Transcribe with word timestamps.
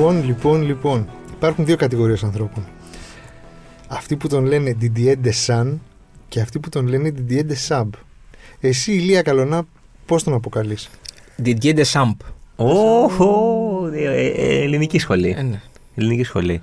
Λοιπόν, 0.00 0.24
λοιπόν, 0.24 0.62
λοιπόν. 0.62 1.08
Υπάρχουν 1.32 1.64
δύο 1.64 1.76
κατηγορίες 1.76 2.24
ανθρώπων. 2.24 2.64
Αυτοί 3.88 4.16
που 4.16 4.28
τον 4.28 4.44
λένε 4.44 4.76
Didier 4.80 5.14
Desan 5.24 5.72
και 6.28 6.40
αυτοί 6.40 6.58
που 6.58 6.68
τον 6.68 6.86
λένε 6.86 7.12
Didier 7.16 7.42
Desab. 7.42 7.84
Εσύ, 8.60 8.92
Ηλία 8.92 9.22
Καλονά, 9.22 9.62
πώς 10.06 10.22
τον 10.22 10.34
αποκαλείς; 10.34 10.90
Didier 11.44 11.74
Deschamps. 11.76 12.26
Οχο, 12.56 13.90
ε, 13.94 14.26
ε, 14.26 14.62
ελληνική 14.62 14.98
σχολή. 14.98 15.34
Ε, 15.38 15.42
ναι. 15.42 15.60
Ελληνική 15.94 16.22
σχολή. 16.22 16.62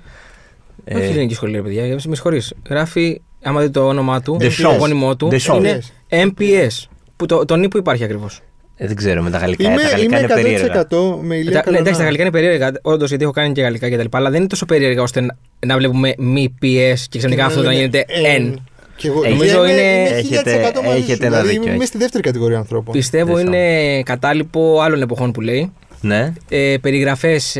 Όχι 0.92 1.02
Ε, 1.02 1.08
ελληνική 1.08 1.34
σχολή, 1.34 1.52
ρε 1.52 1.62
παιδιά. 1.62 1.86
Με 1.86 1.98
συγχωρεί. 1.98 2.42
Γράφει, 2.68 3.20
άμα 3.42 3.60
δείτε 3.60 3.72
το 3.72 3.86
όνομά 3.86 4.20
του, 4.20 4.36
Deschamps. 4.40 4.62
το 4.62 4.70
επώνυμό 4.70 5.16
του, 5.16 5.28
Deschamps. 5.32 5.58
είναι 5.58 5.80
MPS. 6.08 6.86
Που 7.16 7.26
το, 7.26 7.44
το 7.44 7.56
νι 7.56 7.68
που 7.68 7.78
υπάρχει 7.78 8.04
ακριβώς. 8.04 8.40
Ε, 8.80 8.86
δεν 8.86 8.96
ξέρω, 8.96 9.22
με 9.22 9.30
τα 9.30 9.38
γαλλικά, 9.38 9.70
Είμαι, 9.70 9.82
τα 9.82 9.88
γαλλικά 9.88 10.18
είμαι 10.18 10.18
είναι 10.18 10.42
περίεργα. 10.42 10.86
100% 10.90 11.18
με 11.22 11.34
Ηλία 11.36 11.50
Ναι, 11.50 11.60
Καλονά. 11.60 11.78
εντάξει, 11.78 11.98
τα 11.98 12.04
γαλλικά 12.04 12.22
είναι 12.22 12.32
περίεργα, 12.32 12.72
όντως 12.82 13.08
γιατί 13.08 13.24
έχω 13.24 13.32
κάνει 13.32 13.52
και 13.52 13.60
γαλλικά 13.62 13.90
κτλ. 13.90 14.04
Αλλά 14.10 14.30
δεν 14.30 14.38
είναι 14.38 14.48
τόσο 14.48 14.66
περίεργα 14.66 15.02
ώστε 15.02 15.20
να, 15.20 15.36
να 15.66 15.76
βλέπουμε 15.76 16.14
μη 16.18 16.54
PS 16.62 16.98
και 17.08 17.18
ξαφνικά 17.18 17.44
αυτό 17.44 17.62
να 17.62 17.72
γίνεται 17.72 18.04
N. 18.38 18.54
Και 18.96 19.08
εγώ, 19.08 19.28
Νομίζω 19.28 19.64
είμαι- 19.64 19.72
είναι- 19.72 19.80
είμαι 19.82 20.08
έχετε- 20.18 20.70
1000% 20.72 20.82
μαζί 20.84 20.98
σου. 20.98 21.04
έχετε 21.10 21.26
ένα 21.26 21.40
δηλαδή, 21.40 21.58
δίκιο, 21.58 21.72
Είμαι 21.74 21.84
στη 21.84 21.98
δεύτερη 21.98 22.22
κατηγορία 22.22 22.58
ανθρώπων. 22.58 22.94
Πιστεύω 22.94 23.34
Deschamps. 23.34 23.40
είναι 23.40 24.02
κατάλοιπο 24.02 24.80
άλλων 24.80 25.02
εποχών 25.02 25.32
που 25.32 25.40
λέει. 25.40 25.72
Ναι. 26.00 26.32
Ε, 26.48 26.74
Περιγραφές 26.80 27.56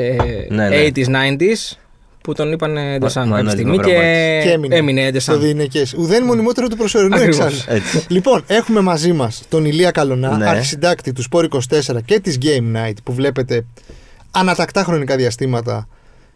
Ναι, 0.48 0.68
ναι. 0.68 0.76
80s, 0.76 1.06
90s 1.09 1.78
που 2.29 2.34
τον 2.34 2.52
είπαν 2.52 2.73
Ντεσάν 2.73 3.01
κάποια 3.01 3.24
Μανώλη 3.26 3.51
στιγμή 3.51 3.79
και 3.79 3.93
Μαυροβάκης. 3.93 4.45
Και 4.45 4.51
έμεινε. 4.51 4.76
έμεινε 4.76 5.01
Στο 5.02 5.10
Ντεσάν. 5.12 5.40
διηνεκέ. 5.40 5.82
Ουδέν 5.98 6.24
μονιμότερο 6.24 6.68
του 6.68 6.76
προσωρινού 6.76 7.15
Ακριβώς. 7.15 7.37
εξάλλου. 7.38 7.57
Έτσι. 7.79 8.04
Λοιπόν, 8.09 8.45
έχουμε 8.46 8.80
μαζί 8.80 9.12
μας 9.12 9.43
τον 9.48 9.65
Ηλία 9.65 9.90
Καλονά, 9.90 10.37
Ναι. 10.37 10.49
αρχισυντάκτη 10.49 11.12
του 11.12 11.23
Sport 11.30 11.45
24 11.45 12.02
και 12.04 12.21
της 12.21 12.38
Game 12.43 12.76
Night 12.76 12.93
που 13.04 13.12
βλέπετε 13.12 13.65
ανατακτά 14.30 14.82
χρονικά 14.84 15.16
διαστήματα. 15.16 15.88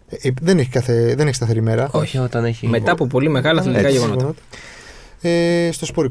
Ε, 0.09 0.29
ε, 0.29 0.33
δεν, 0.41 0.59
έχει 0.59 0.69
καθε, 0.69 1.15
δεν 1.17 1.27
έχει 1.27 1.37
σταθερή 1.37 1.63
μέρα. 1.63 1.89
Όχι, 1.93 2.19
όταν 2.19 2.45
έχει. 2.45 2.67
Μετά 2.67 2.93
από 2.93 3.07
πολύ 3.07 3.29
μεγάλα 3.29 3.61
αθλητικά 3.61 3.87
Έτσι. 3.89 3.99
γεγονότα. 4.01 4.35
Ε, 5.25 5.69
στο 5.73 5.87
Sport 5.95 6.07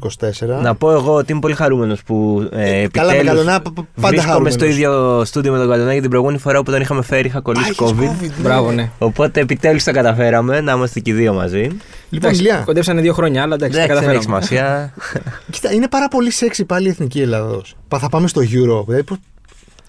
24. 0.58 0.62
Να 0.62 0.74
πω 0.74 0.90
εγώ 0.92 1.14
ότι 1.14 1.32
είμαι 1.32 1.40
πολύ 1.40 1.54
χαρούμενος 1.54 2.02
που 2.02 2.48
ε, 2.52 2.86
καλά, 2.92 3.12
με 3.12 3.16
επιτέλους 3.18 3.24
Καλονά, 3.26 3.60
π- 3.60 3.64
π- 3.68 3.74
πάντα 3.74 3.84
βρίσκομαι 3.94 4.20
χαρούμενος. 4.22 4.52
στο 4.54 4.64
ίδιο 4.64 5.22
στούντιο 5.24 5.52
με 5.52 5.58
τον 5.58 5.66
Καλονά 5.68 5.84
γιατί 5.84 6.00
την 6.00 6.10
προηγούμενη 6.10 6.38
φορά 6.38 6.62
που 6.62 6.70
τον 6.70 6.80
είχαμε 6.80 7.02
φέρει 7.02 7.26
είχα 7.28 7.38
Α, 7.38 7.40
κολλήσει 7.40 7.70
είχες 7.70 7.90
COVID. 7.90 7.96
ναι. 8.20 8.28
Μπράβο, 8.38 8.70
ναι. 8.72 8.90
Οπότε 8.98 9.40
επιτέλους 9.40 9.84
τα 9.84 9.92
καταφέραμε 9.92 10.60
να 10.60 10.72
είμαστε 10.72 11.00
και 11.00 11.10
οι 11.10 11.14
δύο 11.14 11.32
μαζί. 11.34 11.58
Λοιπόν, 11.58 11.78
Εντάξει, 12.10 12.40
Ηλία, 12.40 12.62
κοντέψανε 12.64 13.00
δύο 13.00 13.12
χρόνια, 13.12 13.42
αλλά 13.42 13.54
εντάξει, 13.54 13.76
τα 13.78 13.82
Εντάξει, 13.82 14.04
δεν 14.04 14.14
έχει 14.14 14.26
καταφέραμε. 14.26 14.44
σημασία. 14.46 14.92
κοίτα, 15.52 15.72
είναι 15.72 15.88
πάρα 15.88 16.08
πολύ 16.08 16.30
σεξι 16.30 16.64
πάλι 16.64 16.86
η 16.86 16.90
εθνική 16.90 17.20
Ελλάδος. 17.20 17.74
Θα 17.98 18.08
πάμε 18.08 18.28
στο 18.28 18.40
Euro. 18.40 18.84
Δηλαδή, 18.86 19.02
πώς, 19.04 19.16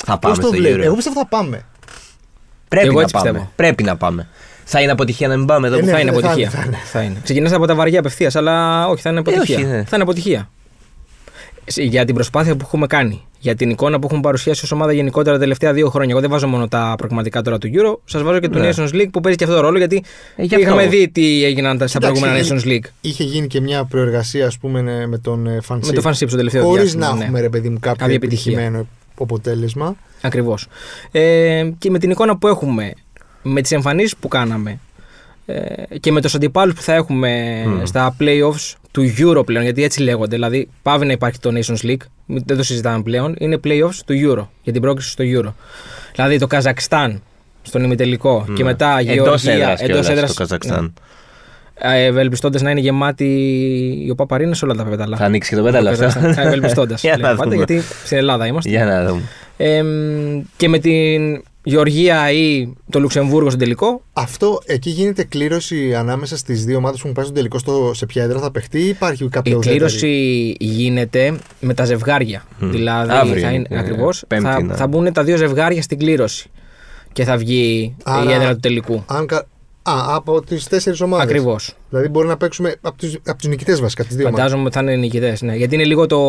θα 0.06 0.18
πώς 0.18 0.20
πάμε 0.20 0.36
το 0.36 0.42
στο 0.42 0.50
βλέπεις; 0.50 0.76
Euro. 0.78 0.86
Εγώ 0.86 0.96
πιστεύω 0.96 1.20
θα 1.20 1.26
πάμε. 1.28 1.62
Πρέπει 2.68 2.88
Εγώ 2.88 2.96
να 2.96 3.02
έτσι 3.02 3.14
πάμε. 3.14 3.30
πιστεύω. 3.30 3.52
Πρέπει 3.56 3.84
να 3.84 3.96
πάμε. 3.98 4.28
Θα 4.64 4.82
είναι 4.82 4.92
αποτυχία 4.92 5.28
να 5.28 5.38
μην 5.38 5.46
πάμε 5.46 5.68
εδώ 5.68 5.76
Ε, 5.76 5.80
που 5.80 5.86
ναι, 5.86 5.92
Θα 5.92 6.00
είναι 6.00 6.12
θα 6.12 6.18
είναι, 6.18 6.26
αποτυχία. 6.28 6.50
θα 6.50 6.64
είναι. 6.68 6.78
Θα 6.86 7.02
είναι. 7.02 7.16
Ξεκινάς 7.24 7.52
από 7.52 7.66
τα 7.68 7.76
βαριά 7.76 8.00
απευθείας, 8.00 8.36
αλλά 8.36 8.88
όχι, 8.88 9.02
θα 9.02 9.10
είναι 9.10 9.20
αποτυχία. 9.20 9.58
όχι, 9.58 9.66
ναι. 9.66 9.84
Θα 9.84 9.90
είναι 9.94 10.04
αποτυχία. 10.04 10.50
Σε- 11.66 11.84
Για 11.84 12.06
την 12.06 12.16
προσπάθεια 12.16 12.56
που 12.56 12.64
έχουμε 12.66 12.88
κάνει, 12.88 13.22
για 13.40 13.56
την 13.56 13.70
εικόνα 13.70 14.00
που 14.00 14.06
έχουμε 14.06 14.22
παρουσιάσει 14.22 14.62
ως 14.64 14.72
ομάδα 14.72 14.94
γενικότερα 14.94 15.36
τα 15.36 15.42
τελευταία 15.42 15.74
δύο 15.74 15.90
χρόνια. 15.90 16.12
Εγώ 16.12 16.20
δεν 16.22 16.30
βάζω 16.30 16.48
μόνο 16.48 16.68
τα 16.68 16.94
προγραμματικά 16.98 17.42
τώρα 17.42 17.58
του 17.58 17.70
Euro, 17.74 17.98
σας 18.06 18.22
βάζω 18.22 18.40
και 18.40 18.50
του 18.50 18.60
Ναι. 18.60 18.70
Nations 18.76 18.90
League 18.94 19.08
που 19.12 19.20
παίζει 19.22 19.38
και 19.38 19.44
αυτό 19.44 19.56
το 19.56 19.62
ρόλο 19.62 19.78
γιατί 19.78 20.04
Ε, 20.36 20.44
γι' 20.44 20.56
αυτό. 20.56 20.68
είχαμε 20.68 20.88
δει 20.88 21.10
τι 21.10 21.44
έγιναν 21.44 21.78
τα- 21.78 21.88
στα 21.88 22.00
Κοιτάξτε, 22.00 22.20
προηγούμενα 22.26 22.56
είχε- 22.58 22.76
Nations 22.78 22.86
League. 22.86 22.90
Είχε 23.02 23.24
γίνει 23.24 23.48
και 23.48 23.62
μια 23.62 23.84
προεργασία, 23.84 24.46
ας 24.48 24.58
πούμε, 24.58 24.82
ναι, 24.82 25.08
με 25.08 25.18
τον 25.18 25.48
ε, 25.48 25.60
Φανσίπ. 25.62 25.96
Με 25.96 26.02
το 26.02 26.10
Fansip 26.10 26.14
στο 26.28 26.38
τελευταίο 26.38 26.64
Χωρίς 26.64 26.82
διάστημα, 26.82 27.08
να 27.08 27.16
ναι. 27.16 27.24
έχουμε, 27.24 27.40
ρε 27.42 27.50
παιδί 27.50 27.70
μου, 27.70 27.78
κάποιο 27.80 27.98
Κάποια 28.00 28.16
επιτυχία. 28.16 28.52
επιτυχημένο 28.52 28.88
αποτέλεσμα. 29.20 29.96
Ακριβώς. 30.22 30.68
Ε, 31.12 31.70
και 31.78 31.90
με 31.90 32.00
την 32.00 32.10
εικόνα 32.10 32.38
που 32.38 32.48
έχουμε, 32.48 32.94
με 33.44 33.62
τις 33.62 33.72
εμφανίσεις 33.72 34.16
που 34.18 34.28
κάναμε 34.28 34.80
ε, 35.46 35.98
και 36.00 36.12
με 36.12 36.22
τους 36.22 36.36
αντιπάλους 36.36 36.76
που 36.76 36.82
θα 36.82 36.94
έχουμε 36.94 37.64
Μμμ. 37.66 37.84
στα 37.86 38.16
playoffs 38.20 38.74
του 38.92 39.14
Euro 39.18 39.46
πλέον, 39.46 39.64
γιατί 39.64 39.84
έτσι 39.84 40.02
λέγονται. 40.02 40.36
Δηλαδή, 40.36 40.70
πάβει 40.82 41.06
να 41.06 41.12
υπάρχει 41.12 41.40
το 41.40 41.50
Nations 41.54 41.86
League, 41.86 42.06
μην- 42.26 42.44
δεν 42.46 42.58
το 42.58 42.64
συζητάμε 42.64 43.04
πλέον. 43.04 43.36
Είναι 43.38 43.60
playoffs 43.64 43.96
του 44.06 44.14
Euro, 44.14 44.48
για 44.64 44.74
την 44.74 44.82
πρόκληση 44.82 45.10
στο 45.10 45.24
Euro. 45.28 45.54
Δηλαδή, 46.16 46.40
το 46.40 46.48
Καζακστάν 46.48 47.22
στον 47.62 47.84
ημιτελικό 47.84 48.46
και 48.56 48.64
μετά 48.64 49.00
Εντός 49.00 49.44
Γεωργία 49.44 49.54
έδρας 49.64 49.82
εντός 49.82 50.10
έδρας, 50.10 50.30
στο 50.30 50.42
Καζακστάν. 50.42 50.82
ναι. 50.84 51.96
Ε, 51.96 52.06
Ευελπιστώντας 52.06 52.62
να 52.62 52.70
είναι 52.72 52.80
γεμάτη 52.80 53.26
η 54.06 54.10
ΟΠΑΠΑΡΗΝΑ 54.10 54.54
σε 54.56 54.66
όλα 54.66 54.76
τα 54.76 54.84
πέταλα. 54.84 55.18
Θα 55.18 55.26
ανοίξει 55.26 55.50
και 55.50 55.56
το 55.56 55.64
πέταλο 55.64 55.90
αυτό. 55.90 56.06
Ευελπιστώντας. 56.42 57.02
Για 57.02 57.18
να 57.18 57.36
δούμε. 57.36 57.56
γιατί 57.56 57.82
στην 58.06 58.18
Ελλάδα 58.18 58.46
είμαστε. 58.48 58.70
Για 58.70 58.86
να 58.86 59.06
δούμε. 59.06 59.22
Ε, 59.58 59.84
και 60.58 60.70
με 60.70 60.80
την 60.80 61.44
Γεωργία 61.64 62.32
ή 62.32 62.74
το 62.90 63.00
Λουξεμβούργο 63.00 63.48
στον 63.48 63.60
τελικό. 63.60 64.02
Αυτό 64.14 64.60
εκεί 64.66 64.90
γίνεται 64.90 65.24
κλήρωση 65.24 65.96
ανάμεσα 65.96 66.38
στις 66.38 66.66
δύο 66.66 66.78
ομάδες 66.78 66.96
που 66.96 67.02
έχουν 67.08 67.14
πάει 67.16 67.24
στον 67.26 67.36
τελικό 67.36 67.58
στο, 67.58 67.92
σε 67.94 68.06
ποια 68.06 68.24
έδρα 68.24 68.40
θα 68.40 68.52
παιχτεί 68.52 68.80
ή 68.80 68.88
υπάρχει 68.88 69.28
κάποια 69.28 69.52
Η 69.52 69.56
ουδέτερη; 69.56 69.78
κλήρωση 69.78 70.08
γίνεται 70.60 71.34
με 71.60 71.74
τα 71.74 71.86
ζευγάρια. 71.86 72.46
Μμ. 72.60 72.70
Δηλαδή 72.72 73.12
Αύριο 73.12 73.42
θα 73.42 73.48
είναι, 73.50 73.56
είναι, 73.56 73.66
ε, 73.70 73.78
ακριβώς, 73.80 74.24
Πέμπτη 74.28 74.46
θα, 74.46 74.58
είναι. 74.60 74.74
θα 74.76 74.88
μπουν 74.88 75.14
τα 75.14 75.24
δύο 75.24 75.38
ζευγάρια 75.38 75.82
στην 75.82 75.98
κλήρωση. 75.98 76.50
Και 77.12 77.24
θα 77.24 77.38
βγει 77.38 77.96
Άρα- 78.04 78.30
η 78.32 78.34
έδρα 78.34 78.54
του 78.54 78.60
τελικού. 78.60 79.04
Αν 79.08 79.26
κα- 79.26 79.46
Α, 79.86 80.16
από 80.16 80.42
τις 80.42 80.68
τέσσερις 80.68 81.02
ομάδες. 81.02 81.26
Ακριβώς. 81.26 81.76
Δηλαδή 81.90 82.08
μπορεί 82.08 82.28
να 82.28 82.38
παίξουμε 82.38 82.76
από 82.82 82.98
του 82.98 83.12
από 83.26 83.38
τους 83.38 83.48
νικητές 83.48 83.80
βασικά, 83.80 84.04
τις 84.04 84.16
δύο 84.16 84.26
ομάδες. 84.28 84.44
Φαντάζομαι 84.44 84.68
ότι 84.68 84.76
θα 84.78 84.82
είναι 84.82 84.96
νικητές. 84.96 85.42
Ναι. 85.42 85.56
Γιατί 85.56 85.76
είναι 85.76 85.84
λίγο 85.86 86.06
το. 86.08 86.20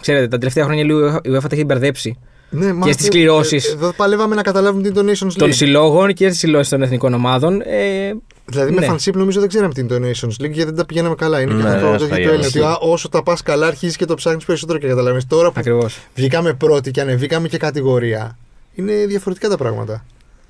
Ξέρετε, 0.00 0.28
τα 0.28 0.38
τελευταία 0.38 0.64
χρόνια 0.64 0.84
λίγο 0.84 1.06
η 1.06 1.30
UEFA 1.34 1.40
τα 1.40 1.48
έχει 1.50 1.64
μπερδέψει. 1.64 2.18
Ναι, 2.50 2.72
μα 2.72 2.86
και 2.86 2.92
στις 2.92 3.04
αυτό- 3.06 3.16
κληρώσεις. 3.18 3.68
ε, 3.68 3.72
Εδώ 3.72 3.92
παλεύαμε 3.92 4.34
να 4.34 4.42
καταλάβουμε 4.42 4.82
τι 4.82 4.88
είναι 4.88 5.00
το 5.02 5.26
Nations 5.26 5.32
Των 5.36 5.48
League. 5.48 5.54
συλλόγων 5.54 6.12
και 6.14 6.28
τις 6.28 6.38
συλλόγε 6.38 6.68
των 6.68 6.82
εθνικών 6.82 7.14
ομάδων. 7.14 7.60
Ε, 7.60 8.12
Δηλαδή 8.46 8.72
με 8.72 8.80
ναι. 8.80 8.86
φανσίπ 8.86 9.16
νομίζω 9.16 9.40
δεν 9.40 9.48
ξέραμε 9.48 9.72
τι 9.74 9.80
είναι 9.80 9.88
το 9.98 10.06
Nations 10.06 10.28
League 10.44 10.50
γιατί 10.50 10.64
δεν 10.64 10.74
τα 10.76 10.86
πηγαίναμε 10.86 11.14
καλά. 11.14 11.40
Είναι 11.40 11.50
και 11.54 11.62
Ναι, 11.62 11.68
αυτό 11.68 11.90
ναι, 11.90 11.96
το 11.98 12.04
στο 12.04 12.14
έχει 12.14 12.14
το 12.14 12.18
ίδιο. 12.20 12.32
Έλληνα. 12.32 12.46
Ότι 12.48 12.84
α, 12.84 12.90
όσο 12.90 13.08
τα 13.08 13.22
πας 13.22 13.42
καλά 13.42 13.66
αρχίζεις 13.66 13.96
και 13.96 14.04
το 14.04 14.14
ψάχνεις 14.14 14.44
περισσότερο 14.44 14.78
και 14.78 14.86
καταλαβαίνεις. 14.86 15.26
Τώρα 15.26 15.48
που 15.48 15.54
Ακριβώς. 15.58 15.98
βγήκαμε 16.14 16.52
πρώτοι 16.52 16.90
και 16.90 17.00
ανεβήκαμε 17.00 17.48
και 17.48 17.58
κατηγορία. 17.58 18.38
Είναι 18.74 18.92
διαφορετικά 19.06 19.48
τα 19.48 19.56
πράγματα. 19.56 20.04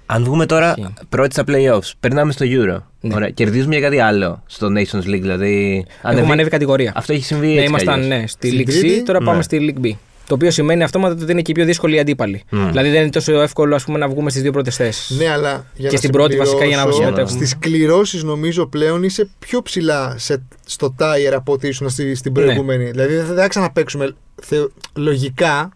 Αν 0.07 0.25
βγούμε 0.25 0.47
τώρα 0.47 0.75
Ισχύει. 0.79 0.93
πρώτοι 1.09 1.33
στα 1.33 1.45
playoffs, 1.47 1.91
περνάμε 2.01 2.33
στο 2.33 2.47
Euro. 2.49 2.83
Ναι. 3.01 3.15
Ωραία. 3.15 3.31
Κερδίζουμε 3.31 3.77
για 3.77 3.85
κάτι 3.89 3.99
άλλο 4.01 4.43
στο 4.47 4.67
Nations 4.67 5.07
League. 5.09 5.21
Δηλαδή. 5.21 5.87
Έχουμε 6.03 6.33
ανέβει 6.33 6.51
κατηγορία. 6.51 6.93
Αυτό 6.97 7.13
έχει 7.13 7.25
συμβεί 7.25 7.47
Ναι, 7.47 7.53
έτσι. 7.53 7.63
κι 7.65 7.69
ήμασταν 7.69 7.95
αλλιώς. 7.95 8.09
ναι, 8.09 8.27
στη 8.27 8.49
Στην 8.49 8.59
League 8.61 8.71
C, 8.71 8.79
Τρίτη, 8.79 9.03
τώρα 9.03 9.19
πάμε 9.19 9.37
ναι. 9.37 9.43
στη 9.43 9.75
League 9.83 9.87
B. 9.87 9.91
Το 10.31 10.37
οποίο 10.37 10.51
σημαίνει 10.51 10.83
αυτόματα 10.83 11.23
ότι 11.23 11.33
είναι 11.33 11.43
και 11.43 11.51
η 11.51 11.55
πιο 11.55 11.65
δύσκολη 11.65 11.99
αντίπαλη. 11.99 12.43
Μμ. 12.51 12.67
Δηλαδή 12.69 12.89
δεν 12.91 13.01
είναι 13.01 13.11
τόσο 13.11 13.41
εύκολο 13.41 13.75
ας 13.75 13.85
πούμε, 13.85 13.99
να 13.99 14.09
βγούμε 14.09 14.31
στις 14.31 14.43
δύο 14.43 14.53
πρώτες 14.53 14.77
θέσεις. 14.77 15.17
Ναι, 15.19 15.29
αλλά 15.29 15.51
για 15.75 15.87
Και 15.89 15.93
να 15.95 15.97
στην 15.99 16.11
πρώτη 16.11 16.37
βασικά 16.37 16.65
για 16.65 16.77
να 16.85 16.93
συμμετέχουμε. 16.93 17.27
Στις 17.27 17.59
κληρώσεις 17.59 18.23
νομίζω 18.23 18.67
πλέον 18.67 19.03
είσαι 19.03 19.29
πιο 19.39 19.63
ψηλά 19.63 20.15
σε, 20.19 20.43
στο 20.67 20.95
tire 20.99 21.33
από 21.35 21.53
ότι 21.53 21.69
ήσουν 21.69 21.89
στη, 21.89 22.15
στην 22.15 22.33
Ναι. 22.37 22.43
προηγούμενη. 22.43 22.91
Δηλαδή 22.91 23.15
δεν 23.15 23.37
θα 23.37 23.49
ξαναπέξουμε 23.49 24.15
θεω- 24.43 24.71
λογικά. 24.95 25.71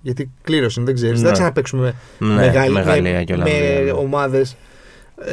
Γιατί 0.00 0.30
κλήρωση 0.42 0.74
είναι, 0.80 0.86
δεν 0.86 0.94
ξέρεις. 0.94 1.14
Δεν 1.14 1.22
Ναι. 1.22 1.28
θα 1.28 1.32
ξαναπέξουμε 1.34 1.94
Ναι, 2.18 2.34
με, 2.34 2.46
Γαλλ- 2.46 2.72
με 2.72 2.78
με- 2.84 2.90
Γαλλία 2.90 3.24
και 3.24 3.36
με 3.36 3.42
Ολλανδία. 3.42 3.80
ναι. 3.84 3.90
ομάδες 3.90 4.56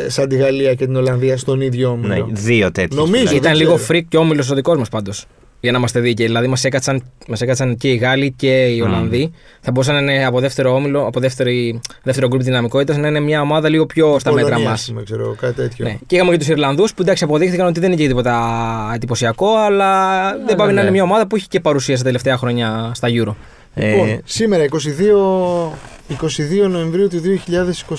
σαν 0.07 0.27
τη 0.29 0.35
Γαλλία 0.35 0.73
και 0.73 0.85
την 0.85 0.95
Ολλανδία 0.95 1.37
στον 1.37 1.61
ίδιο 1.61 1.99
Ναι, 2.01 2.13
όμιλο. 2.13 2.27
δύο 2.31 2.71
τέτοιες. 2.71 2.99
Νομίζω. 2.99 3.23
Ήταν 3.35 3.41
δεν 3.41 3.55
λίγο 3.55 3.75
ξέρω. 3.75 3.99
freak 3.99 4.03
και 4.09 4.17
όμιλος 4.17 4.49
ο 4.51 4.55
δικός 4.55 4.77
μας 4.77 4.89
πάντως. 4.89 5.25
Για 5.59 5.71
να 5.71 5.77
είμαστε 5.77 5.99
δίκαιοι. 5.99 6.25
Δηλαδή 6.25 6.47
μας 6.47 6.63
έκατσαν, 6.63 7.03
μας 7.27 7.41
έκατσαν 7.41 7.77
και 7.77 7.91
οι 7.91 7.95
Γάλλοι 7.95 8.31
και 8.31 8.65
οι 8.65 8.79
Μμ. 8.79 8.83
Ολλανδοί. 8.83 9.31
Θα 9.61 9.71
μπορούσαν 9.71 10.03
να 10.03 10.13
είναι 10.13 10.25
από 10.25 10.39
δεύτερο 10.39 10.75
όμιλο, 10.75 11.05
από 11.05 11.19
δεύτερη, 11.19 11.79
δεύτερο 12.03 12.27
γκρουπ 12.27 12.43
δυναμικότητας, 12.43 12.97
να 12.97 13.07
είναι 13.07 13.19
μια 13.19 13.41
ομάδα 13.41 13.69
λίγο 13.69 13.85
πιο 13.85 14.19
στα 14.19 14.31
μέτρα 14.31 14.49
Πολωνία, 14.49 14.69
μας. 14.69 14.79
ας 14.81 14.87
πούμε, 14.87 15.03
ξέρω, 15.03 15.35
κάτι 15.39 15.53
τέτοιο. 15.53 15.85
Ναι. 15.85 15.97
Και 16.07 16.15
είχαμε 16.15 16.31
και 16.31 16.37
τους 16.37 16.47
Ιρλανδούς 16.47 16.93
που 16.93 17.01
εντάξει 17.01 17.23
αποδείχθηκαν 17.23 17.67
ότι 17.67 17.79
δεν 17.79 17.91
είναι 17.91 18.01
και 18.01 18.07
τίποτα 18.07 18.91
εντυπωσιακό, 18.95 19.55
αλλά 19.55 20.21
δεν 20.45 20.55
πάει 20.55 20.67
ναι, 20.67 20.73
να 20.73 20.79
είναι 20.79 20.89
ναι. 20.89 20.91
μια 20.91 21.03
ομάδα 21.03 21.27
που 21.27 21.35
έχει 21.35 21.47
και 21.47 21.59
παρουσία 21.59 21.95
στα 21.95 22.05
τελευταία 22.05 22.37
χρόνια 22.37 22.91
στα 22.95 23.07
Euro. 23.11 23.33
Λοιπόν, 23.75 24.07
Ε, 24.07 24.21
σήμερα 24.25 24.65
22, 26.09 26.65
22 26.65 26.69
Νοεμβρίου 26.69 27.07
του 27.07 27.21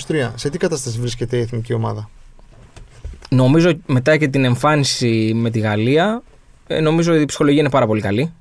2023. 0.07 0.31
Σε 0.35 0.49
τι 0.49 0.57
κατάσταση 0.57 0.99
βρίσκεται 0.99 1.37
η 1.37 1.39
εθνική 1.39 1.73
ομάδα; 1.73 2.09
Νομίζω 3.29 3.71
μετά 3.85 4.17
και 4.17 4.27
την 4.27 4.45
εμφάνιση 4.45 5.31
με 5.35 5.49
τη 5.49 5.59
Γαλλία, 5.59 6.21
ε, 6.25 6.30
νομίζω 6.81 7.13
ότι 7.13 7.21
η 7.21 7.25
ψυχολογία 7.25 7.59
είναι 7.59 7.69
πάρα 7.69 7.85
πολύ 7.85 8.01
καλή. 8.01 8.33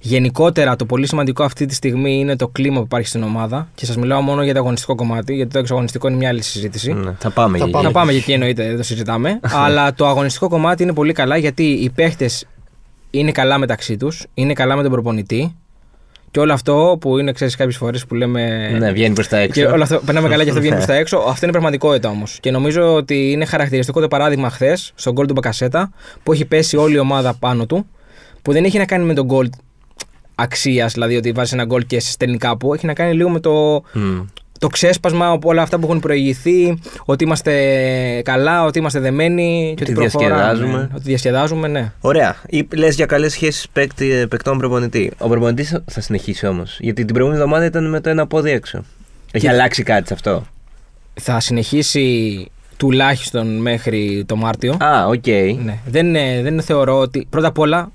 Γενικότερα, 0.00 0.76
το 0.76 0.84
πολύ 0.84 1.06
σημαντικό 1.06 1.44
αυτή 1.44 1.66
τη 1.66 1.74
στιγμή 1.74 2.18
είναι 2.18 2.36
το 2.36 2.48
κλίμα 2.48 2.78
που 2.78 2.84
υπάρχει 2.84 3.08
στην 3.08 3.22
ομάδα. 3.22 3.68
Και 3.74 3.86
σας 3.86 3.96
μιλάω 3.96 4.20
μόνο 4.20 4.42
για 4.42 4.52
το 4.52 4.58
αγωνιστικό 4.58 4.94
κομμάτι, 4.94 5.34
γιατί 5.34 5.52
το 5.52 5.58
εξαγωνιστικό 5.58 6.08
είναι 6.08 6.16
μια 6.16 6.28
άλλη 6.28 6.42
συζήτηση. 6.42 6.92
ναι, 6.92 7.14
θα 7.18 7.30
πάμε. 7.30 7.58
Θα 7.58 7.64
εκεί. 7.64 7.72
πάμε. 7.72 7.86
Θα 7.86 7.92
πάμε 7.92 8.12
και 8.12 8.18
εκεί 8.18 8.32
εννοείται, 8.32 8.66
δεν 8.66 8.76
το 8.76 8.82
συζητάμε. 8.82 9.40
Αλλά 9.64 9.94
το 9.94 10.06
αγωνιστικό 10.06 10.48
κομμάτι 10.48 10.82
είναι 10.82 10.92
πολύ 10.92 11.12
καλά 11.12 11.36
γιατί 11.36 11.62
οι 11.62 11.90
παίχτε 11.90 12.30
είναι 13.10 13.32
καλά 13.32 13.58
μεταξύ 13.58 13.96
τους, 13.96 14.26
είναι 14.34 14.52
καλά 14.52 14.76
με 14.76 14.82
τον 14.82 14.90
προπονητή. 14.90 15.54
Και 16.30 16.40
όλο 16.40 16.52
αυτό 16.52 16.96
που 17.00 17.18
είναι, 17.18 17.32
ξέρεις, 17.32 17.56
κάποιες 17.56 17.76
φορές 17.76 18.06
που 18.06 18.14
λέμε. 18.14 18.70
Ναι, 18.78 18.92
βγαίνει 18.92 19.14
προς 19.14 19.28
τα 19.28 19.36
έξω. 19.36 19.60
Και 19.60 19.66
όλο 19.66 19.82
αυτό 19.82 20.00
περνάμε 20.04 20.28
καλά 20.28 20.42
και 20.42 20.48
αυτό 20.48 20.60
βγαίνει 20.60 20.76
προς 20.76 20.86
τα 20.86 20.94
έξω. 20.94 21.16
Αυτό 21.16 21.38
είναι 21.42 21.52
πραγματικότητα 21.52 22.08
όμως. 22.08 22.38
Και 22.40 22.50
νομίζω 22.50 22.94
ότι 22.94 23.30
είναι 23.30 23.44
χαρακτηριστικό 23.44 24.00
το 24.00 24.08
παράδειγμα 24.08 24.50
χθες 24.50 24.92
στον 24.94 25.12
γκολ 25.12 25.26
του 25.26 25.32
Μπακασέτα 25.32 25.90
που 26.22 26.32
έχει 26.32 26.44
πέσει 26.44 26.76
όλη 26.76 26.94
η 26.94 26.98
ομάδα 26.98 27.34
πάνω 27.34 27.66
του. 27.66 27.86
Που 28.42 28.52
δεν 28.52 28.64
έχει 28.64 28.78
να 28.78 28.84
κάνει 28.84 29.04
με 29.04 29.14
τον 29.14 29.24
γκολ 29.24 29.48
αξίας, 30.34 30.92
δηλαδή 30.92 31.16
ότι 31.16 31.32
βάζεις 31.32 31.52
ένα 31.52 31.64
γκολ 31.64 31.86
και 31.86 32.00
σε 32.00 32.10
στέλνει 32.10 32.36
κάπου. 32.36 32.74
Έχει 32.74 32.86
να 32.86 32.92
κάνει 32.92 33.14
λίγο 33.14 33.28
με 33.28 33.40
το 33.40 33.82
Μμ. 33.92 34.20
Το 34.58 34.66
ξέσπασμα 34.68 35.26
από 35.30 35.48
όλα 35.48 35.62
αυτά 35.62 35.78
που 35.78 35.86
έχουν 35.86 36.00
προηγηθεί, 36.00 36.78
ότι 37.04 37.24
είμαστε 37.24 37.52
καλά, 38.24 38.64
ότι 38.64 38.78
είμαστε 38.78 39.00
δεμένοι 39.00 39.74
και 39.76 39.82
Ότι 39.82 39.92
ότι 39.92 40.00
προχωράμε. 40.00 40.34
διασκεδάζουμε. 40.34 40.90
Ότι 40.94 41.02
διασκεδάζουμε, 41.02 41.68
ναι. 41.68 41.92
Ωραία. 42.00 42.36
Λες 42.76 42.94
για 42.94 43.06
καλές 43.06 43.32
σχέσεις 43.32 43.68
παικτών 44.28 44.58
προπονητή. 44.58 45.12
Ο 45.18 45.28
προπονητής 45.28 45.78
θα 45.86 46.00
συνεχίσει 46.00 46.46
όμως. 46.46 46.76
Γιατί 46.80 47.04
την 47.04 47.14
προηγούμενη 47.14 47.42
εβδομάδα 47.42 47.66
ήταν 47.66 47.88
με 47.88 48.00
το 48.00 48.10
ένα 48.10 48.26
πόδι 48.26 48.50
έξω. 48.50 48.84
Έχει 49.32 49.44
Και- 49.46 49.50
αλλάξει 49.52 49.82
κάτι 49.82 50.06
σε 50.06 50.14
αυτό. 50.14 50.46
Θα 51.20 51.40
συνεχίσει 51.40 52.46
τουλάχιστον 52.76 53.56
μέχρι 53.60 54.24
το 54.26 54.36
Μάρτιο. 54.36 54.76
Α, 54.84 55.06
οκ. 55.06 55.26
Ναι. 55.64 55.78
Δεν, 55.86 56.14
ε, 56.14 56.42
δεν 56.42 56.62
θεωρώ 56.62 56.98
ότι. 56.98 57.26
Πρώτα 57.30 57.48
απ' 57.48 57.58
όλα, 57.58 57.90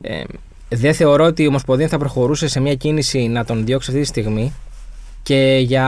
ε, 0.00 0.20
δεν 0.68 0.94
θεωρώ 0.94 1.24
ότι 1.24 1.42
η 1.42 1.46
Ομοσπονδία 1.46 1.88
θα 1.88 1.98
προχωρούσε 1.98 2.48
σε 2.48 2.60
μια 2.60 2.74
κίνηση 2.74 3.18
να 3.26 3.44
τον 3.44 3.64
διώξει 3.64 3.90
αυτή 3.90 4.02
τη 4.02 4.08
στιγμή 4.08 4.52
και 5.22 5.60
για 5.66 5.86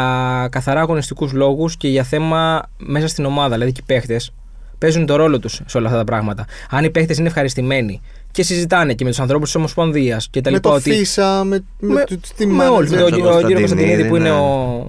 καθαρά 0.51 0.81
αγωνιστικούς 0.81 1.33
λόγους 1.33 1.77
και 1.77 1.89
για 1.89 2.03
θέμα 2.03 2.63
μέσα 2.79 3.09
στην 3.09 3.25
ομάδα. 3.25 3.53
Δηλαδή 3.55 3.73
και 3.73 3.81
οι 3.83 3.87
παίχτες 3.87 4.33
παίζουν 4.79 5.07
το 5.07 5.17
ρόλο 5.17 5.39
τους 5.39 5.61
σε 5.67 5.77
όλα 5.79 5.87
αυτά 5.87 5.99
τα 5.99 6.05
πράγματα. 6.05 6.47
Αν 6.71 6.85
οι 6.85 6.91
παίχτες 6.91 7.19
είναι 7.19 7.29
ευχαριστημένοι 7.29 8.01
και 8.31 8.43
συζητάνε 8.43 8.95
και 8.95 9.05
με 9.05 9.11
τους 9.11 9.21
ανθρώπους 9.21 9.47
της 9.47 9.57
Ομοσπονδίας 9.57 10.29
και 10.31 10.41
τα 10.41 10.51
Με 10.51 10.57
λοιπά. 10.57 10.69
το 10.69 10.75
ότι 10.75 10.91
Φίσα, 10.91 11.45
με, 11.45 11.65
με, 11.79 11.93
με, 11.95 12.05
το 12.05 12.19
team 12.39 12.45
με 12.47 12.67
όλους. 12.67 12.91
manager. 12.91 12.95
Με 12.95 13.01
τον 13.01 13.11
τον 13.11 13.19
κύριος 13.19 13.31
Κωνσταντινίδη, 13.31 13.61
Κωνσταντινίδη 13.61 14.09
που 14.09 14.17
είναι 14.17 14.29
ναι. 14.29 14.35
ο 14.35 14.87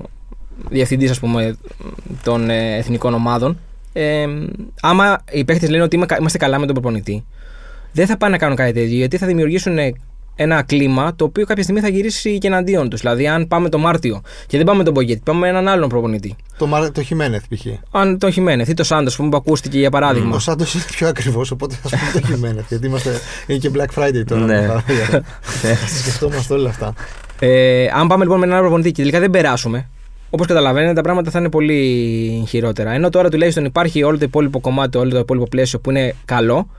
διευθυντής, 0.70 1.12
ας 1.12 1.20
πούμε, 1.20 1.56
των 2.24 2.50
ε, 2.50 2.76
εθνικών 2.78 3.14
ομάδων. 3.14 3.58
Ε, 3.94 4.26
άμα 4.82 5.18
οι 5.32 5.44
παίχτες 5.46 5.70
λένε 5.70 5.84
ότι 5.84 5.96
είμαι- 5.96 6.16
είμαστε 6.20 6.38
καλά 6.38 6.60
με 6.60 6.66
τον 6.66 6.74
προπονητή, 6.76 7.26
δεν 7.92 8.08
θα 8.08 8.18
πάνε 8.18 8.32
να 8.32 8.38
κάνουν 8.38 8.56
κάτι 8.56 8.72
τέτοιο 8.72 8.96
γιατί 8.98 9.18
θα 9.18 9.28
δημιουργήσουν 9.28 9.78
ένα 10.36 10.62
κλίμα 10.64 11.16
το 11.16 11.26
οποίο 11.26 11.46
κάποια 11.46 11.64
στιγμή 11.64 11.82
θα 11.82 11.88
γυρίσει 11.88 12.38
και 12.38 12.48
εναντίον 12.48 12.90
τους. 12.90 13.00
Δηλαδή, 13.02 13.28
αν 13.28 13.48
πάμε 13.48 13.70
το 13.70 13.78
Μάρτιο 13.78 14.22
και 14.48 14.58
δεν 14.58 14.66
πάμε 14.66 14.84
τον 14.84 14.94
Μπογκέτη, 14.94 15.22
πάμε 15.26 15.40
με 15.40 15.48
έναν 15.48 15.68
άλλον 15.68 15.90
προπονητή. 15.90 16.36
Το, 16.58 16.68
Μαρ- 16.68 16.92
το 16.92 17.04
Χιμένεθ 17.04 17.44
π.χ. 17.50 17.66
Αν 17.92 18.18
τον 18.18 18.32
Χιμένεθ 18.32 18.70
ή 18.70 18.74
το 18.74 18.84
Σάντος 18.84 19.16
που 19.16 19.30
ακούστηκε 19.34 19.78
για 19.80 19.90
παράδειγμα. 19.90 20.36
Ο 20.36 20.40
Σάντος 20.40 20.74
είναι 20.74 20.84
πιο 20.92 21.08
ακριβώ, 21.08 21.46
οπότε 21.54 21.76
α 21.84 21.90
πούμε 21.98 22.22
το 22.22 22.28
Χιμένεθ. 22.28 22.68
γιατί 22.68 22.88
είμαστε, 22.88 23.20
είναι 23.48 23.60
και 23.60 23.72
Black 23.76 24.00
Friday 24.04 24.24
τώρα. 24.28 24.46
Ναι. 24.46 24.62
Θα 24.66 24.84
τα 25.82 25.88
σκεφτόμαστε 26.00 26.54
όλα 26.54 26.70
αυτά. 26.70 26.94
Ε, 27.40 27.88
αν 27.94 28.08
πάμε 28.08 28.24
λοιπόν 28.24 28.40
με 28.40 28.46
έναν 28.46 28.56
άλλο 28.58 28.64
προπονητή 28.66 28.92
και 28.92 29.00
τελικά 29.02 29.20
δεν 29.20 29.30
περάσουμε, 29.30 29.90
όπως 30.30 30.48
καταλαβαίνετε, 30.48 30.94
τα 30.94 31.02
πράγματα 31.02 31.32
θα 31.32 31.40
είναι 31.40 31.50
πολύ 31.50 32.44
χειρότερα. 32.48 32.92
Ενώ 32.92 33.10
τώρα 33.10 33.30
τουλάχιστον 33.30 33.66
υπάρχει 33.66 34.04
όλο 34.04 34.18
το 34.18 34.26
υπόλοιπο 34.26 34.60
κομμάτι, 34.60 34.98
όλο 34.98 35.10
το 35.10 35.18
υπόλοιπο 35.20 35.48
πλαίσιο 35.48 35.80
που 35.80 35.90
είναι 35.90 36.16
καλό 36.26 36.70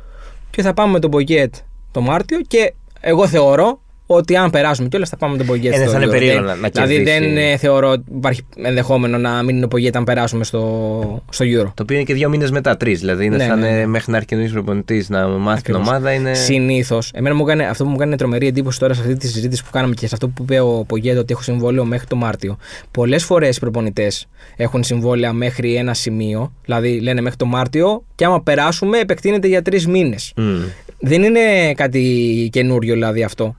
και 0.50 0.62
θα 0.62 0.74
πάμε 0.74 0.92
με 0.92 0.98
τον 0.98 1.10
Μπογκέτ 1.10 1.54
το 1.90 2.00
Μάρτιο 2.00 2.38
και 2.48 2.74
εγώ 3.00 3.26
θεωρώ 3.28 3.80
ότι 4.08 4.36
αν 4.36 4.50
περάσουμε 4.50 4.88
κιόλας 4.88 5.08
θα 5.08 5.16
πάμε 5.16 5.32
με 5.32 5.38
τον 5.38 5.46
Μπογκέτ 5.46 5.72
Ε, 5.74 5.76
ναι, 5.76 5.82
στο 5.82 5.90
θα 5.92 5.96
είναι 5.96 6.06
Euro. 6.06 6.10
περίεργο 6.10 6.38
Δεν- 6.46 6.46
να- 6.48 6.54
να 6.60 6.68
Δηλαδή 6.68 6.94
κερδίσει. 7.04 7.18
δεν 7.18 7.36
ε, 7.36 7.56
θεωρώ 7.56 7.90
ότι 7.90 8.02
υπάρχει 8.16 8.42
ενδεχόμενο 8.56 9.18
να 9.18 9.42
μην 9.42 9.56
είναι 9.56 9.64
ο 9.64 9.68
Μπογκέτ 9.68 9.96
αν 9.96 10.04
περάσουμε 10.04 10.44
στο, 10.44 11.22
στο 11.30 11.44
Euro. 11.44 11.64
Το 11.74 11.82
οποίο 11.82 11.96
είναι 11.96 12.04
και 12.04 12.14
δύο 12.14 12.28
μήνες 12.28 12.50
μετά, 12.50 12.76
τρεις. 12.76 13.00
Δηλαδή 13.00 13.24
είναι 13.24 13.36
Ναι, 13.36 13.44
σαν 13.44 13.58
ναι, 13.58 13.68
ε, 13.68 13.76
ναι. 13.78 13.86
μέχρι 13.86 14.10
να 14.10 14.16
έρθει 14.16 14.28
καινούριο 14.28 14.52
προπονητής 14.52 15.08
να 15.08 15.26
μάθει 15.28 15.62
την 15.62 15.74
Ακριβώς. 15.74 15.88
ομάδα. 15.96 16.12
Είναι... 16.12 16.34
Συνήθως, 16.34 17.10
εμένα 17.14 17.34
μου 17.34 17.42
έκανε, 17.46 17.64
αυτό 17.66 17.84
που 17.84 17.90
μου 17.90 17.96
έκανε 17.96 18.16
τρομερή 18.16 18.46
εντύπωση 18.46 18.78
τώρα 18.78 18.94
σε 18.94 19.00
αυτή 19.00 19.16
τη 19.16 19.26
συζήτηση 19.28 19.64
που 19.64 19.70
κάναμε 19.72 19.94
και 19.94 20.06
σε 20.06 20.14
αυτό 20.14 20.28
που 20.28 20.42
είπε 20.42 20.60
ο 20.60 20.84
Πογέτο 20.88 21.20
ότι 21.20 21.32
έχω 21.32 21.42
συμβόλαιο 21.42 21.84
μέχρι 21.84 22.06
το 22.06 22.16
Μάρτιο. 22.16 22.56
Πολλές 22.90 23.24
φορές 23.24 23.56
οι 23.56 23.60
προπονητές 23.60 24.26
έχουν 24.56 24.82
συμβόλαια 24.84 25.32
μέχρι 25.32 25.74
ένα 25.74 25.94
σημείο, 25.94 26.52
δηλαδή 26.64 27.00
λένε 27.00 27.20
μέχρι 27.20 27.38
το 27.38 27.46
Μάρτιο 27.46 28.02
και 28.14 28.24
άμα 28.24 28.42
περάσουμε 28.42 28.98
επεκτείνεται 28.98 29.48
για 29.48 29.62
τρεις 29.62 29.86
μήνες. 29.86 30.32
Μμ. 30.36 30.56
Δεν 30.98 31.22
είναι 31.22 31.74
κάτι 31.74 32.48
καινούριο 32.52 32.92
δηλαδή 32.92 33.22
αυτό. 33.22 33.56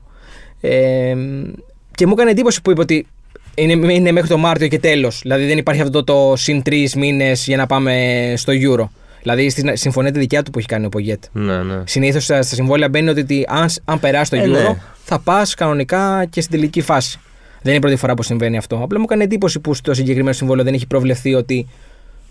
Ε, 0.60 1.14
και 1.94 2.06
μου 2.06 2.12
έκανε 2.12 2.30
εντύπωση 2.30 2.62
που 2.62 2.70
είπε 2.70 2.80
ότι 2.80 3.06
είναι, 3.54 3.92
είναι 3.92 4.12
μέχρι 4.12 4.28
το 4.28 4.36
Μάρτιο 4.38 4.68
και 4.68 4.78
τέλος. 4.78 5.18
Δηλαδή 5.22 5.46
δεν 5.46 5.58
υπάρχει 5.58 5.80
αυτό 5.82 6.04
το 6.04 6.32
συν 6.36 6.62
τρεις 6.62 6.94
μήνες 6.94 7.44
για 7.46 7.56
να 7.56 7.66
πάμε 7.66 8.32
στο 8.36 8.52
Euro. 8.56 8.88
Δηλαδή 9.22 9.50
στη 9.50 9.76
συμφωνία 9.76 10.12
τη 10.12 10.18
δικιά 10.18 10.42
του 10.42 10.50
που 10.50 10.58
έχει 10.58 10.68
κάνει 10.68 10.86
ο 10.86 10.88
Πογέτ. 10.88 11.22
Ναι, 11.32 11.62
ναι. 11.62 11.82
Συνήθως 11.86 12.24
στα 12.24 12.42
στα 12.42 12.54
συμβόλαια 12.54 12.88
μπαίνει 12.88 13.08
ότι 13.08 13.24
τι- 13.24 13.42
αν, 13.46 13.68
αν 13.84 14.00
περάσει 14.00 14.30
το 14.30 14.36
Ε, 14.36 14.42
Euro, 14.44 14.48
ναι. 14.48 14.76
θα 15.04 15.18
πας 15.18 15.54
κανονικά 15.54 16.26
και 16.30 16.40
στην 16.40 16.58
τελική 16.58 16.80
φάση. 16.80 17.18
Δεν 17.62 17.66
είναι 17.72 17.76
η 17.76 17.80
πρώτη 17.80 17.96
φορά 17.96 18.14
που 18.14 18.22
συμβαίνει 18.22 18.56
αυτό. 18.56 18.80
Απλά 18.82 18.98
μου 18.98 19.04
έκανε 19.08 19.24
εντύπωση 19.24 19.60
που 19.60 19.74
στο 19.74 19.94
συγκεκριμένο 19.94 20.32
συμβόλαιο 20.32 20.64
δεν 20.64 20.74
έχει 20.74 20.86
προβλεφθεί 20.86 21.34
ότι 21.34 21.66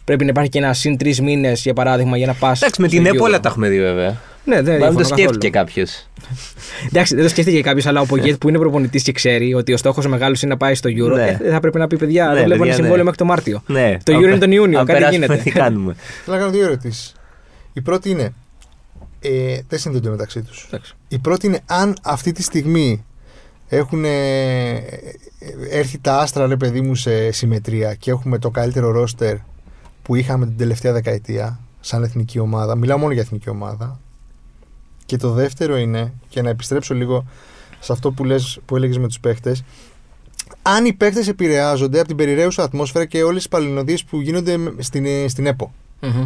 πρέπει 0.07 0.23
να 0.23 0.29
υπάρχει 0.29 0.49
και 0.49 0.57
ένα 0.57 0.73
συν 0.73 0.97
τρεις 0.97 1.21
μήνες, 1.21 1.61
για 1.61 1.73
παράδειγμα, 1.73 2.17
για 2.17 2.27
να 2.27 2.33
πας. 2.33 2.61
Εντάξει, 2.61 2.81
με 2.81 2.87
την 2.87 3.05
ΕΠΟ 3.05 3.23
όλα 3.23 3.39
τα 3.39 3.49
έχουμε 3.49 3.69
δει 3.69 3.79
βέβαια. 3.79 4.17
Ναι, 4.45 4.61
δεν 4.61 4.63
Μάλλον 4.63 4.77
διαφωνώ 4.79 4.99
το 4.99 5.03
σκέφτηκε 5.15 5.49
καθόλου. 5.49 5.65
κάποιος. 5.65 6.07
Εντάξει, 6.87 7.15
δεν 7.15 7.23
το 7.23 7.29
σκέφτηκε 7.29 7.61
κάποιος, 7.61 7.85
αλλά 7.85 8.01
ο 8.01 8.05
Πογέτ 8.05 8.37
που 8.37 8.49
είναι 8.49 8.57
προπονητής 8.57 9.03
και 9.03 9.11
ξέρει 9.11 9.53
ότι 9.53 9.73
ο 9.73 9.77
στόχος 9.77 10.07
μεγάλος 10.07 10.41
είναι 10.41 10.51
να 10.51 10.57
πάει 10.57 10.75
στο 10.75 10.89
Euro, 10.89 11.15
Ναι. 11.15 11.37
ε, 11.43 11.49
θα 11.51 11.59
πρέπει 11.59 11.77
να 11.77 11.87
πει: 11.87 11.97
Παιδιά, 11.97 12.25
Ναι, 12.27 12.33
δεν 12.33 12.43
βλέπω 12.43 12.49
παιδιά, 12.49 12.65
ένα 12.65 12.73
συμβόλαιο 12.73 12.97
ναι. 12.97 13.03
μέχρι 13.03 13.17
το 13.17 13.25
Μάρτιο. 13.25 13.63
Ναι. 13.67 13.97
Το 14.03 14.13
Αν 14.13 14.19
Euro 14.19 14.21
είναι 14.21 14.31
πε- 14.31 14.39
τον 14.39 14.51
Ιούνιο, 14.51 14.79
αν 14.79 14.85
κάτι 14.85 14.99
περάσουμε, 14.99 15.25
γίνεται. 15.25 15.43
Τι 15.43 15.51
κάνουμε. 15.51 15.95
Θέλω 16.25 16.35
να 16.37 16.41
κάνω 16.43 16.55
δύο 16.55 16.63
ερωτήσεις. 16.65 17.13
Η 17.73 17.81
πρώτη 17.81 18.09
είναι. 18.09 18.33
Ε, 19.21 19.59
δεν 19.69 19.79
συνδέονται 19.79 20.09
μεταξύ 20.09 20.41
τους. 20.41 20.65
Εντάξει. 20.67 20.93
Η 21.07 21.19
πρώτη 21.19 21.47
είναι 21.47 21.59
αν 21.65 21.95
αυτή 22.03 22.31
τη 22.31 22.43
στιγμή 22.43 23.05
έχουν 23.69 24.05
ε, 24.05 24.09
έρθει 25.71 25.97
τα 26.01 26.17
άστρα, 26.19 26.47
ρε 26.47 26.55
παιδί 26.57 26.81
μου, 26.81 26.95
σε 26.95 27.31
συμμετρία 27.31 27.93
και 27.93 28.11
έχουμε 28.11 28.37
το 28.37 28.49
καλύτερο 28.49 28.91
ρόστερ 28.91 29.35
που 30.07 30.15
είχαμε 30.15 30.45
την 30.45 30.57
τελευταία 30.57 30.93
δεκαετία 30.93 31.59
σαν 31.79 32.03
εθνική 32.03 32.39
ομάδα. 32.39 32.75
Μιλάω 32.75 32.97
μόνο 32.97 33.13
για 33.13 33.21
εθνική 33.21 33.49
ομάδα. 33.49 33.99
Και 35.05 35.17
το 35.17 35.31
δεύτερο 35.31 35.77
είναι, 35.77 36.13
και 36.29 36.41
να 36.41 36.49
επιστρέψω 36.49 36.93
λίγο 36.93 37.25
σε 37.79 37.91
αυτό 37.91 38.11
που, 38.11 38.23
λες, 38.23 38.59
που 38.65 38.75
έλεγες 38.75 38.97
με 38.97 39.07
τους 39.07 39.19
παίχτες, 39.19 39.63
αν 40.61 40.85
οι 40.85 40.93
παίχτες 40.93 41.27
επηρεάζονται 41.27 41.99
από 41.99 42.07
την 42.07 42.17
περιραίουσα 42.17 42.63
ατμόσφαιρα 42.63 43.05
και 43.05 43.23
όλες 43.23 43.35
τις 43.35 43.47
παλινοδίες 43.47 44.03
που 44.03 44.21
γίνονται 44.21 44.57
στην, 44.77 45.05
ε, 45.05 45.27
στην 45.27 45.45
ΕΠΟ. 45.45 45.73
Μμμ. 46.01 46.25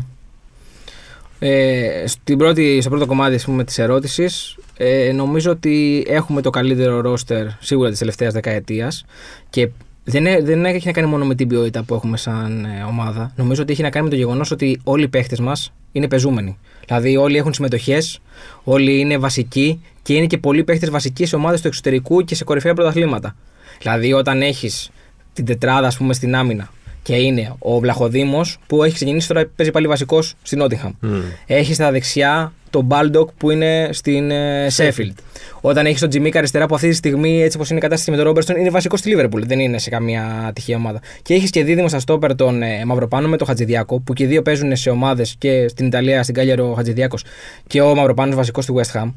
Ε, 1.40 2.04
στην 2.08 2.38
πρώτη, 2.38 2.82
στο 2.82 2.90
πρώτο 2.90 3.06
κομμάτι 3.06 3.36
ας 3.36 3.46
πούμε, 3.46 3.64
της 3.64 3.78
ερώτησης 3.78 4.58
ε, 4.78 5.12
νομίζω 5.12 5.52
ότι 5.52 6.06
έχουμε 6.08 6.42
το 6.42 6.50
καλύτερο 6.50 7.02
ρόστερ 7.02 7.48
σίγουρα 7.60 7.90
της 7.90 8.00
τελευταίας 8.00 8.34
δεκαετίας 8.34 9.06
και 9.50 9.70
δεν, 10.04 10.26
ε- 10.26 10.42
δεν 10.42 10.66
έχει 10.66 10.86
να 10.88 10.92
κάνει 10.92 11.08
μόνο 11.08 11.26
με 11.26 11.36
την 11.36 11.48
ποιότητα 11.48 11.84
που 11.84 11.94
έχουμε 11.94 12.18
σαν 12.18 12.66
ε, 12.66 12.84
ομάδα. 12.84 13.34
Νομίζω 13.36 13.62
ότι 13.62 13.72
έχει 13.72 13.82
να 13.82 13.90
κάνει 13.90 14.06
με 14.06 14.12
το 14.12 14.18
γεγονός 14.18 14.52
ότι 14.52 14.80
όλοι 14.84 15.04
οι 15.04 15.08
παίχτες 15.08 15.40
μας 15.40 15.74
είναι 15.92 16.08
παιζούμενοι. 16.08 16.58
Δηλαδή 16.86 17.18
όλοι 17.18 17.38
έχουν 17.38 17.54
συμμετοχές, 17.54 18.20
όλοι 18.64 19.00
είναι 19.00 19.18
βασικοί 19.18 19.82
και 20.02 20.14
είναι 20.14 20.26
και 20.26 20.38
πολλοί 20.38 20.64
παίχτες 20.64 20.90
βασικοί 20.90 21.26
σε 21.26 21.36
ομάδες 21.36 21.62
του 21.62 21.68
εξωτερικού 21.68 22.24
και 22.24 22.36
σε 22.36 22.44
κορυφαία 22.44 22.74
πρωταθλήματα. 22.74 23.36
Δηλαδή 23.80 24.14
όταν 24.14 24.42
έχεις 24.42 24.92
την 25.34 25.46
τετράδα 25.46 25.88
ας 25.88 25.98
πούμε 25.98 26.14
στην 26.14 26.36
άμυνα 26.36 26.70
και 27.04 27.16
είναι 27.16 27.54
ο 27.60 27.80
Βλαχοδήμος 27.80 28.58
που 28.68 28.84
έχει 28.84 28.94
ξεκινήσει 28.94 29.28
τώρα 29.28 29.52
παίζει 29.56 29.72
πάλι 29.72 29.88
βασικός 29.88 30.34
στην 30.42 30.58
Νότιγχαμ. 30.58 30.92
Μμ. 31.00 31.22
Έχει 31.46 31.74
στα 31.74 31.92
δεξιά 31.92 32.54
τον 32.70 32.86
Μπάλντοκ 32.86 33.30
που 33.38 33.52
είναι 33.52 33.90
στην 33.92 34.32
Σέφιλντ. 34.68 35.18
Όταν 35.62 35.86
έχεις 35.86 36.00
τον 36.00 36.10
Τζιμίκα 36.10 36.38
αριστερά 36.38 36.66
που 36.66 36.76
αυτή 36.76 36.90
τη 36.90 36.96
στιγμή, 36.96 37.42
έτσι 37.42 37.58
όπως 37.58 37.70
είναι 37.70 37.80
η 37.80 37.82
κατάσταση 37.82 38.12
με 38.12 38.18
τον 38.18 38.26
Ρόμπερτον, 38.26 38.56
είναι 38.56 38.70
βασικός 38.70 39.00
στη 39.00 39.10
Λίβερπουλ. 39.10 39.44
Δεν 39.46 39.60
είναι 39.60 39.78
σε 39.78 39.90
καμία 39.90 40.52
τυχαία 40.56 40.76
ομάδα. 40.78 41.02
Και 41.22 41.34
έχεις 41.34 41.50
και 41.50 41.64
δίδυμο 41.64 41.88
στα 41.88 42.00
στόπερ 42.00 42.36
τον 42.36 42.62
ε, 42.62 42.86
Μαυροπάνο 42.86 43.28
με 43.28 43.38
τον 43.38 43.48
Χατζηδιάκο, 43.48 44.00
που 44.00 44.14
και 44.14 44.24
οι 44.24 44.28
δύο 44.28 44.42
παίζουν 44.42 44.76
σε 44.76 44.90
ομάδες 44.90 45.36
και 45.38 45.68
στην 45.68 45.86
Ιταλία, 45.86 46.24
στην 46.24 46.36
Κάλιαρο 46.36 46.70
ο 46.72 46.74
Χατζηδιάκος 46.74 47.24
και 47.68 47.82
ο 47.82 47.96
Μαυροπάνο 47.96 48.36
βασικός 48.36 48.64
στη 48.64 48.74
West 48.78 49.02
Ham. 49.02 49.14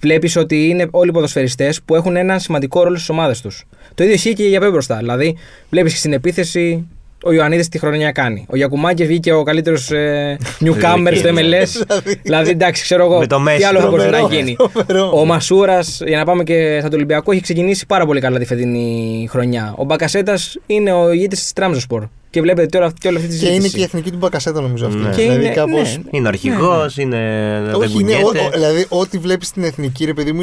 Βλέπεις 0.00 0.36
ότι 0.36 0.68
είναι 0.68 0.86
όλοι 0.90 1.08
οι 1.08 1.12
ποδοσφαιριστές 1.12 1.82
που 1.82 1.94
έχουν 1.94 2.16
έναν 2.16 2.40
σημαντικό 2.40 2.82
ρόλο 2.82 2.96
στις 2.96 3.08
ομάδες 3.08 3.40
τους. 3.40 3.64
Το 3.94 4.02
ίδιο 4.02 4.14
ισχύει 4.14 4.32
και 4.32 4.44
για 4.44 4.60
πιο 4.60 4.70
μπροστά. 4.70 4.96
Δηλαδή, 4.96 5.36
βλέπεις 5.70 5.98
στην 5.98 6.12
επίθεση 6.12 6.86
ο 7.24 7.32
Ιωαννίδης 7.32 7.68
τη 7.68 7.78
χρονιά 7.78 8.12
κάνει. 8.12 8.46
Ο 8.48 8.56
Γιακουμάκης 8.56 9.06
βγήκε 9.06 9.32
ο 9.32 9.42
καλύτερος 9.42 9.90
ε, 9.90 10.36
newcomer 10.64 11.12
στο 11.16 11.28
MLS. 11.28 11.98
δηλαδή, 12.22 12.50
εντάξει, 12.50 12.82
ξέρω 12.82 13.04
εγώ. 13.04 13.18
Με 13.18 13.26
το 13.26 13.42
Messi. 13.48 13.56
τι 13.56 13.64
άλλο 13.64 13.80
θα 13.80 13.88
μπορούσε 13.88 14.08
να 14.08 14.16
Τρομερό, 14.18 14.34
γίνει. 14.40 14.56
τρομερό. 14.86 15.18
Ο 15.18 15.24
Μασούρας, 15.24 16.00
για 16.06 16.18
να 16.18 16.24
πάμε 16.24 16.42
και 16.44 16.76
στον 16.80 16.92
Ολυμπιακό, 16.94 17.32
έχει 17.32 17.40
ξεκινήσει 17.40 17.86
πάρα 17.86 18.06
πολύ 18.06 18.20
καλά 18.20 18.38
τη 18.38 18.44
φετινή 18.44 19.26
χρονιά. 19.30 19.74
Ο 19.76 19.84
Μπακασέτας 19.84 20.56
είναι 20.66 20.92
ο 20.92 21.12
ηγέτης 21.12 21.40
της 21.42 21.52
Τραμζοσπορ. 21.52 22.02
Και 22.30 22.40
βλέπετε 22.40 22.66
τώρα 22.66 22.92
και 23.00 23.08
όλη 23.08 23.16
αυτή 23.16 23.28
τη 23.28 23.36
Και 23.38 23.44
είναι 23.44 23.54
συζήτηση. 23.54 23.74
και 23.74 23.80
η 23.80 23.84
εθνική 23.84 24.10
του 24.10 24.16
Μπακασέτα 24.16 24.60
νομίζω 24.60 24.86
αυτή. 24.86 24.98
Ναι. 24.98 25.08
Και 25.14 25.22
δηλαδή 25.22 25.44
είναι- 25.44 25.54
κάπως... 25.54 25.96
ναι. 25.96 26.02
Είναι 26.10 26.26
ο 26.26 26.28
αρχηγός, 26.28 26.96
είναι. 26.96 27.16
δεν 27.64 27.74
Όχι, 27.74 28.00
είναι, 28.00 28.12
ο, 28.14 28.20
κουνιέται. 28.20 28.46
ο- 28.46 28.50
δηλαδή 28.52 28.86
ό,τι 28.88 29.18
βλέπεις 29.18 29.48
στην 29.48 29.64
εθνική, 29.64 30.04
ρε 30.04 30.12
παιδί 30.14 30.32
μου, 30.32 30.42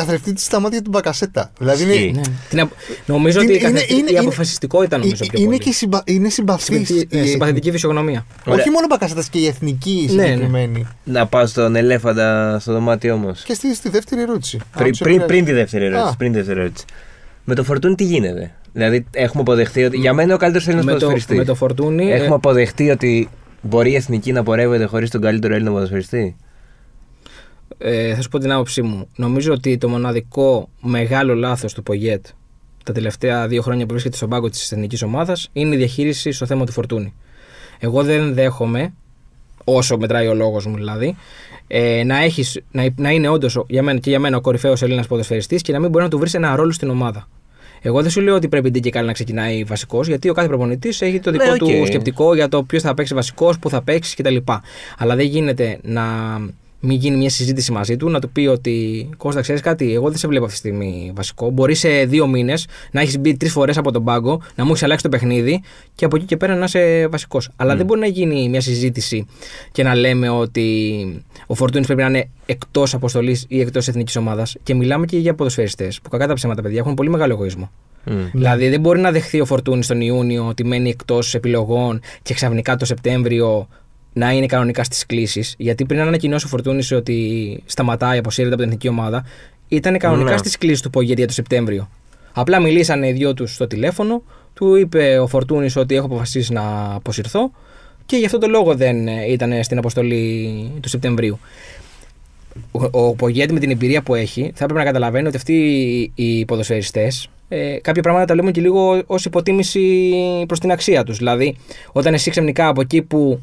ε, 0.00 0.04
καθρεφτεί 0.04 0.40
στα 0.40 0.60
μάτια 0.60 0.82
του 0.82 0.90
Μπακασέτα. 0.90 1.50
Δηλαδή 1.58 1.82
είναι, 1.82 1.92
Ισχύει. 1.92 2.10
Ναι. 2.14 2.20
Την 2.48 2.60
απο- 2.60 2.74
Νομίζω 3.06 3.40
Είναι- 3.40 3.52
ότι 3.52 3.58
η 3.58 3.66
είναι- 3.68 3.78
καθε- 3.78 3.90
είναι- 3.98 4.10
η 4.10 4.18
αποφασιστικότητα 4.18 4.96
νομίζω 4.98 5.14
ε, 5.24 5.26
πιο 5.30 5.38
είναι 5.38 5.44
πολύ. 5.46 5.58
και 5.58 5.72
συμπα, 5.72 6.00
είναι 6.04 6.28
συμπαθής. 6.28 6.64
Συμπαθη- 6.88 7.12
η- 7.12 7.18
ε, 7.18 7.24
Συμπαθητική 7.26 7.70
φυσιογνωμία. 7.70 8.26
Ωραία. 8.46 8.60
Όχι 8.60 8.70
μόνο 8.70 8.84
ο 8.84 8.86
Μπακασέτας 8.90 9.28
και 9.28 9.38
η 9.38 9.46
εθνική 9.46 10.08
Ναι, 10.10 10.22
ναι. 10.22 10.28
συγκεκριμένη. 10.28 10.86
Να 11.04 11.26
πάω 11.26 11.46
στον 11.46 11.76
ελέφαντα 11.76 12.58
στο 12.60 12.72
δωμάτιό 12.72 13.14
όμω. 13.14 13.32
Και 13.44 13.54
στη, 13.54 13.74
στη 13.74 13.88
δεύτερη 13.88 14.20
ερώτηση. 14.22 14.56
Αν 14.56 14.82
Πριν, 14.82 14.94
σε 14.94 15.04
πριν, 15.04 15.20
επηρεάζει. 15.20 15.32
πριν 15.42 15.44
τη 15.54 15.60
δεύτερη 15.60 15.84
ερώτηση. 15.84 16.08
Α. 16.12 16.16
Πριν 16.16 16.30
τη 16.32 16.36
δεύτερη 16.38 16.60
ερώτηση. 16.60 16.84
Με 17.44 17.54
το 17.54 17.64
φορτούνι 17.64 17.94
τι 17.94 18.04
γίνεται; 18.04 18.52
Δηλαδή, 18.72 19.06
έχουμε 19.10 19.42
αποδεχτεί 19.42 19.84
ότι. 19.84 19.96
Για 19.96 20.10
μένα 20.12 20.22
είναι 20.22 20.34
ο 20.34 20.36
καλύτερος 20.36 20.66
Έλληνας 20.66 20.84
Με 20.84 20.90
το, 20.92 20.98
ποδοσφαιριστής. 20.98 21.36
με 21.38 21.44
το 21.44 21.54
φορτούνι. 21.54 22.10
Έχουμε 22.12 22.26
ε, 22.26 22.34
αποδεχτεί 22.34 22.90
ότι 22.90 23.28
μπορεί 23.62 23.90
η 23.90 23.94
εθνική 23.94 24.32
να 24.32 24.42
πορεύεται 24.42 24.84
χωρίς 24.84 25.10
τον 25.10 25.20
καλύτερο 25.20 25.54
Έλληνα 25.54 25.70
ποδοσφαιριστή; 25.70 26.36
Ε, 27.78 28.14
θα 28.14 28.22
σου 28.22 28.28
πω 28.28 28.38
την 28.38 28.52
άποψή 28.52 28.82
μου. 28.82 29.08
Νομίζω 29.16 29.52
ότι 29.52 29.78
το 29.78 29.88
μοναδικό 29.88 30.68
μεγάλο 30.80 31.34
λάθος 31.34 31.72
του 31.72 31.82
Πογέτ 31.82 32.26
τα 32.88 32.94
τελευταία 32.94 33.48
δύο 33.48 33.62
χρόνια 33.62 33.84
που 33.84 33.90
βρίσκεται 33.90 34.16
στον 34.16 34.28
πάγκο 34.28 34.50
της 34.50 34.72
εθνικής 34.72 35.02
ομάδας 35.02 35.48
είναι 35.52 35.74
η 35.74 35.78
διαχείριση 35.78 36.32
στο 36.32 36.46
θέμα 36.46 36.66
του 36.66 36.72
φορτούνη. 36.72 37.14
Εγώ 37.78 38.02
δεν 38.02 38.34
δέχομαι, 38.34 38.92
όσο 39.64 39.98
μετράει 39.98 40.26
ο 40.26 40.34
λόγος 40.34 40.66
μου 40.66 40.74
δηλαδή, 40.74 41.16
ε, 41.66 42.04
να, 42.04 42.22
έχεις, 42.22 42.60
να, 42.70 42.86
να 42.96 43.10
είναι 43.10 43.28
όντως 43.28 43.64
για 43.68 43.82
μένα, 43.82 43.98
και 43.98 44.10
για 44.10 44.18
μένα 44.18 44.36
ο 44.36 44.40
κορυφαίος 44.40 44.82
Έλληνας 44.82 45.06
ποδοσφαιριστής 45.06 45.62
και 45.62 45.72
να 45.72 45.78
μην 45.78 45.90
μπορεί 45.90 46.04
να 46.04 46.10
του 46.10 46.18
βρεις 46.18 46.34
ένα 46.34 46.56
ρόλο 46.56 46.72
στην 46.72 46.90
ομάδα. 46.90 47.28
Εγώ 47.82 48.02
δεν 48.02 48.10
σου 48.10 48.20
λέω 48.20 48.34
ότι 48.34 48.48
πρέπει 48.48 48.70
την 48.70 48.82
και 48.82 49.00
να 49.00 49.12
ξεκινάει 49.12 49.64
βασικός, 49.64 50.06
γιατί 50.06 50.28
ο 50.28 50.32
κάθε 50.32 50.48
προπονητής 50.48 51.00
έχει 51.02 51.20
το 51.20 51.30
δικό 51.30 51.44
Ναι, 51.44 51.50
οκ. 51.52 51.58
του 51.58 51.86
σκεπτικό 51.86 52.34
για 52.34 52.48
το 52.48 52.62
ποιος 52.62 52.82
θα 52.82 52.94
παίξει 52.94 53.14
βασικός, 53.14 53.58
πού 53.58 53.70
θα 53.70 53.82
παίξει 53.82 54.16
κτλ. 54.16 54.36
Αλλά 54.98 55.16
δεν 55.16 55.26
γίνεται 55.26 55.78
να 55.82 56.02
μην 56.80 56.96
γίνει 56.96 57.16
μια 57.16 57.30
συζήτηση 57.30 57.72
μαζί 57.72 57.96
του, 57.96 58.08
να 58.08 58.20
του 58.20 58.30
πει 58.30 58.46
ότι 58.46 59.08
Κώστα, 59.16 59.40
ξέρεις 59.40 59.60
κάτι, 59.60 59.94
εγώ 59.94 60.08
δεν 60.08 60.18
σε 60.18 60.28
βλέπω 60.28 60.44
αυτή 60.44 60.60
τη 60.60 60.66
στιγμή 60.66 61.12
βασικό. 61.14 61.50
Μπορεί 61.50 61.74
σε 61.74 62.04
δύο 62.04 62.26
μήνες 62.26 62.66
να 62.90 63.00
έχεις 63.00 63.18
μπει 63.18 63.36
τρεις 63.36 63.52
φορές 63.52 63.76
από 63.76 63.92
τον 63.92 64.04
πάγκο, 64.04 64.40
να 64.54 64.64
μου 64.64 64.70
έχεις 64.70 64.82
αλλάξει 64.82 65.02
το 65.02 65.08
παιχνίδι 65.08 65.62
και 65.94 66.04
από 66.04 66.16
εκεί 66.16 66.24
και 66.24 66.36
πέρα 66.36 66.54
να 66.54 66.64
είσαι 66.64 67.06
βασικός. 67.10 67.50
Αλλά 67.56 67.76
δεν 67.76 67.86
μπορεί 67.86 68.00
να 68.00 68.06
γίνει 68.06 68.48
μια 68.48 68.60
συζήτηση 68.60 69.26
και 69.72 69.82
να 69.82 69.94
λέμε 69.94 70.28
ότι 70.28 71.24
ο 71.46 71.54
Φορτούνης 71.54 71.86
πρέπει 71.86 72.02
να 72.02 72.08
είναι 72.08 72.28
εκτός 72.46 72.94
αποστολής 72.94 73.44
ή 73.48 73.60
εκτός 73.60 73.88
εθνικής 73.88 74.16
ομάδας. 74.16 74.56
Και 74.62 74.74
μιλάμε 74.74 75.06
και 75.06 75.18
για 75.18 75.34
ποδοσφαιριστές 75.34 76.00
που 76.00 76.08
κακά 76.08 76.26
τα 76.26 76.34
ψέματα, 76.34 76.62
παιδιά, 76.62 76.78
έχουν 76.78 76.94
πολύ 76.94 77.10
μεγάλο 77.10 77.32
εγωισμό. 77.32 77.70
Μμ. 78.04 78.12
Δηλαδή 78.32 78.68
δεν 78.68 78.80
μπορεί 78.80 79.00
να 79.00 79.10
δεχθεί 79.10 79.40
ο 79.40 79.44
Φορτούνης 79.44 79.86
τον 79.86 80.00
Ιούνιο 80.00 80.46
ότι 80.46 80.64
μένει 80.64 80.88
εκτός 80.88 81.34
επιλογών 81.34 82.00
και 82.22 82.34
ξαφνικά 82.34 82.76
το 82.76 82.84
Σεπτέμβριο 82.84 83.68
να 84.12 84.32
είναι 84.32 84.46
κανονικά 84.46 84.84
στις 84.84 85.06
κλήσεις. 85.06 85.54
Γιατί 85.58 85.84
πριν 85.84 86.00
ανακοινώσει 86.00 86.46
ο 86.46 86.48
Φορτούνης 86.48 86.92
ότι 86.92 87.62
σταματάει, 87.66 88.18
αποσύρεται 88.18 88.54
από 88.54 88.62
την 88.62 88.70
εθνική 88.72 88.88
ομάδα, 88.88 89.24
ήταν 89.68 89.98
κανονικά 89.98 90.30
Ναι. 90.30 90.36
στις 90.36 90.58
κλήσεις 90.58 90.80
του 90.80 90.90
Πογέτη 90.90 91.14
για 91.18 91.26
το 91.26 91.32
Σεπτέμβριο. 91.32 91.88
Απλά 92.32 92.60
μιλήσανε 92.60 93.08
οι 93.08 93.12
δυο 93.12 93.34
τους 93.34 93.54
στο 93.54 93.66
τηλέφωνο, 93.66 94.22
του 94.54 94.74
είπε 94.74 95.18
ο 95.18 95.26
Φορτούνης 95.26 95.76
ότι 95.76 95.94
έχω 95.94 96.06
αποφασίσει 96.06 96.52
να 96.52 96.94
αποσυρθώ 96.94 97.50
και 98.06 98.16
γι' 98.16 98.24
αυτό 98.24 98.38
το 98.38 98.46
λόγο 98.46 98.74
δεν 98.74 99.08
ε, 99.08 99.32
ήταν 99.32 99.62
στην 99.62 99.78
αποστολή 99.78 100.70
του 100.80 100.88
Σεπτεμβρίου. 100.88 101.38
Ο, 102.70 102.84
ο 103.06 103.14
Πογέτη 103.14 103.52
με 103.52 103.60
την 103.60 103.70
εμπειρία 103.70 104.02
που 104.02 104.14
έχει 104.14 104.42
θα 104.54 104.64
έπρεπε 104.64 104.78
να 104.80 104.84
καταλαβαίνει 104.84 105.26
ότι 105.26 105.36
αυτοί 105.36 105.54
οι 106.14 106.44
ποδοσφαιριστές 106.44 107.28
ε, 107.48 107.76
κάποια 107.80 108.02
πράγματα 108.02 108.24
τα 108.24 108.34
λέμε 108.34 108.50
και 108.50 108.60
λίγο 108.60 109.02
ως 109.06 109.24
υποτίμηση 109.24 110.14
προς 110.46 110.60
την 110.60 110.70
αξία 110.70 111.04
τους. 111.04 111.16
Δηλαδή, 111.18 111.56
όταν 111.92 112.14
εσύ 112.14 112.30
ξαφνικά 112.30 112.68
από 112.68 112.80
εκεί 112.80 113.02
που 113.02 113.40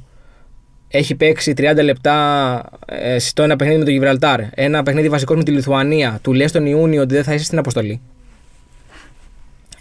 έχει 0.88 1.16
παίξει 1.16 1.54
30 1.58 1.84
λεπτά 1.84 2.64
ε, 2.86 3.20
στο 3.20 3.44
ένα 3.44 3.56
παιχνίδι 3.56 3.80
με 3.80 3.86
το 3.86 3.92
Γιβραλτάρ, 3.92 4.40
ένα 4.52 4.84
παιχνίδι 4.84 5.10
βασικός 5.10 5.38
με 5.38 5.44
τη 5.44 5.52
Λιθουανία, 5.52 6.20
του 6.22 6.34
λες 6.34 6.52
τον 6.52 6.66
Ιούνιο 6.66 7.02
ότι 7.02 7.14
δεν 7.14 7.24
θα 7.24 7.34
είσαι 7.34 7.44
στην 7.44 7.58
αποστολή. 7.58 8.02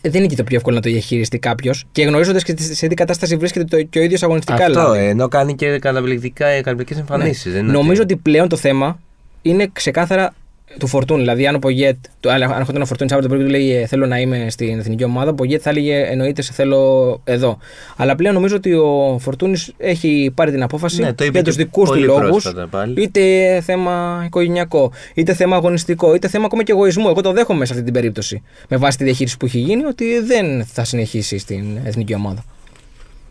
Ε, 0.01 0.11
δεν 0.11 0.21
είναι 0.21 0.29
και 0.29 0.37
το 0.37 0.45
πιο 0.45 0.57
εύκολο 0.57 0.77
να 0.77 0.83
το 0.83 0.91
διαχειριστεί 0.91 1.39
κάποιος 1.39 1.85
και 1.93 2.03
γνωρίζοντας 2.03 2.43
και 2.43 2.55
σε 2.57 2.87
τι 2.87 2.95
κατάσταση 2.95 3.37
βρίσκεται 3.37 3.65
το, 3.65 3.83
και 3.83 3.99
ο 3.99 4.03
ίδιος 4.03 4.23
αγωνιστικά. 4.23 4.55
Αυτό, 4.55 4.73
δηλαδή. 4.73 4.99
ε, 4.99 5.09
ενώ 5.09 5.29
κάνει 5.29 5.55
και 5.55 5.79
καταπληκτικά 5.79 6.47
καταπληκτικές 6.57 6.99
εμφανίσεις. 6.99 7.55
Ναι. 7.55 7.61
Νομίζω 7.61 8.03
ότι 8.03 8.17
πλέον 8.17 8.49
το 8.49 8.57
θέμα 8.57 9.01
είναι 9.43 9.69
ξεκάθαρα 9.73 10.35
του 10.79 10.87
Φορτούν. 10.87 11.19
Δηλαδή, 11.19 11.47
αν 11.47 11.55
ο 11.55 11.59
Πογέτ, 11.59 11.97
το, 12.21 12.31
αν 12.31 12.43
έρχονταν 12.43 12.83
ο 12.83 12.87
Φορτούν 12.87 13.09
Σάββατο 13.09 13.29
πρωί 13.29 13.41
και 13.41 13.45
του 13.45 13.51
λέει 13.59 13.77
ε, 13.77 13.87
Θέλω 13.87 14.07
να 14.07 14.19
είμαι 14.19 14.47
στην 14.51 14.79
εθνική 14.79 15.05
ομάδα, 15.05 15.31
ο 15.31 15.35
Πογέτ 15.35 15.61
θα 15.65 15.71
έλεγε 15.71 16.03
Εννοείται, 16.03 16.43
σε 16.43 16.53
θέλω 16.53 17.21
εδώ. 17.25 17.59
Αλλά 17.97 18.15
πλέον 18.15 18.35
νομίζω 18.35 18.57
ότι 18.57 18.75
ο 18.75 19.19
Φορτούνης 19.21 19.73
έχει 19.77 20.33
πάρει 20.35 20.51
την 20.51 20.63
απόφαση 20.63 21.01
Ναι, 21.01 21.13
το 21.13 21.25
είπε 21.25 21.33
για 21.33 21.43
τους 21.45 21.57
και 21.57 21.63
δικούς 21.63 21.89
του 21.89 21.95
πολύ 21.95 22.07
λόγους. 22.07 22.29
πρόσφατα 22.29 22.67
πάλι. 22.67 23.03
Είτε 23.03 23.61
θέμα 23.61 24.23
οικογενειακό, 24.27 24.93
είτε 25.15 25.35
θέμα 25.35 25.57
αγωνιστικό, 25.57 26.15
είτε 26.15 26.29
θέμα 26.29 26.45
ακόμα 26.45 26.63
και 26.63 26.73
εγωισμού. 26.73 27.09
Εγώ 27.09 27.21
το 27.21 27.33
δέχομαι 27.33 27.65
σε 27.65 27.73
αυτή 27.73 27.85
την 27.85 27.93
περίπτωση. 27.93 28.43
Με 28.69 28.77
βάση 28.77 28.99
τη 28.99 29.05
διαχείριση 29.05 29.37
που 29.37 29.47
έχει 29.47 29.59
γίνει, 29.59 29.85
ότι 29.85 30.21
δεν 30.21 30.65
θα 30.65 30.85
συνεχίσει 30.85 31.39
στην 31.39 31.65
εθνική 31.85 32.15
ομάδα. 32.15 32.45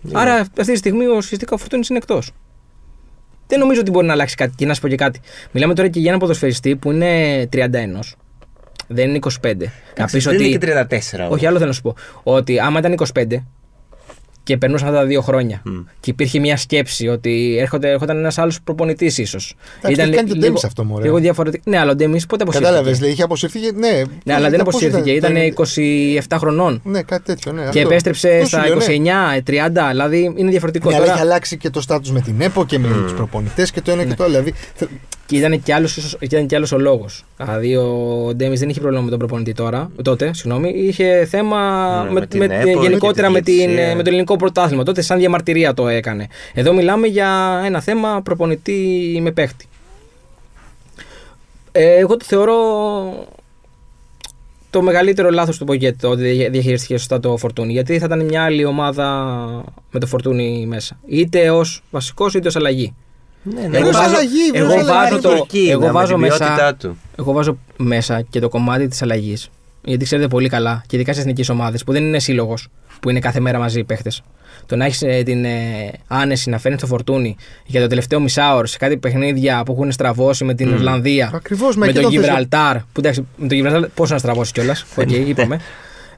Ναι. 0.02 0.20
Άρα 0.20 0.34
αυτή 0.36 0.72
τη 0.72 0.78
στιγμή 0.78 1.06
ουσιαστικά 1.06 1.54
ο 1.54 1.58
Φορτούνης 1.58 1.90
είναι 1.90 1.98
εκτός. 1.98 2.32
Δεν 3.48 3.60
νομίζω 3.60 3.80
ότι 3.80 3.92
μπορεί 3.92 4.06
να 4.06 4.14
αλλάξει 4.14 4.36
κάτι. 4.36 4.54
Και 4.56 4.66
να 4.66 4.74
σου 4.74 4.82
πω 4.82 4.88
και 4.88 4.96
κάτι. 4.96 5.20
Μιλάμε 5.52 5.74
τώρα 5.74 5.88
και 5.88 6.00
για 6.00 6.10
ένα 6.10 6.20
ποδοσφαιριστή 6.20 6.76
που 6.76 6.92
είναι 6.92 7.44
31. 7.54 7.66
Δεν 8.88 9.10
είναι 9.10 9.20
25. 9.22 9.32
να 9.42 9.50
Εντάξει, 9.50 10.16
πεις 10.16 10.24
δεν 10.24 10.34
ότι. 10.36 10.48
είναι 10.48 10.58
και 10.58 10.86
34. 11.20 11.20
όμως. 11.20 11.34
Όχι, 11.34 11.46
άλλο 11.46 11.56
θέλω 11.58 11.68
να 11.68 11.74
σου 11.76 11.82
πω. 11.82 11.96
Ότι 12.24 12.60
άμα 12.60 12.80
ήταν 12.80 12.96
25 13.14 13.24
και 14.44 14.58
περνούσαν 14.58 14.88
αυτά 14.88 15.00
τα 15.00 15.06
δύο 15.06 15.22
χρόνια 15.22 15.62
Μμ. 15.66 15.72
και 16.00 16.10
υπήρχε 16.10 16.40
μια 16.40 16.58
σκέψη 16.58 17.08
ότι 17.08 17.58
έρχονται, 17.60 17.90
έρχονταν 17.90 18.18
ένας 18.18 18.38
άλλος 18.38 18.62
προπονητής 18.62 19.18
ίσως. 19.18 19.56
έχει 19.82 19.96
κάνει 19.96 20.28
τον 20.28 20.40
Ντέμις 20.40 20.64
αυτό, 20.64 20.84
μωρέ. 20.84 21.04
Λίγο 21.04 21.18
διαφορετικό. 21.18 21.64
Ναι, 21.70 21.78
αλλά 21.80 21.92
ο 21.92 21.96
Ντέμι 21.96 22.22
πότε 22.28 22.44
αποσύρθηκε; 22.44 22.72
Κατάλαβες, 22.72 23.02
λέει, 23.02 23.12
είχε 23.12 23.24
αποσυρθεί. 23.24 23.60
Ναι, 23.76 24.02
Ναι, 24.26 24.34
αλλά 24.34 24.50
δεν 24.50 24.60
πώς 24.64 24.68
αποσύρθηκε. 24.76 25.12
Ήταν 25.12 25.34
το- 25.34 25.64
27 26.30 26.38
χρονών. 26.40 26.82
Ναι, 26.84 27.02
κάτι 27.02 27.24
τέτοιο. 27.24 27.52
Ναι, 27.52 27.62
Και 27.62 27.68
αυτό. 27.68 27.80
επέστρεψε 27.80 28.28
Αυτό 28.30 28.44
σου 28.44 28.48
στα 28.48 28.68
λέω, 28.68 28.76
ναι. 28.76 28.84
29, 28.84 29.42
30, 29.44 29.90
δηλαδή 29.90 30.34
είναι 30.36 30.50
διαφορετικό. 30.50 30.90
Ναι, 30.90 30.96
αλλά 30.96 31.04
Τώρα- 31.06 31.18
έχει 31.18 31.26
αλλάξει 31.28 31.58
και 31.58 31.70
το 31.70 31.82
στάτου 31.82 32.14
με 32.14 32.22
την 32.22 32.42
ΕΠΟ 32.42 32.66
και 32.66 32.80
με 32.80 32.88
τους 33.04 33.14
προπονητές 33.14 33.72
και 33.72 33.82
το 33.82 33.92
ένα 33.92 34.04
και 34.04 34.14
το 34.14 34.24
άλλο. 34.24 34.32
Δηλαδή, 34.32 34.54
θε- 34.76 34.90
Και 35.34 35.40
ήταν 35.40 35.64
και 35.64 35.74
άλλος, 35.74 35.98
ίσως- 35.98 36.18
ήταν 36.20 36.46
και 36.48 36.56
άλλος 36.56 36.72
ο 36.72 36.78
λόγος. 36.78 37.26
Δηλαδή 37.38 37.76
ο 37.76 38.32
Ντέμις 38.36 38.60
δεν 38.60 38.70
είχε 38.70 38.80
πρόβλημα 38.80 39.04
με 39.04 39.10
τον 39.10 39.20
προπονητή 39.20 39.54
τώρα, 39.54 39.92
τότε, 40.02 40.34
συγγνώμη. 40.34 40.70
Είχε 40.70 41.26
θέμα 41.26 41.58
Ναι, 42.04 42.12
με, 42.12 42.20
με 42.20 42.28
την 42.28 42.40
με- 42.40 42.46
ΕΠΟ, 42.62 42.82
γενικότερα 42.82 43.28
με 43.28 43.34
με, 43.34 43.42
τη 43.42 43.58
την, 43.58 43.68
διαιτησία. 43.68 43.96
με 43.96 44.04
το 44.04 44.10
ελληνικό 44.10 44.36
πρωτάθλημα. 44.36 44.84
Τότε, 44.84 45.02
σαν 45.02 45.18
διαμαρτυρία 45.20 45.74
το 45.74 45.88
έκανε. 45.88 46.28
Εδώ 46.54 46.74
μιλάμε 46.74 47.08
για 47.08 47.62
ένα 47.66 47.82
θέμα 47.82 48.22
προπονητή 48.24 49.20
με 49.22 49.32
παίχτη. 49.32 49.66
Ε, 51.72 51.96
εγώ 51.96 52.18
το 52.18 52.26
θεωρώ 52.28 52.56
το 54.70 54.82
μεγαλύτερο 54.82 55.30
λάθος 55.30 55.58
του 55.58 55.66
Πογέτ 55.66 56.06
ότι 56.06 56.22
δια- 56.32 56.50
διαχειρίστηκε 56.50 56.98
σωστά 56.98 57.20
το 57.20 57.38
Φορτούνη. 57.38 57.72
Γιατί 57.72 58.00
θα 58.00 58.06
ήταν 58.06 58.26
μια 58.26 58.44
άλλη 58.44 58.66
ομάδα 58.66 59.06
με 59.92 60.00
το 60.00 60.06
Φορτούνη 60.08 60.66
μέσα. 60.68 61.00
Είτε 61.08 61.50
ως 61.52 61.84
βασικός 61.92 62.34
είτε 62.34 62.48
ως 62.48 62.56
αλλαγή. 62.56 62.94
Ναι, 63.44 63.60
Εγώ 63.62 63.70
ναι, 63.70 63.80
Βρες 63.80 63.92
βάζω- 63.96 64.08
αλλαγή, 64.16 64.50
βρες 64.52 64.62
εγώ 64.62 64.72
αλλαγή. 64.72 64.88
βάζω 64.88 65.22
το- 65.22 65.32
Εκεί, 65.44 65.68
εγώ 65.72 65.86
με 65.86 65.92
βάζω 65.92 66.12
την 66.14 66.22
μέσα- 66.22 66.38
ποιότητά 66.38 66.76
Του. 66.76 66.98
Εγώ 67.20 67.32
βάζω 67.32 67.58
μέσα 67.78 68.22
και 68.22 68.40
το 68.40 68.50
κομμάτι 68.50 68.88
της 68.88 69.02
αλλαγής. 69.02 69.50
Γιατί 69.84 70.04
ξέρετε 70.04 70.28
πολύ 70.28 70.50
καλά, 70.50 70.84
και 70.88 70.96
ειδικά 70.96 71.12
στις 71.12 71.24
εθνικές 71.24 71.50
ομάδες 71.50 71.84
που 71.84 71.92
δεν 71.92 72.04
είναι 72.04 72.20
σύλλογος, 72.20 72.68
που 73.00 73.10
είναι 73.10 73.20
κάθε 73.20 73.40
μέρα 73.40 73.60
μαζί 73.60 73.80
οι 73.80 73.84
παίχτες. 73.84 74.22
Το 74.66 74.76
να 74.76 74.86
έχεις 74.86 75.04
την 75.26 75.46
ε, 75.46 75.92
άνεση 76.08 76.50
να 76.50 76.58
φέρνεις 76.58 76.82
το 76.82 76.88
Φορτούνη 76.88 77.36
για 77.66 77.82
το 77.82 77.88
τελευταίο 77.88 78.20
μισάωρο 78.20 78.66
σε 78.66 78.78
κάτι 78.78 78.98
παιχνίδια 78.98 79.64
που 79.66 79.72
έχουν 79.72 79.92
στραβώσει 79.92 80.44
με 80.44 80.54
την 80.54 80.68
Μμμ. 80.68 80.76
Ιρλανδία, 80.76 81.32
Ακριβώς, 81.34 81.76
μα 81.76 81.86
με 81.86 81.92
εκεί 81.92 81.94
τον 81.94 82.04
το 82.04 82.10
θες. 82.10 82.20
Γιβραλτάρ. 82.20 82.78
Που 82.78 82.86
εντάξει, 83.00 83.28
με 83.38 83.48
τον 83.48 83.58
Γιβραλτάρ 83.58 83.90
πώς 83.90 84.06
να 84.06 84.18
στραβώσει 84.18 84.52
κιόλας. 84.52 84.86
Οκ, 84.96 85.12
είπαμε. 85.12 85.60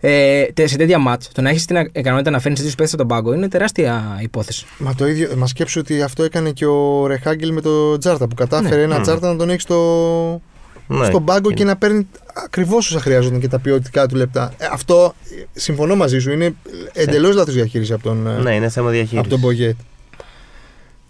Ε, 0.07 0.45
τε- 0.53 0.67
σε 0.67 0.77
τέτοια 0.77 0.97
μάτς, 0.97 1.29
το 1.33 1.41
να 1.41 1.49
έχεις 1.49 1.65
την 1.65 1.89
ικανότητα 1.91 2.29
να 2.31 2.39
φέρνεις 2.39 2.61
δύο 2.61 2.71
παίχτε 2.77 2.95
από 2.95 2.97
τον 2.97 3.07
πάγκο 3.07 3.33
είναι 3.33 3.47
τεράστια 3.47 4.19
υπόθεση. 4.21 4.65
Μα 4.77 4.93
το 4.95 5.07
ίδιο, 5.07 5.29
μα 5.37 5.47
σκέψου 5.47 5.79
ότι 5.79 6.01
αυτό 6.01 6.23
έκανε 6.23 6.51
και 6.51 6.65
ο 6.65 7.07
Ρεχάγκελ 7.07 7.53
με 7.53 7.61
το 7.61 7.97
Τζάρτα 7.97 8.27
που 8.27 8.35
κατάφερε 8.35 8.81
ένα 8.81 8.97
Μμ. 8.97 9.01
Τζάρτα 9.01 9.31
να 9.31 9.35
τον 9.37 9.49
έχει 9.49 9.59
στο, 9.59 10.41
Ναι. 10.87 11.05
στον 11.05 11.25
πάγκο 11.25 11.51
και 11.51 11.63
να 11.63 11.75
παίρνει 11.77 12.07
ακριβώς 12.45 12.87
όσα 12.89 12.99
χρειάζονταν 12.99 13.39
και 13.39 13.47
τα 13.47 13.59
ποιοτικά 13.59 14.05
του 14.07 14.15
λεπτά. 14.15 14.53
Ε, 14.57 14.65
αυτό 14.71 15.13
ε, 15.39 15.43
συμφωνώ 15.59 15.95
μαζί 15.95 16.19
σου. 16.19 16.31
Είναι 16.31 16.53
εντελώς 16.93 17.35
λάθος 17.35 17.53
διαχείριση 17.53 17.93
από 17.93 18.03
τον, 18.03 18.27
ε, 18.27 18.37
Ναι, 18.41 18.55
είναι 18.55 18.69
θέμα 18.69 18.85
από 18.87 18.95
διαχείριση. 18.95 19.29
τον 19.29 19.39
Μπογκέτ. 19.39 19.75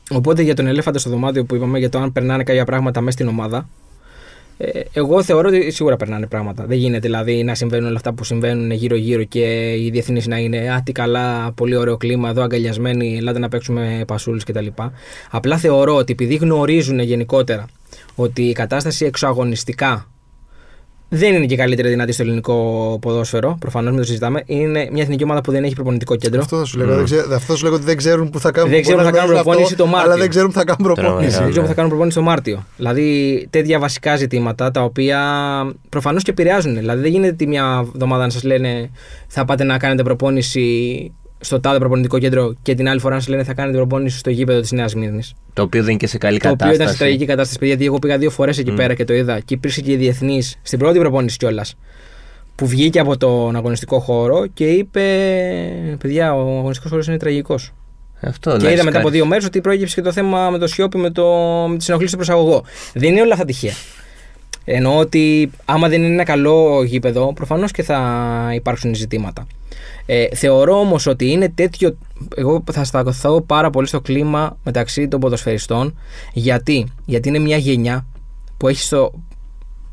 Οπότε 0.09 0.41
για 0.41 0.53
τον 0.55 0.67
ελέφαντα 0.67 0.99
στο 0.99 1.09
δωμάτιο 1.09 1.45
που 1.45 1.55
είπαμε 1.55 1.79
για 1.79 1.89
το 1.89 1.99
αν 1.99 2.11
περνάνε 2.11 2.43
κάποια 2.43 2.65
πράγματα 2.65 2.99
μέσα 3.01 3.11
στην 3.11 3.27
ομάδα. 3.27 3.67
Ε, 4.57 4.81
εγώ 4.93 5.23
θεωρώ 5.23 5.47
ότι 5.47 5.71
σίγουρα 5.71 5.95
περνάνε 5.95 6.27
πράγματα. 6.27 6.65
Δεν 6.65 6.77
γίνεται 6.77 6.99
δηλαδή 6.99 7.43
να 7.43 7.55
συμβαίνουν 7.55 7.87
όλα 7.87 7.95
αυτά 7.95 8.13
που 8.13 8.23
συμβαίνουν 8.23 8.71
γύρω-γύρω 8.71 9.23
και 9.23 9.73
οι 9.73 9.89
διεθνεί 9.89 10.21
να 10.25 10.37
είναι 10.37 10.71
Α, 10.73 10.81
τι 10.85 10.91
καλά, 10.91 11.51
πολύ 11.51 11.75
ωραίο 11.75 11.97
κλίμα, 11.97 12.29
εδώ 12.29 12.41
αγκαλιασμένοι, 12.41 13.17
ελάτε 13.17 13.39
να 13.39 13.49
παίξουμε 13.49 14.03
πασούλες 14.07 14.43
κτλ. 14.43 14.67
Απλά 15.31 15.57
θεωρώ 15.57 15.95
ότι 15.95 16.11
επειδή 16.11 16.35
γνωρίζουν 16.35 16.99
γενικότερα 16.99 17.65
ότι 18.15 18.41
η 18.41 18.53
κατάσταση 18.53 19.05
εξωαγωνιστικά 19.05 20.07
δεν 21.09 21.33
είναι 21.33 21.45
και 21.45 21.53
η 21.53 21.57
καλύτερη 21.57 21.89
δυνατή 21.89 22.11
στο 22.11 22.23
ελληνικό 22.23 22.97
ποδόσφαιρο. 23.01 23.57
Προφανώς 23.59 23.89
μην 23.91 23.99
το 23.99 24.05
συζητάμε. 24.05 24.43
Είναι 24.45 24.89
μια 24.91 25.03
εθνική 25.03 25.23
ομάδα 25.23 25.41
που 25.41 25.51
δεν 25.51 25.63
έχει 25.63 25.75
προπονητικό 25.75 26.15
κέντρο. 26.15 26.41
Αυτό 26.41 26.57
θα 26.57 26.65
σου 26.65 26.77
λέγα. 26.77 26.91
Μμ. 26.91 26.95
δεν 26.95 27.05
ξέ- 27.05 27.19
Αυτό 27.19 27.51
θα 27.51 27.55
σου 27.55 27.63
λέγα 27.63 27.75
ότι 27.75 27.85
δεν 27.85 27.97
ξέρουν 27.97 28.29
που 28.29 28.39
θα 28.39 28.51
κάνουν 28.51 28.69
Δεν 28.71 28.81
ξέρουν 28.81 28.99
που 28.99 29.05
θα 29.05 29.11
μπορεί 29.11 29.21
να 29.21 29.27
κάνουν 29.27 29.41
γνωρίζουν 29.41 29.53
προπόνηση 29.53 29.73
αυτό, 29.73 29.83
το 29.83 29.89
Μάρτιο. 29.89 30.11
Αλλά 30.11 30.21
δεν 30.21 30.29
ξέρουν 30.29 30.47
που 30.51 30.57
θα 30.57 30.63
κάνουν 30.63 30.83
προπόνηση. 30.83 31.11
Τρομερά. 31.11 31.39
Δεν 31.39 31.49
ξέρω 31.49 31.55
ναι. 31.55 31.61
που 31.61 31.67
θα 31.67 31.73
κάνουν 31.73 31.89
προπόνηση 31.89 32.17
το 32.17 32.23
Μάρτιο. 32.23 32.65
Δηλαδή 32.77 33.47
τέτοια 33.49 33.79
βασικά 33.79 34.15
ζητήματα 34.15 34.71
τα 34.71 34.83
οποία 34.83 35.19
προφανώς 35.89 36.23
και 36.23 36.31
επηρεάζουν. 36.31 36.75
Δηλαδή 36.75 37.01
δεν 37.01 37.11
γίνεται 37.11 37.33
τη 37.33 37.47
μια 37.47 37.85
εβδομάδα 37.93 38.23
να 38.23 38.29
σας 38.29 38.43
λένε 38.43 38.89
θα 39.27 39.45
πάτε 39.45 39.63
να 39.63 39.77
κάνετε 39.77 40.03
προπόνηση 40.03 40.65
στο 41.45 41.59
τάδε 41.59 41.77
προπονητικό 41.79 42.19
κέντρο 42.19 42.53
και 42.61 42.75
την 42.75 42.87
άλλη 42.89 42.99
φορά 42.99 43.15
να 43.15 43.21
σα 43.21 43.29
λένε 43.29 43.43
θα 43.43 43.53
κάνετε 43.53 43.77
προπόνηση 43.77 44.17
στο 44.17 44.29
γήπεδο 44.29 44.59
της 44.59 44.71
Νέας 44.71 44.95
Μύρνης. 44.95 45.33
Το 45.53 45.61
οποίο 45.61 45.81
δεν 45.81 45.89
είναι 45.89 45.99
και 45.99 46.07
σε 46.07 46.17
καλή 46.17 46.39
Το 46.39 46.49
οποίο 46.49 46.57
κατάσταση. 46.57 46.81
ήταν 46.81 46.93
σε 46.93 46.97
τραγική 46.99 47.25
κατάσταση, 47.25 47.59
παιδιά, 47.59 47.73
γιατί 47.73 47.85
εγώ 47.89 47.99
πήγα 47.99 48.17
δύο 48.17 48.29
φορές 48.29 48.57
εκεί 48.57 48.71
Μμ. 48.71 48.75
πέρα 48.75 48.93
και 48.93 49.03
το 49.03 49.13
είδα. 49.13 49.39
Και 49.39 49.53
υπήρξε 49.53 49.81
και 49.81 49.97
διεθνής 49.97 50.55
στην 50.61 50.79
πρώτη 50.79 50.99
προπόνηση 50.99 51.37
κιόλας. 51.37 51.75
Που 52.55 52.67
βγήκε 52.67 52.99
από 52.99 53.17
τον 53.17 53.55
αγωνιστικό 53.55 53.99
χώρο 53.99 54.47
και 54.53 54.65
είπε: 54.65 55.01
Παιδιά, 55.99 56.33
ο 56.35 56.39
αγωνιστικός 56.57 56.91
χώρος 56.91 57.07
είναι 57.07 57.17
τραγικός. 57.17 57.73
Αυτό, 58.21 58.49
Και 58.51 58.55
να 58.57 58.63
είδα 58.63 58.71
έχεις 58.71 58.83
μετά 58.83 58.97
από 58.97 59.05
κάτι. 59.07 59.17
δύο 59.17 59.25
μέρες 59.27 59.45
ότι 59.45 59.61
προέκυψε 59.61 59.95
και 59.95 60.01
το 60.01 60.11
θέμα 60.11 60.49
με 60.49 60.57
το 60.57 60.67
Σιώπη 60.67 60.97
με, 60.97 61.09
το, 61.09 61.25
με 61.69 61.77
τη 61.77 61.83
συνοχλήση 61.83 62.13
στο 62.13 62.23
προσαγωγό. 62.23 62.63
Δεν 62.93 63.11
είναι 63.11 63.21
όλα 63.21 63.33
αυτά 63.33 63.45
τυχαία. 63.45 63.73
Εννοώ 64.65 64.97
ότι 64.97 65.51
άμα 65.65 65.87
δεν 65.87 66.03
είναι 66.03 66.13
ένα 66.13 66.23
καλό 66.23 66.83
γήπεδο, 66.83 67.33
προφανώς 67.33 67.71
και 67.71 67.83
θα 67.83 68.51
υπάρξουν 68.53 68.95
ζητήματα. 68.95 69.47
Ε, 70.05 70.35
θεωρώ 70.35 70.79
όμως 70.79 71.05
ότι 71.05 71.31
είναι 71.31 71.49
τέτοιο. 71.49 71.97
Εγώ 72.35 72.63
θα 72.71 72.83
σταθώ 72.83 73.41
πάρα 73.41 73.69
πολύ 73.69 73.87
στο 73.87 74.01
κλίμα 74.01 74.57
μεταξύ 74.63 75.07
των 75.07 75.19
ποδοσφαιριστών. 75.19 75.97
Γιατί, 76.33 76.87
γιατί 77.05 77.29
είναι 77.29 77.39
μια 77.39 77.57
γενιά 77.57 78.05
που 78.57 78.67
έχει 78.67 78.81
στο, 78.81 79.11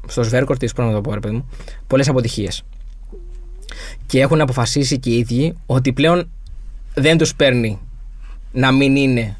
στο 0.07 0.23
σβέρκορ 0.23 0.57
της, 0.57 0.75
να 0.75 0.93
το 0.93 1.01
πω, 1.01 1.15
ρε 1.15 1.21
παιδί 1.21 1.35
μου, 1.35 1.49
πολλές 1.87 2.09
αποτυχίες. 2.09 2.63
Και 4.07 4.21
έχουν 4.21 4.41
αποφασίσει 4.41 4.99
και 4.99 5.11
οι 5.11 5.19
ίδιοι 5.19 5.55
ότι 5.67 5.93
πλέον 5.93 6.31
δεν 6.95 7.19
τους 7.19 7.35
παίρνει 7.35 7.79
να 8.53 8.73
μην 8.73 8.97
είναι 8.97 9.37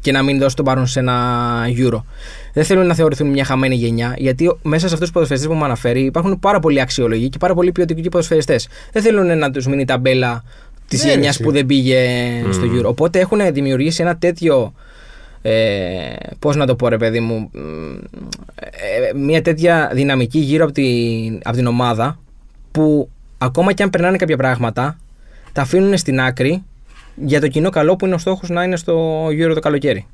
και 0.00 0.12
να 0.12 0.22
μην 0.22 0.38
δώσει 0.38 0.56
τον 0.56 0.64
παρόν 0.64 0.86
σε 0.86 0.98
ένα 1.00 1.16
Euro. 1.76 2.02
Δεν 2.52 2.64
θέλουν 2.64 2.86
να 2.86 2.94
θεωρηθούν 2.94 3.28
μια 3.28 3.44
χαμένη 3.44 3.74
γενιά, 3.74 4.14
γιατί 4.18 4.56
μέσα 4.62 4.78
σε 4.78 4.84
αυτούς 4.84 4.98
τους 4.98 5.10
ποδοσφαιριστές 5.10 5.50
που 5.52 5.56
μου 5.58 5.64
αναφέρει 5.64 6.00
υπάρχουν 6.00 6.38
πάρα 6.38 6.60
πολλοί 6.60 6.80
αξιολογοί 6.80 7.28
και 7.28 7.38
πάρα 7.38 7.54
πολλοί 7.54 7.72
ποιοτικοί 7.72 8.08
ποδοσφαιριστές. 8.08 8.68
Δεν 8.92 9.02
θέλουν 9.02 9.38
να 9.38 9.50
τους 9.50 9.66
μείνει 9.66 9.82
η 9.82 9.84
ταμπέλα 9.84 10.44
της 10.88 11.04
Ναι, 11.04 11.10
γενιάς 11.10 11.34
εσύ. 11.34 11.42
που 11.42 11.52
δεν 11.52 11.66
πήγε 11.66 11.98
στο 12.50 12.62
Euro. 12.76 12.84
Οπότε 12.84 13.18
έχουν 13.18 13.52
δημιουργήσει 13.52 14.02
ένα 14.02 14.16
τέτοιο. 14.16 14.72
Ε, 15.42 15.52
πώς 16.38 16.56
να 16.56 16.66
το 16.66 16.76
πω 16.76 16.88
ρε 16.88 16.96
παιδί 16.96 17.20
μου 17.20 17.50
μ, 17.52 17.58
ε, 18.60 19.18
μια 19.18 19.42
τέτοια 19.42 19.90
δυναμική 19.94 20.38
γύρω 20.38 20.64
από 20.64 20.72
την, 20.72 21.40
από 21.44 21.56
την 21.56 21.66
ομάδα 21.66 22.18
που 22.70 23.08
ακόμα 23.38 23.72
και 23.72 23.82
αν 23.82 23.90
περνάνε 23.90 24.16
κάποια 24.16 24.36
πράγματα 24.36 24.98
τα 25.52 25.62
αφήνουν 25.62 25.96
στην 25.96 26.20
άκρη 26.20 26.64
για 27.14 27.40
το 27.40 27.48
κοινό 27.48 27.70
καλό 27.70 27.96
που 27.96 28.06
είναι 28.06 28.14
ο 28.14 28.18
στόχος 28.18 28.48
να 28.48 28.62
είναι 28.62 28.76
στο 28.76 29.26
Euro 29.26 29.50
το 29.54 29.60
καλοκαίρι 29.60 30.06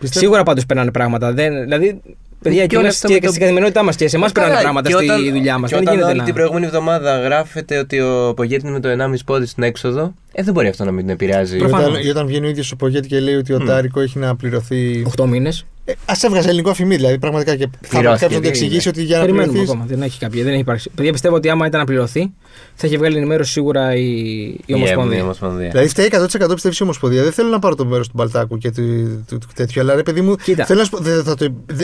Πιστεύω- 0.00 0.20
Σίγουρα 0.24 0.42
πάντως 0.42 0.66
περνάνε 0.66 0.90
πράγματα. 0.90 1.32
Δεν, 1.32 1.62
δηλαδή, 1.62 2.00
παιδιά, 2.42 2.60
Και 2.60 2.66
και, 2.66 2.74
όλα 2.76 2.84
όλες, 2.84 2.94
αυτά 2.96 3.06
και, 3.08 3.12
με 3.12 3.18
και 3.18 3.24
το- 3.24 3.30
στην 3.30 3.40
καθημερινότητά 3.42 3.82
μας 3.84 3.96
και 3.96 4.08
σε 4.08 4.16
εμάς 4.16 4.30
Ε, 4.30 4.32
περνάνε 4.32 4.54
καλά, 4.54 4.64
πράγματα 4.64 4.88
και 4.90 4.94
στη 4.96 5.04
όταν- 5.04 5.30
δουλειά 5.32 5.58
μας. 5.58 5.70
Και 5.70 5.74
Δεν 5.76 5.84
όταν 5.84 5.94
γίνεται 5.94 6.10
όλη 6.10 6.18
να. 6.20 6.24
την 6.24 6.34
προηγούμενη 6.34 6.66
εβδομάδα 6.66 7.18
γράφεται 7.20 7.78
ότι 7.78 8.00
ο 8.00 8.32
Πογέτη 8.36 8.62
είναι 8.66 8.72
με 8.74 8.80
το 8.80 8.88
1,5 8.88 9.24
πόδι 9.24 9.46
στην 9.46 9.62
έξοδο, 9.62 10.14
ε, 10.32 10.42
δεν 10.42 10.54
μπορεί 10.54 10.68
αυτό 10.68 10.84
να 10.84 10.90
μην 10.90 11.04
τον 11.04 11.14
επηρεάζει. 11.14 11.56
Και 11.58 11.64
όταν, 11.64 11.70
Προφανώς. 11.76 12.00
και 12.02 12.10
όταν 12.10 12.26
βγαίνει 12.26 12.46
ο 12.46 12.48
ίδιος 12.48 12.72
ο 12.72 12.76
Πογέτη 12.76 13.08
και 13.08 13.20
λέει 13.20 13.34
ότι 13.34 13.52
ο 13.52 13.58
Τάρικο 13.58 14.00
έχει 14.00 14.18
να 14.18 14.36
πληρωθεί. 14.36 15.02
8 15.06 15.26
μήνες. 15.26 15.66
Ε, 15.90 15.92
Α 16.04 16.12
έβγαζε 16.22 16.48
ελληνικό 16.48 16.70
αφημί, 16.70 16.96
δηλαδή 16.96 17.18
πραγματικά 17.18 17.56
και 17.56 17.68
θα 17.80 17.88
Πληρώθηκε, 17.88 18.08
κάποιο 18.24 18.28
να 18.28 18.34
το 18.34 18.40
δεν 18.40 18.48
εξηγήσει 18.50 18.88
είναι. 18.88 18.98
ότι 18.98 19.02
για 19.06 19.16
να 19.16 19.22
Περιμένουμε 19.22 19.52
πληρωθεί. 19.52 19.70
ακόμα. 19.72 19.86
Δεν 19.88 20.02
έχει 20.02 20.18
κάποια. 20.18 20.42
Δεν 20.42 20.52
έχει 20.52 20.60
υπάρξει. 20.60 20.90
Παιδιά, 20.94 21.12
πιστεύω 21.12 21.34
ότι 21.36 21.48
άμα 21.48 21.66
ήταν 21.66 21.80
να 21.80 21.86
πληρωθεί, 21.86 22.32
θα 22.74 22.86
είχε 22.86 22.96
βγάλει 22.96 23.16
ενημέρωση 23.16 23.52
σίγουρα 23.52 23.94
η, 23.94 24.02
η 24.04 24.60
Η 24.66 24.74
Ομοσπονδία. 24.74 25.22
Ομοσπονδία. 25.22 25.68
Δηλαδή 25.68 25.88
φταίει 25.88 26.08
100% 26.12 26.50
πιστεύεις 26.54 26.78
η 26.78 26.82
Ομοσπονδία. 26.82 27.22
Δεν 27.22 27.32
θέλω 27.32 27.48
να 27.48 27.58
πάρω 27.58 27.74
το 27.74 27.84
μέρος 27.84 28.06
του 28.06 28.12
Μπαλτάκου 28.16 28.58
και 28.58 28.70
του, 28.70 28.82
του, 29.28 29.38
του 29.38 29.46
τέτοιου, 29.54 29.80
αλλά 29.80 29.94
ρε 29.94 30.02
παιδί 30.02 30.20
μου. 30.20 30.36
Κοίτα. 30.36 30.64
Θέλω 30.64 30.78
να 30.78 30.84
σου 30.84 30.90
πω, 30.90 30.98
δεν 30.98 31.24
θα 31.24 31.34
το, 31.34 31.46
δε- 31.66 31.82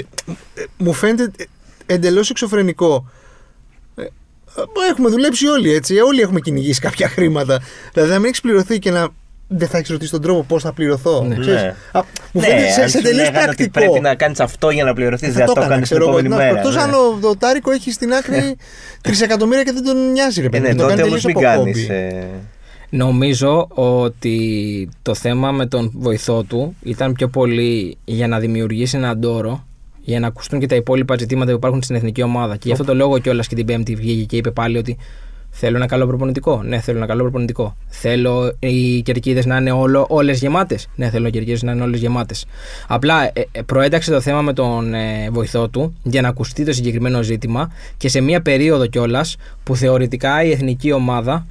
ε, 0.54 0.64
μου 0.78 0.92
φαίνεται 0.92 1.46
εντελώς 1.86 2.30
εξωφρενικό. 2.30 3.08
Ε, 3.96 4.02
ε, 4.02 4.08
Έχουμε 4.90 5.08
δουλέψει 5.08 5.46
όλοι 5.46 5.72
έτσι. 5.74 5.94
ε, 5.94 6.02
Όλοι 6.02 6.20
έχουμε 6.20 6.40
κυνηγήσει 6.40 6.80
κάποια 6.80 7.08
χρήματα. 7.08 7.60
Δηλαδή, 7.92 8.10
να 8.12 8.18
μην 8.18 8.30
έχει 8.30 8.40
πληρωθεί 8.40 8.78
και 8.78 8.90
να 8.90 9.08
δεν 9.56 9.68
θα 9.68 9.78
έχεις 9.78 9.90
ρωτήσει 9.90 10.10
τον 10.10 10.22
τρόπο 10.22 10.42
πώς 10.42 10.62
θα 10.62 10.72
πληρωθώ. 10.72 11.24
Ναι. 11.24 11.36
Ξέρεις, 11.36 11.62
Ναι. 11.62 11.74
α, 11.92 12.00
μου 12.32 12.40
Ναι, 12.40 12.46
φαίνεται 12.46 12.70
σε, 12.70 12.82
αν 12.82 12.88
σε 12.88 12.96
σου 12.96 13.02
τελείως 13.04 13.22
λέγανε 13.24 13.36
ότι 13.38 13.44
πρακτικό. 13.44 13.70
πρέπει 13.70 14.00
να 14.00 14.14
κάνεις 14.14 14.40
αυτό 14.40 14.70
για 14.70 14.84
να 14.84 14.92
πληρωθείς, 14.92 15.28
Ε, 15.28 15.32
δεν 15.32 15.46
θα 15.46 15.52
το 15.52 15.60
κάνεις 15.60 15.74
την 15.76 15.82
ξέρω 15.82 16.00
εγώ. 16.02 16.10
επόμενη 16.10 16.28
Να, 16.28 16.36
μέρα. 16.36 16.58
Εκτός 16.58 16.74
ναι. 16.74 16.80
αν 16.82 16.90
ο, 16.94 17.28
ο 17.28 17.36
Τάρικο 17.36 17.70
έχει 17.70 17.90
στην 17.92 18.12
άκρη 18.12 18.56
τρισεκατομμύρια 19.00 19.62
και 19.62 19.72
δεν 19.72 19.84
τον 19.84 20.10
νοιάζει, 20.12 20.40
ρε 20.40 20.46
Ε, 20.46 20.48
παιδί. 20.48 20.62
ναι, 20.62 20.68
μου, 20.72 20.76
το 20.76 20.82
τότε 20.82 20.94
κάνει 20.96 21.08
όμως 21.08 21.22
τελείως 21.22 21.40
μην 21.42 21.46
από 21.46 21.62
κάνεις. 21.62 21.86
χόμπι. 21.86 22.26
Νομίζω 22.90 23.66
ότι 23.70 24.88
το 25.02 25.14
θέμα 25.14 25.52
με 25.52 25.66
τον 25.66 25.90
βοηθό 25.94 26.42
του 26.42 26.74
ήταν 26.82 27.12
πιο 27.12 27.28
πολύ 27.28 27.96
για 28.04 28.28
να 28.28 28.38
δημιουργήσει 28.38 28.96
έναν 28.96 29.20
τόρο 29.20 29.64
για 30.00 30.20
να 30.20 30.26
ακουστούν 30.26 30.60
και 30.60 30.66
τα 30.66 30.74
υπόλοιπα 30.74 31.16
ζητήματα 31.18 31.50
που 31.50 31.56
υπάρχουν 31.56 31.82
στην 31.82 31.96
εθνική 31.96 32.22
ομάδα. 32.22 32.54
Και 32.56 32.62
γι' 32.64 32.72
αυτό 32.72 32.84
το 32.84 32.94
λόγο 32.94 33.18
κιόλας 33.18 33.46
και 33.46 33.54
την 33.54 33.66
Πέμπτη 33.66 33.94
βγήκε 33.94 34.24
και 34.24 34.36
είπε 34.36 34.50
πάλι 34.50 34.78
ότι 34.78 34.96
θέλω 35.56 35.76
ένα 35.76 35.86
καλό 35.86 36.06
προπονητικό; 36.06 36.62
Ναι, 36.62 36.80
θέλω 36.80 36.96
ένα 36.96 37.06
καλό 37.06 37.22
προπονητικό. 37.22 37.76
Θέλω 37.88 38.56
οι 38.58 39.02
κερκίδες 39.02 39.46
να 39.46 39.56
είναι 39.56 39.72
όλες 40.08 40.38
γεμάτες; 40.38 40.88
Ναι, 40.94 41.10
θέλω 41.10 41.26
οι 41.26 41.30
κερκίδες 41.30 41.62
να 41.62 41.72
είναι 41.72 41.82
όλες 41.82 42.00
γεμάτες. 42.00 42.46
Απλά 42.86 43.24
ε, 43.24 43.32
ε, 43.52 43.62
προέταξε 43.62 44.10
το 44.10 44.20
θέμα 44.20 44.42
με 44.42 44.52
τον 44.52 44.94
ε, 44.94 45.30
βοηθό 45.30 45.68
του 45.68 45.94
για 46.02 46.22
να 46.22 46.28
ακουστεί 46.28 46.64
το 46.64 46.72
συγκεκριμένο 46.72 47.22
ζήτημα 47.22 47.72
και 47.96 48.08
σε 48.08 48.20
μια 48.20 48.42
περίοδο 48.42 48.86
κιόλας 48.86 49.36
που 49.62 49.76
θεωρητικά 49.76 50.44
η 50.44 50.50
εθνική 50.50 50.92
ομάδα 50.92 51.46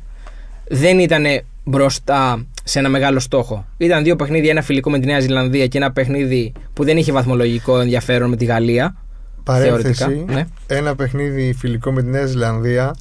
δεν 0.67 0.99
ήταν 0.99 1.25
μπροστά 1.63 2.45
σε 2.63 2.79
ένα 2.79 2.89
μεγάλο 2.89 3.19
στόχο. 3.19 3.65
Ήταν 3.77 4.03
δύο 4.03 4.15
παιχνίδια, 4.15 4.51
ένα 4.51 4.61
φιλικό 4.61 4.89
με 4.89 4.99
τη 4.99 5.05
Νέα 5.05 5.19
Ζηλανδία 5.19 5.67
και 5.67 5.77
ένα 5.77 5.91
παιχνίδι 5.91 6.51
που 6.73 6.83
δεν 6.83 6.97
είχε 6.97 7.11
βαθμολογικό 7.11 7.79
ενδιαφέρον 7.79 8.29
με 8.29 8.35
τη 8.35 8.45
Γαλλία. 8.45 8.95
Παρένθεση. 9.43 10.03
Θεωρητικά, 10.03 10.33
ναι. 10.33 10.45
Ένα 10.67 10.95
παιχνίδι 10.95 11.53
φιλικό 11.53 11.91
με 11.91 12.01
τη 12.01 12.09
Νέα 12.09 12.25
Ζηλανδία 12.25 12.95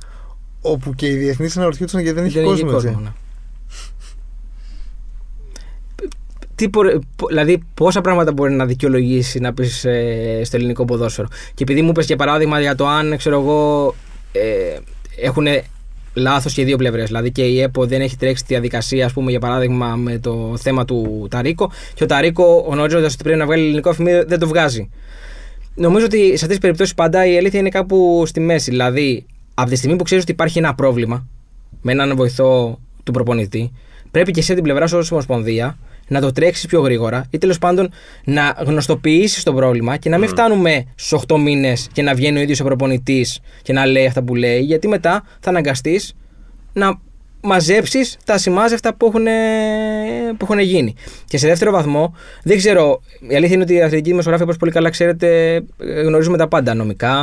όπου 0.62 0.94
και 0.94 1.06
οι 1.06 1.16
διεθνεί 1.16 1.48
αναρωτιόντουσαν 1.56 2.00
γιατί 2.00 2.16
δεν 2.16 2.24
έχει 2.26 2.38
Δεν 2.40 2.52
είχε 2.52 2.62
κόσμο. 2.64 2.90
έτσι. 2.90 3.02
ναι. 3.02 3.10
Τι, 6.54 6.68
μπορεί- 6.68 6.98
πο- 7.16 7.26
δηλαδή, 7.28 7.62
πόσα 7.74 8.00
πράγματα 8.00 8.32
μπορεί 8.32 8.52
να 8.52 8.66
δικαιολογήσει 8.66 9.38
να 9.38 9.52
πεις 9.54 9.84
ε, 9.84 10.40
στο 10.44 10.56
ελληνικό 10.56 10.84
ποδόσφαιρο; 10.84 11.28
Και 11.54 11.62
επειδή 11.62 11.82
μου 11.82 11.88
είπε 11.88 12.02
για 12.02 12.16
παράδειγμα 12.16 12.60
για 12.60 12.74
το 12.74 12.86
αν 12.86 13.16
ξέρω 13.16 13.40
εγώ 13.40 13.94
ε, 14.32 14.78
έχουν 15.16 15.46
λάθος 16.14 16.52
και 16.54 16.60
οι 16.60 16.64
δύο 16.64 16.76
πλευρές. 16.76 17.06
Δηλαδή 17.06 17.30
και 17.32 17.42
η 17.42 17.60
ΕΠΟ 17.60 17.86
δεν 17.86 18.00
έχει 18.00 18.16
τρέξει 18.16 18.42
τη 18.42 18.48
διαδικασία, 18.48 19.06
ας 19.06 19.12
πούμε, 19.12 19.30
για 19.30 19.40
παράδειγμα 19.40 19.96
με 19.96 20.18
το 20.18 20.54
θέμα 20.58 20.84
του 20.84 21.26
Ταρίκο. 21.30 21.70
Και 21.94 22.02
ο 22.04 22.06
Ταρίκο, 22.06 22.66
γνωρίζοντας 22.70 23.12
ότι 23.14 23.22
πρέπει 23.22 23.38
να 23.38 23.46
βγάλει 23.46 23.62
ελληνικό 23.62 23.88
αφημί, 23.90 24.10
δεν 24.26 24.38
το 24.38 24.46
βγάζει. 24.48 24.90
Νομίζω 25.74 26.04
ότι 26.04 26.18
σε 26.26 26.32
αυτές 26.32 26.48
τις 26.48 26.58
περιπτώσεις 26.58 26.94
πάντα 26.94 27.26
η 27.26 27.36
αλήθεια 27.36 27.60
είναι 27.60 27.68
κάπου 27.68 28.22
στη 28.26 28.40
μέση. 28.40 28.70
Δηλαδή, 28.70 29.26
από 29.54 29.70
τη 29.70 29.76
στιγμή 29.76 29.96
που 29.96 30.04
ξέρεις 30.04 30.22
ότι 30.22 30.32
υπάρχει 30.32 30.58
ένα 30.58 30.74
πρόβλημα 30.74 31.26
με 31.80 31.92
έναν 31.92 32.16
βοηθό 32.16 32.78
του 33.02 33.12
προπονητή, 33.12 33.72
πρέπει 34.10 34.30
και 34.30 34.40
εσύ 34.40 34.52
από 34.52 34.60
την 34.60 34.70
πλευρά 34.70 34.88
σου 34.88 34.98
ως 34.98 35.12
Ομοσπονδία 35.12 35.78
να 36.08 36.20
το 36.20 36.32
τρέξεις 36.32 36.66
πιο 36.66 36.80
γρήγορα 36.80 37.24
ή 37.30 37.38
τέλος 37.38 37.58
πάντων 37.58 37.90
να 38.24 38.54
γνωστοποιήσεις 38.66 39.42
το 39.42 39.52
πρόβλημα 39.52 39.96
και 39.96 40.08
να 40.08 40.18
μην 40.18 40.28
φτάνουμε 40.28 40.84
στου 40.94 41.20
8 41.26 41.38
μήνες 41.38 41.88
και 41.92 42.02
να 42.02 42.14
βγαίνει 42.14 42.38
ο 42.38 42.42
ίδιος 42.42 42.60
ο 42.60 42.64
προπονητής 42.64 43.40
και 43.62 43.72
να 43.72 43.86
λέει 43.86 44.06
αυτά 44.06 44.22
που 44.22 44.34
λέει, 44.34 44.60
γιατί 44.60 44.88
μετά 44.88 45.24
θα 45.40 45.50
αναγκαστείς 45.50 46.14
να 46.72 47.00
μαζέψεις 47.42 48.16
τα 48.24 48.38
σημάζευτα 48.38 48.94
που 48.94 49.06
έχουν, 49.06 49.24
που 50.36 50.44
έχουν 50.44 50.58
γίνει. 50.58 50.94
Και 51.26 51.38
σε 51.38 51.46
δεύτερο 51.46 51.70
βαθμό, 51.70 52.16
δεν 52.42 52.56
ξέρω. 52.56 53.02
Η 53.28 53.34
αλήθεια 53.34 53.54
είναι 53.54 53.62
ότι 53.62 53.74
οι 53.74 53.82
αθλητικοί 53.82 54.08
δημοσιογράφοι, 54.08 54.44
όπως 54.44 54.56
πολύ 54.56 54.72
καλά 54.72 54.90
ξέρετε, 54.90 55.54
ε, 55.54 56.00
γνωρίζουμε 56.02 56.36
τα 56.36 56.48
πάντα. 56.48 56.74
Νομικά, 56.74 57.16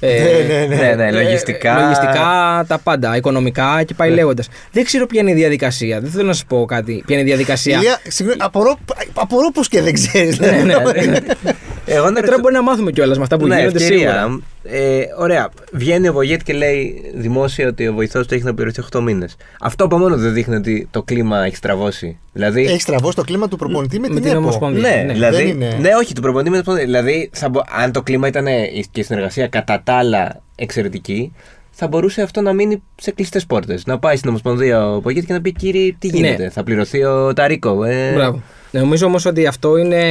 ε, 0.00 0.22
Ναι, 0.22 0.54
ναι, 0.54 0.66
ναι. 0.66 0.76
Ναι, 0.76 0.94
ναι, 0.94 1.06
ε, 1.06 1.10
λογιστικά. 1.10 1.80
λογιστικά, 1.80 2.64
τα 2.68 2.78
πάντα. 2.82 3.16
Οικονομικά 3.16 3.82
και 3.82 3.94
πάει 3.94 4.10
λέγοντας. 4.10 4.48
Δεν 4.72 4.84
ξέρω 4.84 5.06
ποια 5.06 5.20
είναι 5.20 5.30
η 5.30 5.34
διαδικασία. 5.34 6.00
Δεν 6.00 6.10
θέλω 6.10 6.26
να 6.26 6.32
σας 6.32 6.44
πω 6.44 6.64
κάτι. 6.64 7.02
Ποια 7.06 7.16
είναι 7.16 7.24
η 7.24 7.28
διαδικασία. 7.28 7.76
Ηλία, 7.76 7.98
συγγνώμη, 8.08 8.40
απορώ, 8.42 8.78
απορώ 9.14 9.50
πως 9.50 9.68
και 9.68 9.82
δεν 9.82 9.92
ξέρεις. 9.92 10.38
ναι, 10.38 10.62
ναι. 10.62 10.74
Εγώ 11.86 12.10
να 12.10 12.18
Ε, 12.18 12.22
Τώρα 12.22 12.38
μπορεί 12.40 12.54
να 12.54 12.62
μάθουμε 12.62 12.90
κιόλας 12.90 13.16
με 13.16 13.22
αυτά 13.22 13.36
που 13.36 13.46
ναι, 13.46 13.56
γίνονται 13.58 13.76
ευκαιρία. 13.84 13.98
σίγουρα. 14.10 14.40
Ε, 14.62 15.02
ωραία. 15.18 15.48
Βγαίνει 15.72 16.08
ο 16.08 16.12
Βογέτ 16.12 16.40
και 16.42 16.52
λέει 16.52 17.02
δημόσια 17.14 17.68
ότι 17.68 17.88
ο 17.88 17.92
βοηθός 17.92 18.26
του 18.26 18.34
έχει 18.34 18.42
να 18.44 18.54
πληρωθεί 18.54 18.82
8 18.96 19.00
μήνες. 19.00 19.36
Αυτό 19.60 19.84
από 19.84 19.98
μόνο 19.98 20.16
δεν 20.16 20.32
δείχνει 20.32 20.54
ότι 20.54 20.88
το 20.90 21.02
κλίμα 21.02 21.44
έχει 21.44 21.56
στραβώσει. 21.56 22.18
Δηλαδή. 22.32 22.64
Έχει 22.64 22.84
τραβώσει 22.84 23.16
το 23.16 23.22
κλίμα 23.22 23.48
του 23.48 23.56
προπονητή 23.56 23.98
με, 24.00 24.08
Με 24.08 24.14
την 24.14 24.22
την 24.22 24.30
ΕΠΟ. 24.32 24.40
Ομοσπονδία. 24.40 24.90
Ναι, 24.90 25.02
ναι. 25.02 25.12
δηλαδή, 25.12 25.36
Δεν 25.36 25.46
είναι- 25.46 25.76
ναι, 25.80 25.90
όχι, 26.00 26.14
του 26.14 26.20
προπονητή 26.20 26.50
με 26.50 26.62
το 26.62 26.72
Δηλαδή, 26.72 27.30
θα 27.32 27.48
μπο- 27.48 27.62
αν 27.82 27.92
το 27.92 28.02
κλίμα 28.02 28.28
ήταν 28.28 28.44
και 28.90 29.00
η 29.00 29.02
συνεργασία 29.02 29.46
κατά 29.48 29.80
τα 29.84 29.92
άλλα 29.92 30.40
εξαιρετική, 30.56 31.32
θα 31.74 31.88
μπορούσε 31.88 32.22
αυτό 32.22 32.40
να 32.40 32.52
μείνει 32.52 32.82
σε 32.94 33.10
κλειστές 33.10 33.46
πόρτες. 33.46 33.86
Να 33.86 33.98
πάει 33.98 34.16
στην 34.16 34.28
Ομοσπονδία 34.28 34.90
ο 34.94 35.00
Πογέτη 35.00 35.26
και 35.26 35.32
να 35.32 35.40
πει: 35.40 35.52
Κύριε, 35.52 35.94
τι 35.98 36.08
Ναι. 36.10 36.16
γίνεται, 36.16 36.50
θα 36.50 36.62
πληρωθεί 36.62 37.04
ο 37.04 37.32
Ταρίκο. 37.32 37.84
Ε, 37.84 38.12
Μπράβο. 38.14 38.42
Νομίζω 38.70 39.06
όμως 39.06 39.24
ότι 39.26 39.46
αυτό 39.46 39.76
είναι, 39.76 40.02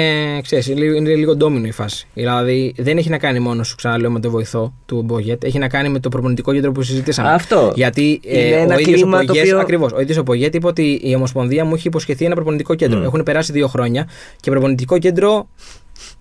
ξέρεις, 0.41 0.67
είναι 0.67 0.79
λίγο- 0.79 0.95
είναι 0.95 1.15
λίγο 1.15 1.35
ντόμινο 1.35 1.65
η 1.65 1.71
φάση. 1.71 2.07
Δηλαδή 2.13 2.73
δεν 2.77 2.97
έχει 2.97 3.09
να 3.09 3.17
κάνει 3.17 3.39
μόνος 3.39 3.67
σου, 3.67 3.75
ξαναλέω, 3.75 4.11
με 4.11 4.19
το 4.19 4.29
βοηθό 4.29 4.73
του 4.85 5.01
Μπογιέτ, 5.01 5.43
έχει 5.43 5.57
να 5.59 5.67
κάνει 5.67 5.89
με 5.89 5.99
το 5.99 6.09
προπονητικό 6.09 6.53
κέντρο 6.53 6.71
που 6.71 6.81
συζητήσαμε. 6.81 7.29
Αυτό. 7.31 7.71
Γιατί 7.75 8.19
Είναι 8.23 8.39
ε, 8.39 8.59
ένα 8.61 8.75
ο 8.75 8.79
ίδιος 8.79 9.01
ο 9.01 9.03
κλίμα 9.03 9.19
το 9.19 9.25
Πογιέτ, 9.25 9.45
οποίο- 9.45 9.59
ακριβώς, 9.59 9.91
ο 9.91 10.01
ίδιος 10.01 10.17
ο 10.17 10.23
Πογιέτ 10.23 10.55
είπε 10.55 10.67
ότι 10.67 10.99
η 11.03 11.15
Ομοσπονδία 11.15 11.65
μου 11.65 11.73
έχει 11.73 11.87
υποσχεθεί 11.87 12.25
ένα 12.25 12.35
προπονητικό 12.35 12.75
κέντρο. 12.75 12.99
Mm. 13.01 13.03
Έχουν 13.03 13.23
περάσει 13.23 13.51
δύο 13.51 13.67
χρόνια 13.67 14.07
και 14.39 14.49
προπονητικό 14.51 14.97
κέντρο 14.97 15.47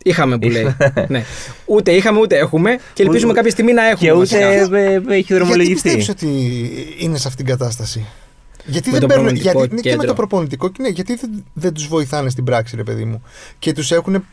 είχαμε 0.02 0.38
που 0.38 0.48
λέει. 0.48 0.76
ναι. 1.08 1.24
Ούτε 1.66 1.92
είχαμε 1.92 2.18
ούτε 2.20 2.36
έχουμε 2.38 2.78
και 2.94 3.02
ελπίζουμε 3.02 3.26
Ούτε- 3.30 3.36
κάποια 3.36 3.50
στιγμή 3.50 3.72
να 3.72 3.82
έχουμε. 3.88 4.08
Και 4.08 4.12
βασικά. 4.12 4.64
ούτε 4.64 4.78
ε, 4.78 4.84
ε, 4.84 4.94
έχει 4.94 5.02
Γιατί 5.06 5.34
δρομολογηθεί. 5.34 5.72
πιστεύεις 5.72 6.08
ότι 6.08 6.26
είναι 6.98 7.18
σε 7.18 7.28
αυτήν 7.28 7.44
την 7.46 7.56
κατάσταση; 7.56 8.06
Γιατί 8.66 8.90
Με 8.90 8.98
δεν 8.98 9.00
το 9.00 9.14
παίρνουν. 9.14 9.24
προπονητικό 9.26 9.58
Γιατί, 9.58 9.74
ναι, 9.74 9.80
και 9.80 9.88
με 9.88 9.94
κέντρο. 9.94 10.06
το 10.06 10.14
προπονητικό 10.14 10.70
ναι, 10.78 10.88
γιατί 10.88 11.14
δεν, 11.14 11.44
δεν 11.52 11.72
τους 11.72 11.86
βοηθάνε 11.88 12.30
στην 12.30 12.44
πράξη, 12.44 12.76
ρε 12.76 12.82
παιδί 12.82 13.04
μου; 13.04 13.22
Και 13.58 13.72
τους 13.72 13.90
έχουν. 13.90 14.24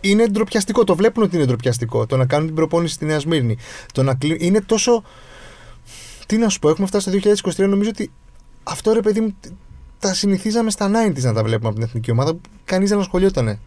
Είναι 0.00 0.26
ντροπιαστικό, 0.26 0.84
το 0.84 0.96
βλέπουν 0.96 1.22
ότι 1.22 1.36
είναι 1.36 1.44
ντροπιαστικό. 1.44 2.06
Το 2.06 2.16
να 2.16 2.26
κάνουν 2.26 2.46
την 2.46 2.54
προπόνηση 2.54 2.94
στη 2.94 3.04
Νέα 3.04 3.18
Σμύρνη. 3.18 3.56
Το 3.92 4.02
να 4.02 4.14
κλει... 4.14 4.36
Είναι 4.40 4.60
τόσο. 4.60 5.02
Τι 6.26 6.36
να 6.36 6.48
σου 6.48 6.58
πω, 6.58 6.68
έχουμε 6.68 6.86
φτάσει 6.86 7.10
το 7.10 7.30
2023. 7.56 7.68
Νομίζω 7.68 7.88
ότι 7.88 8.10
αυτό 8.62 8.92
ρε 8.92 9.00
παιδί 9.00 9.20
μου 9.20 9.34
τα 9.98 10.14
συνηθίζαμε 10.14 10.70
στα 10.70 10.90
90s 10.90 11.20
να 11.20 11.32
τα 11.32 11.42
βλέπουμε 11.42 11.68
από 11.68 11.74
την 11.78 11.84
εθνική 11.84 12.10
ομάδα. 12.10 12.32
Κανείς 12.64 12.88
δεν 12.88 12.98
ασχολιόταν 12.98 13.58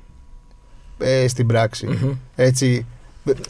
ε, 1.00 1.28
στην 1.28 1.48
πράξη. 1.48 1.86
Μμμ. 1.88 2.12
Έτσι. 2.36 2.86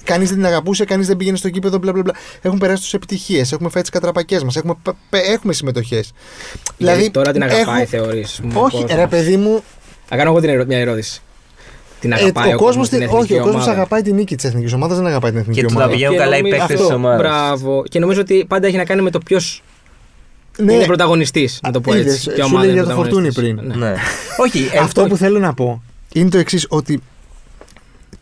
Κανείς 0.03 0.27
δεν 0.29 0.37
την 0.37 0.45
αγαπούσε, 0.45 0.85
κανείς 0.85 1.07
δεν 1.07 1.17
πήγαινε 1.17 1.37
στο 1.37 1.49
κήπεδο, 1.49 1.77
μπλα 1.77 1.91
μπλα 1.91 2.01
μπλα. 2.01 2.13
Έχουν 2.41 2.57
περάσει 2.57 2.89
του 2.89 2.95
επιτυχίες, 2.95 3.51
έχουμε 3.51 3.69
φάει 3.69 3.81
τις 3.81 3.91
κατραπακές 3.91 4.43
μας, 4.43 4.55
έχουμε, 4.55 4.75
έχουμε 5.11 5.53
συμμετοχές. 5.53 6.11
Δηλαδή, 6.77 7.09
τώρα 7.11 7.31
την 7.31 7.43
αγαπάει, 7.43 7.81
έχω- 7.81 7.85
θεωρείς. 7.89 8.39
μου, 8.43 8.51
Όχι, 8.55 8.71
κόσμος. 8.81 8.95
ρε 8.99 9.07
παιδί 9.07 9.37
μου, 9.37 9.63
Να 10.09 10.17
κάνω 10.17 10.29
εγώ 10.29 10.39
την 10.39 10.49
ερω- 10.49 10.65
μια 10.65 10.77
ερώτηση. 10.79 11.21
Την 11.99 12.11
ε, 12.11 12.15
αγαπάει 12.15 12.43
ο 12.51 12.55
ο 12.55 12.57
κόσμος. 12.57 12.65
κόσμος 12.67 12.89
την 12.89 13.01
εθνική 13.01 13.21
Όχι, 13.23 13.33
ο 13.33 13.37
κόσμος 13.37 13.53
ομάδα. 13.55 13.71
αγαπάει 13.71 14.01
την 14.01 14.15
νίκη 14.15 14.35
της 14.35 14.45
εθνικής 14.45 14.73
ομάδας, 14.73 14.97
δεν 14.97 15.05
αγαπάει 15.07 15.31
την 15.31 15.39
εθνική 15.39 15.59
Και 15.59 15.65
του 15.65 15.71
να 15.73 15.77
ομάδα. 15.79 15.93
πηγαίνουν 15.93 16.13
Και 16.15 16.19
καλά 16.23 16.37
οι 16.37 16.41
νομίζω- 16.41 16.57
παίκτες 16.59 16.75
της 16.77 16.85
αυτό, 16.85 16.95
ομάδας. 16.97 17.17
Μπράβο. 17.19 17.83
Και 17.89 17.99
νομίζω 17.99 18.21
ότι 18.21 18.45
πάντα 18.47 18.67
έχει 18.67 18.77
να 18.77 18.85
κάνει 18.85 19.01
με 19.01 19.09
το 19.11 19.19
ποιος 19.19 19.63
Ναι, 20.57 20.73
είναι 20.73 20.85
πρωταγωνιστής. 20.85 21.59
Να 21.63 21.71
το 21.71 21.81
πω 21.81 21.93
είδες, 21.95 22.05
έτσι. 22.13 22.21
σου 22.23 22.31
Ποια 22.31 22.45
ομάδα 22.45 22.63
λέει 22.65 22.71
είναι 22.73 22.81
για 22.83 22.89
το 22.89 22.95
Φορτούνι 23.01 23.31
πρωταγωνιστής. 23.31 23.65
πριν. 23.73 23.79
Ναι. 23.79 23.89
Ναι. 23.89 23.95
Όχι, 24.45 24.69
ε, 24.73 24.77
Αυτό 24.77 25.01
όχι. 25.01 25.09
που 25.09 25.17
θέλω 25.17 25.39
να 25.39 25.53
πω 25.53 25.81
είναι 26.13 26.29
το 26.29 26.37
εξής, 26.37 26.65
ότι 26.69 27.01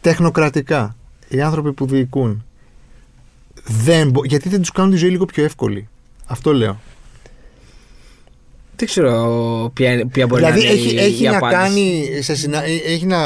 τεχνοκρατικά 0.10 0.96
οι 1.28 1.41
άνθρωποι 1.41 1.74
που 1.74 1.86
διοικούν 1.86 2.46
δεν 3.63 4.10
μπο- 4.10 4.26
γιατί 4.26 4.50
δεν 4.50 4.60
τους 4.60 4.72
κάνουν 4.72 4.91
τη 4.91 4.98
ζωή 4.98 5.10
λίγο 5.10 5.26
πιο 5.26 5.44
εύκολη. 5.44 5.88
Αυτό 6.26 6.54
λέω. 6.54 6.80
Δεν 8.76 8.88
ξέρω 8.88 9.72
ποια, 9.74 10.08
ποια 10.12 10.28
μπορεί 10.28 10.41
δηλαδή 10.44 10.60
να 10.63 10.70
είναι 10.70 10.74
έχει, 10.80 10.96
η, 10.96 11.00
έχει 11.00 11.24
η 11.24 11.28
να 11.28 11.38
απάντηση. 11.38 11.60
κάνει. 11.62 12.22
Σε 12.22 12.36
συνα... 12.36 12.63
ε, 12.63 12.72
έχει, 12.86 13.06
να, 13.06 13.18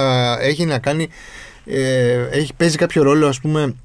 έχει 0.42 0.66
να 0.66 0.80
κάνει. 0.80 1.08
Ε, 1.66 2.28
έχει 2.32 2.54
παίζει 2.54 2.78
κάποιο 2.78 3.04
ρόλο, 3.04 3.28
ας 3.28 3.40
πούμε, 3.40 3.76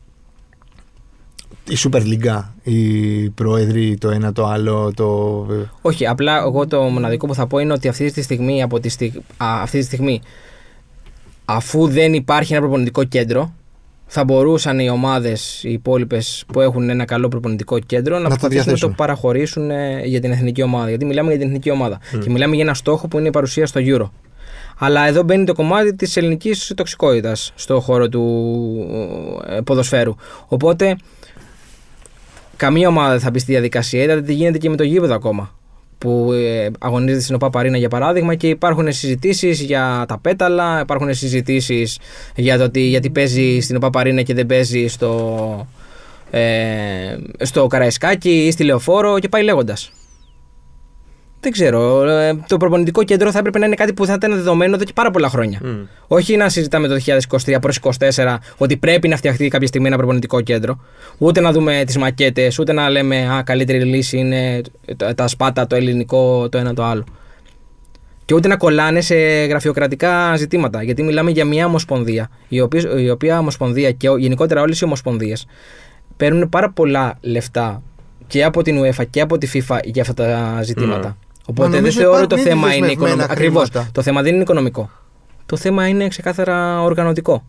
η 1.68 1.76
Super 1.78 2.00
League, 2.02 2.42
οι 2.62 3.30
πρόεδροι, 3.30 3.96
το 3.98 4.10
ένα 4.10 4.32
το 4.32 4.46
άλλο, 4.46 4.92
το. 4.94 5.46
Όχι, 5.82 6.06
απλά 6.06 6.36
εγώ 6.38 6.66
το 6.66 6.80
μοναδικό 6.82 7.26
που 7.26 7.34
θα 7.34 7.46
πω 7.46 7.58
είναι 7.58 7.72
ότι 7.72 7.88
αυτή 7.88 8.12
τη 8.12 8.22
στιγμή, 8.22 8.62
από 8.62 8.80
τη 8.80 8.88
στιγ- 8.88 9.16
α, 9.36 9.60
αυτή 9.62 9.78
τη 9.78 9.84
στιγμή 9.84 10.20
αφού 11.44 11.88
δεν 11.88 12.14
υπάρχει 12.14 12.52
ένα 12.52 12.62
προπονητικό 12.62 13.04
κέντρο, 13.04 13.54
θα 14.06 14.24
μπορούσαν 14.24 14.78
οι 14.78 14.90
ομάδες, 14.90 15.62
οι 15.64 15.72
υπόλοιπες 15.72 16.44
που 16.52 16.60
έχουν 16.60 16.88
ένα 16.88 17.04
καλό 17.04 17.28
προπονητικό 17.28 17.78
κέντρο, 17.78 18.16
να, 18.16 18.22
το 18.22 18.28
προσπαθήσουν 18.28 18.58
να 18.58 18.64
το 18.64 18.70
διαθέσουν. 18.70 18.94
παραχωρήσουν 18.94 19.70
ε, 19.70 20.00
για 20.04 20.20
την 20.20 20.30
εθνική 20.30 20.62
ομάδα. 20.62 20.88
Γιατί 20.88 21.04
μιλάμε 21.04 21.28
για 21.28 21.38
την 21.38 21.46
εθνική 21.48 21.70
ομάδα. 21.70 22.00
Και 22.22 22.30
μιλάμε 22.30 22.54
για 22.54 22.64
ένα 22.64 22.74
στόχο 22.74 23.08
που 23.08 23.18
είναι 23.18 23.28
η 23.28 23.30
παρουσία 23.30 23.66
στο 23.66 23.80
Euro. 23.84 24.10
Αλλά 24.78 25.06
εδώ 25.06 25.22
μπαίνει 25.22 25.44
το 25.44 25.54
κομμάτι 25.54 25.94
της 25.94 26.16
ελληνικής 26.16 26.72
τοξικότητας 26.76 27.52
στο 27.54 27.80
χώρο 27.80 28.08
του 28.08 28.22
ε, 29.48 29.60
ποδοσφαίρου. 29.60 30.14
Οπότε 30.46 30.96
καμία 32.56 32.88
ομάδα 32.88 33.10
δεν 33.10 33.20
θα 33.20 33.30
μπει 33.30 33.38
στη 33.38 33.52
διαδικασία. 33.52 34.02
Είδατε 34.02 34.22
τι 34.22 34.32
γίνεται 34.32 34.58
και 34.58 34.70
με 34.70 34.76
το 34.76 34.82
γήπεδο 34.82 35.14
ακόμα. 35.14 35.54
Που 36.04 36.32
ε, 36.32 36.70
αγωνίζεται 36.78 37.22
στην 37.22 37.34
ΟΠΑ 37.34 37.50
Παρίνα 37.50 37.76
για 37.76 37.88
παράδειγμα 37.88 38.34
και 38.34 38.48
υπάρχουν 38.48 38.92
συζητήσεις 38.92 39.60
για 39.60 40.04
τα 40.08 40.18
πέταλα, 40.18 40.80
υπάρχουν 40.80 41.14
συζητήσεις 41.14 41.98
για 42.36 42.58
το 42.58 42.64
ότι 42.64 42.80
γιατί 42.80 43.10
παίζει 43.10 43.60
στην 43.60 43.76
ΟΠΑ 43.76 43.90
Παρίνα 43.90 44.22
και 44.22 44.34
δεν 44.34 44.46
παίζει 44.46 44.86
στο, 44.86 45.66
ε, 46.30 47.16
στο 47.38 47.66
Καραϊσκάκι 47.66 48.46
ή 48.46 48.50
στη 48.50 48.64
Λεωφόρο 48.64 49.18
και 49.18 49.28
πάει 49.28 49.42
λέγοντας. 49.42 49.92
Δεν 51.44 51.52
ξέρω. 51.52 52.02
ε, 52.08 52.34
Το 52.48 52.56
προπονητικό 52.56 53.02
κέντρο 53.04 53.30
θα 53.30 53.38
έπρεπε 53.38 53.58
να 53.58 53.66
είναι 53.66 53.74
κάτι 53.74 53.92
που 53.92 54.06
θα 54.06 54.12
ήταν 54.12 54.34
δεδομένο 54.34 54.74
εδώ 54.74 54.84
και 54.84 54.92
πάρα 54.94 55.10
πολλά 55.10 55.28
χρόνια. 55.28 55.60
Μμ. 55.64 55.68
Όχι 56.08 56.36
να 56.36 56.48
συζητάμε 56.48 56.88
το 56.88 56.94
2023 56.94 57.56
προς 57.60 57.78
2024 57.78 58.36
ότι 58.56 58.76
πρέπει 58.76 59.08
να 59.08 59.16
φτιαχτεί 59.16 59.48
κάποια 59.48 59.66
στιγμή 59.66 59.86
ένα 59.86 59.96
προπονητικό 59.96 60.40
κέντρο. 60.40 60.78
Ούτε 61.18 61.40
να 61.40 61.52
δούμε 61.52 61.82
τις 61.86 61.96
μακέτες, 61.98 62.58
ούτε 62.58 62.72
να 62.72 62.90
λέμε 62.90 63.16
Α, 63.28 63.42
καλύτερη 63.42 63.84
λύση 63.84 64.18
είναι 64.18 64.60
τα- 64.96 65.14
τα 65.14 65.26
σπάτα, 65.28 65.66
το 65.66 65.76
ελληνικό, 65.76 66.48
το 66.48 66.58
ένα 66.58 66.74
το 66.74 66.84
άλλο. 66.84 67.04
Και 68.24 68.34
ούτε 68.34 68.48
να 68.48 68.56
κολλάνε 68.56 69.00
σε 69.00 69.14
γραφειοκρατικά 69.44 70.36
ζητήματα. 70.36 70.82
Γιατί 70.82 71.02
μιλάμε 71.02 71.30
για 71.30 71.44
μια 71.44 71.66
ομοσπονδία, 71.66 72.28
η 72.48 72.60
οποία, 72.60 72.90
η 72.96 73.10
οποία 73.10 73.38
ομοσπονδία 73.38 73.90
και 73.90 74.08
ο- 74.08 74.16
γενικότερα 74.18 74.60
όλες 74.60 74.80
οι 74.80 74.84
ομοσπονδίες 74.84 75.46
παίρνουν 76.16 76.48
πάρα 76.48 76.70
πολλά 76.70 77.18
λεφτά 77.20 77.82
και 78.26 78.44
από 78.44 78.62
την 78.62 78.80
UEFA 78.82 79.04
και 79.10 79.20
από 79.20 79.38
τη 79.38 79.48
FIFA 79.52 79.78
για 79.84 80.02
αυτά 80.02 80.14
τα 80.14 80.60
ζητήματα. 80.62 81.08
Ναι. 81.08 81.14
Οπότε 81.46 81.68
δεν 81.68 81.78
νομίζω 81.80 82.00
θεωρώ 82.00 82.26
το 82.26 82.36
υπάρχουν 82.36 82.38
ήδη 82.38 82.48
θέμα 82.48 82.74
είναι 82.74 82.86
δεσμευμένα 82.86 83.12
οικονομικό. 83.12 83.32
Ακριβώς. 83.32 83.68
χρήματα. 83.68 83.90
Το 83.92 84.02
θέμα 84.02 84.22
δεν 84.22 84.32
είναι 84.34 84.42
οικονομικό. 84.42 84.90
Το 85.46 85.56
θέμα 85.56 85.88
είναι 85.88 86.08
ξεκάθαρα 86.08 86.82
οργανωτικό. 86.82 87.44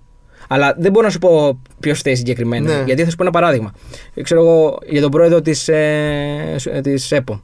Αλλά 0.48 0.76
δεν 0.78 0.92
μπορώ 0.92 1.06
να 1.06 1.12
σου 1.12 1.20
πω 1.20 1.60
ποιος 1.80 2.00
φταίει 2.00 2.16
συγκεκριμένα. 2.16 2.76
Ναι. 2.78 2.84
Γιατί 2.84 3.04
θα 3.04 3.10
σου 3.10 3.16
πω 3.16 3.24
ένα 3.24 3.32
παράδειγμα. 3.32 3.72
Ε, 4.14 4.22
Ξέρω 4.22 4.42
εγώ 4.42 4.78
για 4.88 5.02
τον 5.02 5.12
πρόεδρο 5.12 5.42
της 5.42 5.68
ε, 5.68 6.56
της 6.84 7.12
ΕΠΟ, 7.12 7.42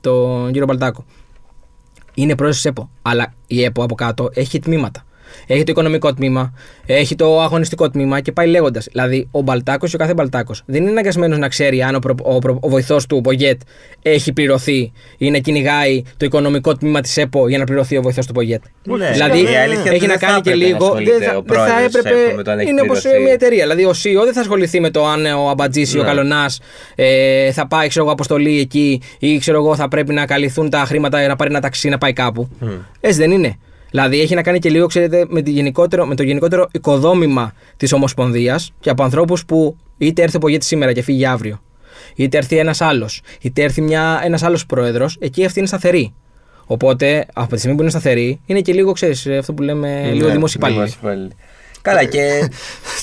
τον 0.00 0.46
κύριο 0.46 0.66
Μπαλτάκο. 0.66 1.04
Είναι 2.14 2.34
πρόεδρος 2.34 2.62
της 2.62 2.70
ΕΠΟ. 2.70 2.90
Αλλά 3.02 3.32
η 3.46 3.64
ΕΠΟ 3.64 3.82
από 3.82 3.94
κάτω 3.94 4.30
έχει 4.34 4.58
τμήματα. 4.58 5.04
Έχει 5.46 5.62
το 5.64 5.72
οικονομικό 5.72 6.14
τμήμα, 6.14 6.52
έχει 6.86 7.14
το 7.14 7.40
αγωνιστικό 7.40 7.90
τμήμα 7.90 8.20
και 8.20 8.32
πάει 8.32 8.46
λέγοντας. 8.46 8.86
Δηλαδή, 8.92 9.28
ο 9.30 9.40
Μπαλτάκος 9.40 9.90
και 9.90 9.96
ο 9.96 9.98
κάθε 9.98 10.14
Μπαλτάκος 10.14 10.62
δεν 10.66 10.80
είναι 10.82 10.90
αναγκασμένος 10.90 11.38
να 11.38 11.48
ξέρει 11.48 11.82
αν 11.82 11.94
ο, 11.94 11.98
προ, 11.98 12.14
ο, 12.22 12.38
προ- 12.38 12.58
ο 12.60 12.68
βοηθός 12.68 13.06
του, 13.06 13.16
ο 13.16 13.20
Πογέτ, 13.20 13.60
έχει 14.02 14.32
πληρωθεί 14.32 14.92
ή 15.18 15.30
να 15.30 15.38
κυνηγάει 15.38 16.02
το 16.16 16.24
οικονομικό 16.24 16.74
τμήμα 16.76 17.00
της 17.00 17.16
ΕΠΟ 17.16 17.48
για 17.48 17.58
να 17.58 17.64
πληρωθεί 17.64 17.96
ο 17.96 18.02
βοηθός 18.02 18.26
του 18.26 18.32
Πογέτ. 18.32 18.62
Ναι, 18.82 19.10
δηλαδή, 19.10 19.42
η 19.42 19.46
αλήθεια 19.46 19.64
είναι 19.64 19.72
έχει 19.80 19.88
ότι 19.96 20.06
να 20.06 20.06
δεν 20.06 20.18
θα 20.18 20.26
κάνει 20.26 20.40
και 20.40 20.50
έπρεπε 20.50 20.70
να 20.70 20.76
λίγο. 20.78 20.84
ασχολείται 20.84 21.18
Δεν 21.18 21.28
θα, 21.28 21.36
ο 21.36 21.42
δεν 21.46 21.56
θα 21.56 21.64
πρόεδρος 21.64 21.86
της 21.92 21.94
έπρεπε. 22.00 22.20
ΕΠΟ 22.26 22.36
με 22.36 22.42
το 22.42 22.50
αν 22.50 22.58
έχει 22.58 22.70
είναι 22.70 22.80
όπως 22.80 23.00
πληρωθεί. 23.00 23.22
μια 23.22 23.32
εταιρεία. 23.32 23.62
Δηλαδή, 23.62 23.84
ο 23.84 23.90
CEO 23.90 24.24
δεν 24.24 24.32
θα 24.32 24.40
ασχοληθεί 24.40 24.80
με 24.80 24.90
το 24.90 25.06
αν 25.06 25.26
ο 25.26 25.48
Αμπατζής 25.48 25.94
ή 25.94 25.98
ο 25.98 26.02
Ναι. 26.02 26.08
Καλονάς 26.08 26.60
ε, 26.94 27.52
θα 27.52 27.66
πάει 27.66 27.88
ξέρω, 27.88 28.04
εγώ, 28.04 28.12
αποστολή 28.14 28.58
εκεί 28.60 29.00
ή 29.18 29.38
ξέρω 29.38 29.58
εγώ, 29.58 29.76
θα 29.76 29.88
πρέπει 29.88 30.12
να 30.14 30.26
καλυφθούν 30.26 30.70
τα 30.70 30.78
χρήματα 30.78 31.18
για 31.18 31.28
να 31.28 31.36
πάρει 31.36 31.50
ένα 31.50 31.60
ταξί 31.60 31.88
να 31.88 31.98
πάει 31.98 32.12
κάπου. 32.12 32.48
Μμ. 32.60 32.68
Έτσι 33.00 33.18
δεν 33.18 33.30
είναι. 33.30 33.58
Δηλαδή 33.94 34.20
έχει 34.20 34.34
να 34.34 34.42
κάνει 34.42 34.58
και 34.58 34.70
λίγο, 34.70 34.86
ξέρετε, 34.86 35.24
με, 35.28 35.42
τη 35.42 35.50
γενικότερο, 35.50 36.06
με 36.06 36.14
το 36.14 36.22
γενικότερο 36.22 36.68
οικοδόμημα 36.72 37.52
της 37.76 37.92
Ομοσπονδίας 37.92 38.72
και 38.80 38.90
από 38.90 39.02
ανθρώπους 39.02 39.44
που 39.44 39.76
είτε 39.98 40.22
έρθει 40.22 40.36
ο 40.36 40.38
Πογέτης 40.38 40.66
σήμερα 40.66 40.92
και 40.92 41.02
φύγει 41.02 41.26
αύριο, 41.26 41.60
είτε 42.14 42.36
έρθει 42.36 42.56
ένας 42.58 42.80
άλλος, 42.80 43.22
είτε 43.40 43.62
έρθει 43.62 43.84
ένας 44.24 44.42
άλλος 44.42 44.66
πρόεδρος, 44.66 45.16
εκεί 45.20 45.44
αυτή 45.44 45.58
είναι 45.58 45.68
σταθερή. 45.68 46.14
Οπότε 46.66 47.26
από 47.34 47.52
τη 47.52 47.58
στιγμή 47.58 47.76
που 47.76 47.82
είναι 47.82 47.90
σταθερή, 47.90 48.40
είναι 48.46 48.60
και 48.60 48.72
λίγο, 48.72 48.92
ξέρεις, 48.92 49.26
αυτό 49.26 49.52
που 49.52 49.62
λέμε, 49.62 50.10
λίγο 50.12 50.26
Ναι, 50.26 50.32
δημόσιοι 50.32 50.54
υπάλληλοι. 50.58 50.78
δημόσιοι 50.78 50.98
υπάλληλοι. 51.02 51.30
Καλά, 51.82 52.04
και 52.04 52.48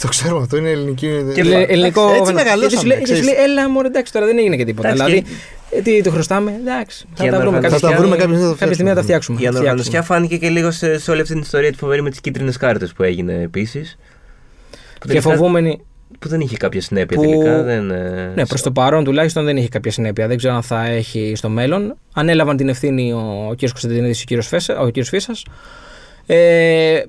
το 0.02 0.08
ξέρω, 0.08 0.38
αυτό 0.42 0.58
είναι 0.58 0.70
ελληνική. 0.70 1.08
Και 1.34 1.40
Ελε- 1.40 1.70
ελληνικό. 1.72 2.02
Έτσι 2.02 2.14
φαινόμενο. 2.14 2.36
μεγαλώσαμε, 2.44 2.70
Και 2.70 2.78
σου 2.78 2.86
λέει- 2.86 2.98
και 3.00 3.06
σου 3.06 3.12
ξέρεις. 3.14 3.32
λέει, 3.34 3.44
έλα 3.44 3.70
μου, 3.70 3.80
εντάξει, 3.86 4.14
τώρα 4.14 4.26
δεν 4.26 4.38
έγινε 4.38 4.56
και 4.56 4.66
τίποτα. 4.66 4.88
Εντάξει, 4.90 5.06
δηλαδή, 5.12 5.30
ε, 5.30 5.36
τι 5.84 6.02
του 6.02 6.12
χρωστάμε, 6.12 6.52
εντάξει. 6.62 7.06
Θα 7.16 7.24
Και 7.24 7.30
τα 7.30 7.38
να 7.38 7.42
βρούμε 7.42 7.56
οργανωθεί- 7.58 7.62
κάποια 7.62 7.80
Θα 7.80 7.96
τα 7.96 8.02
βρούμε 8.02 8.16
στιγμή. 8.16 8.18
κάποια 8.18 8.36
στιγμή, 8.38 8.44
θα 8.44 8.50
τα 8.52 8.60
Κάποια 8.60 8.74
στιγμή 8.74 8.90
θα 8.90 8.96
τα 8.96 9.02
φτιάξουμε. 9.04 9.38
φτιάξουμε. 9.38 9.42
η 9.42 9.44
Θα 9.44 9.50
ανοργανωσιά 9.50 10.02
φτιάξουμε. 10.02 10.18
φάνηκε 10.18 10.38
και 10.46 10.50
λίγο 10.50 10.72
σε, 10.72 10.98
σε 11.00 11.12
όλη 11.12 11.22
αυτή 11.22 11.34
την 11.34 11.42
ιστορία 11.42 11.70
της 11.70 11.80
φοβερή 11.80 12.02
με 12.02 12.10
τις 12.10 12.22
κίτρινες 12.22 12.58
κάρτες 12.58 12.94
που 12.94 13.04
έγινε 13.04 13.34
επίσης. 13.34 13.98
Και 15.08 15.22
φοβούμενοι. 15.22 15.80
Που 16.20 16.28
δεν 16.28 16.40
είχε 16.40 16.58
κάποια 16.58 16.82
συνέπεια 16.82 17.18
Που- 17.18 17.24
τελικά. 17.24 17.64
Δεν, 17.64 17.92
ε, 17.92 18.32
Ναι, 18.36 18.46
προς 18.46 18.62
το 18.62 18.72
παρόν 18.72 19.04
τουλάχιστον 19.04 19.46
δεν 19.46 19.58
είχε 19.58 19.68
κάποια 19.68 19.92
συνέπεια. 19.92 20.28
Δεν 20.28 20.38
ξέρω 20.38 20.54
αν 20.54 20.62
θα 20.62 20.86
έχει 20.88 21.34
στο 21.36 21.50
μέλλον. 21.50 21.96
Ανέλαβαν 22.14 22.58
την 22.58 22.70
ευθύνη 22.70 23.14
ο, 23.14 23.48
ο 23.50 23.54
κ. 23.56 23.60
Κωνσταντινίδης 23.60 24.24
και 24.24 24.36
ο 24.36 24.40
κ. 24.40 24.44
Φέσα- 24.44 24.80
ο 24.80 24.92
κ. 24.92 25.04
Φύσσα. 25.04 25.34
Ε, 26.26 27.02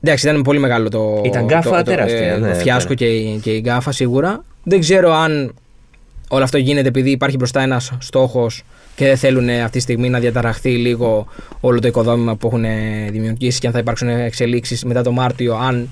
εντάξει, 0.00 0.28
ήταν 0.28 0.42
πολύ 0.42 0.58
μεγάλο 0.58 0.88
το, 0.88 1.22
Ήταν 1.24 1.44
γκάφα 1.44 1.70
το, 1.70 1.76
το, 1.76 1.82
τεράστια, 1.82 2.36
ναι, 2.38 2.54
φιάσκο 2.54 2.88
ναι. 2.88 2.94
και, 2.94 3.06
η- 3.06 3.38
και 3.42 3.50
η 3.54 3.58
γκάφα 3.60 3.92
σίγουρα. 3.92 4.44
Δεν 4.64 4.80
ξέρω 4.80 5.12
αν 5.12 5.54
όλο 6.32 6.44
αυτό 6.44 6.58
γίνεται 6.58 6.88
επειδή 6.88 7.10
υπάρχει 7.10 7.36
μπροστά 7.36 7.60
ένας 7.60 7.92
στόχος 7.98 8.62
και 8.94 9.04
δεν 9.06 9.16
θέλουν 9.16 9.48
αυτή 9.48 9.70
τη 9.70 9.80
στιγμή 9.80 10.08
να 10.08 10.18
διαταραχθεί 10.18 10.70
λίγο 10.70 11.26
όλο 11.60 11.80
το 11.80 11.86
οικοδόμημα 11.86 12.36
που 12.36 12.46
έχουν 12.46 12.64
δημιουργήσει 13.10 13.60
και 13.60 13.66
αν 13.66 13.72
θα 13.72 13.78
υπάρξουν 13.78 14.08
εξελίξεις 14.08 14.84
μετά 14.84 15.02
το 15.02 15.12
Μάρτιο, 15.12 15.54
αν 15.54 15.88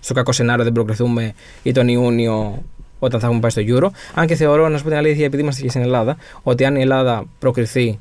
στο 0.00 0.14
κακό 0.14 0.32
σενάριο 0.32 0.64
δεν 0.64 0.72
προκριθούμε 0.72 1.32
ή 1.62 1.72
τον 1.72 1.88
Ιούνιο 1.88 2.62
όταν 2.98 3.20
θα 3.20 3.26
έχουμε 3.26 3.40
πάει 3.40 3.50
στο 3.50 3.62
Euro. 3.66 3.88
Αν 4.14 4.26
και 4.26 4.34
θεωρώ, 4.34 4.68
να 4.68 4.76
σου 4.76 4.82
πω 4.82 4.88
την 4.88 4.98
αλήθεια, 4.98 5.24
επειδή 5.24 5.42
είμαστε 5.42 5.62
και 5.62 5.68
στην 5.68 5.82
Ελλάδα, 5.82 6.16
ότι 6.42 6.64
αν 6.64 6.76
η 6.76 6.80
Ελλάδα 6.80 7.24
προκριθεί 7.38 7.98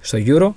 στο 0.00 0.18
Euro, 0.26 0.50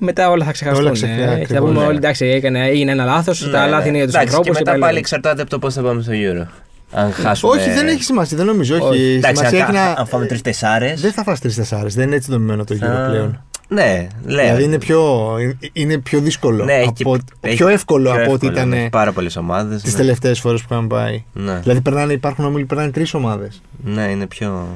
μετά 0.00 0.30
όλα 0.30 0.44
θα 0.44 0.52
ξεχαστούν. 0.52 0.84
Όλα 0.84 0.92
ξεφύγουν, 0.94 1.22
ε, 1.22 1.26
και 1.26 1.30
θα 1.30 1.32
ακριβώς, 1.32 1.68
πούμε 1.68 1.80
ναι. 1.80 1.86
όλοι 1.86 1.96
εντάξει, 1.96 2.26
έγινε, 2.26 2.66
έγινε 2.66 2.90
ένα 2.90 3.04
λάθος, 3.04 3.46
Ναι, 3.46 3.52
τα 3.52 3.66
λάθη 3.66 3.82
ναι. 3.82 3.88
είναι 3.88 3.96
για 3.96 4.06
τους 4.06 4.14
Εντάξει, 4.14 4.34
ανθρώπους. 4.34 4.58
Και 4.58 4.64
μετά 4.64 4.86
πάλι 4.86 4.98
εξαρτάται 4.98 5.42
από 5.42 5.50
το 5.50 5.58
πώς 5.58 5.74
θα 5.74 5.82
πάμε 5.82 6.02
στο 6.02 6.12
Euro. 6.14 6.46
Αν 6.92 7.12
χάσουμε. 7.12 7.52
Όχι, 7.56 7.70
δεν 7.70 7.86
έχει 7.88 8.02
σημασία, 8.02 8.36
δεν 8.36 8.46
νομίζω. 8.46 8.74
Όχι. 8.74 8.84
Όχι. 8.84 8.98
Η 9.00 9.14
Εντάξει, 9.16 9.36
σημασία 9.36 9.66
αν, 9.66 9.74
έχει 9.74 9.84
να. 9.84 9.90
αν 10.00 10.06
φάμε 10.06 10.26
τρεις 10.26 10.40
τεσσάρες. 10.42 11.00
Δεν 11.00 11.12
θα 11.12 11.22
φας 11.22 11.40
τρεις 11.40 11.54
τεσσάρες. 11.54 11.94
Δεν 11.94 12.06
είναι 12.06 12.16
έτσι 12.16 12.30
δομημένο 12.30 12.64
το 12.64 12.74
γύρο 12.74 13.04
πλέον. 13.08 13.42
Ναι, 13.70 14.06
λέω. 14.24 14.44
Δηλαδή 14.44 14.62
είναι 14.62 14.78
πιο, 14.78 15.28
είναι 15.72 15.98
πιο 15.98 16.20
δύσκολο. 16.20 16.64
Ναι, 16.64 16.72
έχει 16.72 16.92
από, 17.00 17.16
έχει- 17.40 17.56
πιο 17.56 17.68
εύκολο 17.68 18.10
πιο 18.12 18.22
από 18.22 18.32
ό,τι 18.32 18.46
εύκολο, 18.46 18.66
ήταν 18.66 18.78
έχει 18.78 18.88
Πάρα 18.88 19.12
πολλές 19.12 19.36
ομάδες. 19.36 19.82
τις 19.82 19.94
τελευταίες 19.96 20.40
φορές 20.40 20.60
που 20.60 20.66
είχαμε 20.70 20.86
πάει. 20.86 21.22
Ναι. 21.32 21.58
Δηλαδή 21.62 21.80
περνάνε, 21.80 22.12
υπάρχουν 22.12 22.44
ομίλοι 22.44 22.60
που 22.62 22.68
περνάνε 22.68 22.90
τρεις 22.90 23.14
ομάδες 23.14 23.62
ναι, 23.84 24.02
είναι 24.02 24.26
πιο. 24.26 24.66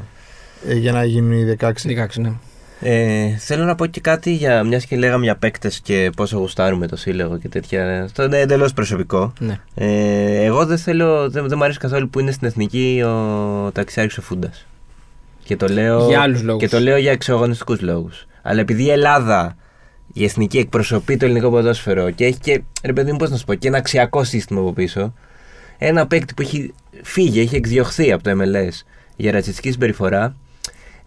για 0.68 0.92
να 0.92 1.04
γίνουν 1.04 1.32
οι 1.32 1.56
16. 1.60 1.66
16, 1.88 2.06
ναι. 2.20 2.32
Ε, 2.84 3.36
θέλω 3.38 3.64
να 3.64 3.74
πω 3.74 3.86
και 3.86 4.00
κάτι 4.00 4.32
για 4.32 4.64
μιας 4.64 4.84
και 4.84 4.96
λέγαμε 4.96 5.24
για 5.24 5.36
παίκτες 5.36 5.80
και 5.80 6.10
πόσο 6.16 6.38
γουστάρουμε 6.38 6.86
το 6.86 6.96
σύλλογο 6.96 7.38
και 7.38 7.48
τέτοια. 7.48 8.02
Αυτό 8.02 8.22
είναι 8.22 8.38
εντελώς 8.38 8.72
προσωπικό. 8.72 9.32
ναι. 9.38 9.60
Ε, 9.74 10.44
εγώ 10.44 10.66
δεν 10.66 10.78
θέλω, 10.78 11.30
δεν, 11.30 11.48
δεν 11.48 11.58
μου 11.58 11.64
αρέσει 11.64 11.78
καθόλου 11.78 12.08
που 12.08 12.20
είναι 12.20 12.30
στην 12.30 12.46
εθνική 12.46 13.02
ο 13.06 13.70
ταξιάρχης 13.72 14.18
ο 14.18 14.22
Φούντας. 14.22 14.66
Και 15.44 15.56
το 15.56 15.66
λέω 15.66 16.06
Για 16.06 16.20
άλλους 16.20 16.42
λόγους. 16.42 16.62
Και 16.62 16.68
το 16.68 16.80
λέω 16.80 16.96
για 16.96 17.12
εξωαγωνιστικούς 17.12 17.80
λόγους. 17.80 18.26
Αλλά 18.42 18.60
επειδή 18.60 18.82
η 18.82 18.90
Ελλάδα, 18.90 19.56
η 20.12 20.24
εθνική, 20.24 20.58
εκπροσωπεί 20.58 21.16
το 21.16 21.24
ελληνικό 21.24 21.50
ποδόσφαιρο 21.50 22.10
και 22.10 22.24
έχει 22.24 22.38
και, 22.38 22.62
ρε 22.84 22.92
παιδί 22.92 23.10
μου, 23.12 23.16
πώς 23.16 23.30
να 23.30 23.36
σου 23.36 23.44
πω, 23.44 23.54
και 23.54 23.68
ένα 23.68 23.76
αξιακό 23.78 24.24
σύστημα 24.24 24.60
από 24.60 24.72
πίσω. 24.72 25.14
ένα 25.78 26.06
παίκτη 26.06 26.34
που 26.34 26.42
έχει 26.42 26.74
φύγει, 27.02 27.40
έχει 27.40 27.56
εκδιωχθεί 27.56 28.12
από 28.12 28.22
το 28.22 28.30
MLS 28.30 28.82
για 29.16 29.32
ρατσιστική 29.32 29.70
συμπεριφορά, 29.70 30.36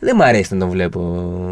δεν 0.06 0.14
μου 0.18 0.24
αρέσει 0.24 0.54
να 0.54 0.60
τον 0.60 0.70
βλέπω 0.70 1.00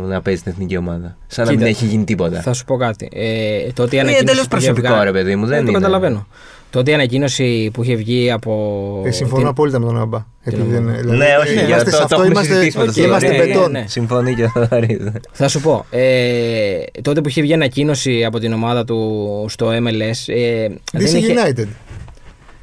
να 0.07 0.21
παίζει 0.21 0.39
στην 0.39 0.51
εθνική 0.51 0.77
ομάδα. 0.77 1.17
Σαν 1.27 1.45
να 1.45 1.51
Κοίτα, 1.51 1.63
μην 1.63 1.73
έχει 1.73 1.85
γίνει 1.85 2.03
τίποτα. 2.03 2.41
Θα 2.41 2.53
σου 2.53 2.65
πω 2.65 2.75
κάτι. 2.77 3.09
Ε, 3.13 3.71
το 3.73 3.83
ότι 3.83 3.95
η 3.95 3.99
Είναι 4.01 4.09
ανακοίνωση 4.09 4.17
εντελώς 4.23 4.47
που 4.47 4.55
είχε 4.55 4.65
προσωπικό, 4.65 4.87
βγάλει- 4.87 5.03
ρε 5.03 5.11
παιδί 5.19 5.35
μου. 5.35 5.45
Ε, 5.45 5.47
Δεν 5.47 5.57
το 5.57 5.63
είναι. 5.63 5.71
καταλαβαίνω. 5.71 6.27
Το 6.69 6.79
ότι 6.79 6.91
η 6.91 6.93
ανακοίνωση 6.93 7.69
που 7.73 7.83
είχε 7.83 7.95
βγει 7.95 8.31
από. 8.31 9.01
Ε, 9.05 9.11
συμφωνώ 9.11 9.39
την- 9.39 9.47
απόλυτα 9.49 9.79
με 9.79 9.85
τον 9.85 9.99
Άμπα. 9.99 10.25
Επειδή 10.43 10.69
δεν, 10.71 10.79
ομάδα. 10.81 10.97
δηλαδή, 10.97 11.17
Ναι, 11.17 11.25
όχι, 11.41 11.51
είμαστε 11.53 11.65
για 11.65 11.77
σε 11.79 11.83
το, 11.85 11.91
το 11.91 11.97
αυτό, 11.97 12.15
έχουμε 12.15 12.27
είμαστε, 12.27 12.53
συζητήσει 12.53 12.77
με 12.77 12.83
το 12.85 12.89
Οκ, 12.91 12.97
είμαστε 12.97 13.27
ναι, 13.27 13.33
Θοδωρή. 13.33 13.51
μπετόν. 13.53 13.71
ναι. 13.71 13.83
Συμφωνεί 13.87 14.35
και 14.35 14.43
ο 14.43 14.49
Θοδωρής. 14.49 14.97
Θα 15.31 15.47
σου 15.47 15.61
πω. 15.61 15.85
Ε, 15.89 16.77
τότε 17.01 17.21
που 17.21 17.27
είχε 17.29 17.41
βγει 17.41 17.53
ανακοίνωση 17.53 18.25
από 18.25 18.39
την 18.39 18.53
ομάδα 18.53 18.85
του 18.85 19.45
στο 19.49 19.67
MLS. 19.67 20.33
Ε, 20.33 20.67
δεν 20.93 21.07
DC 21.11 21.13
είχε, 21.13 21.33
United. 21.33 21.67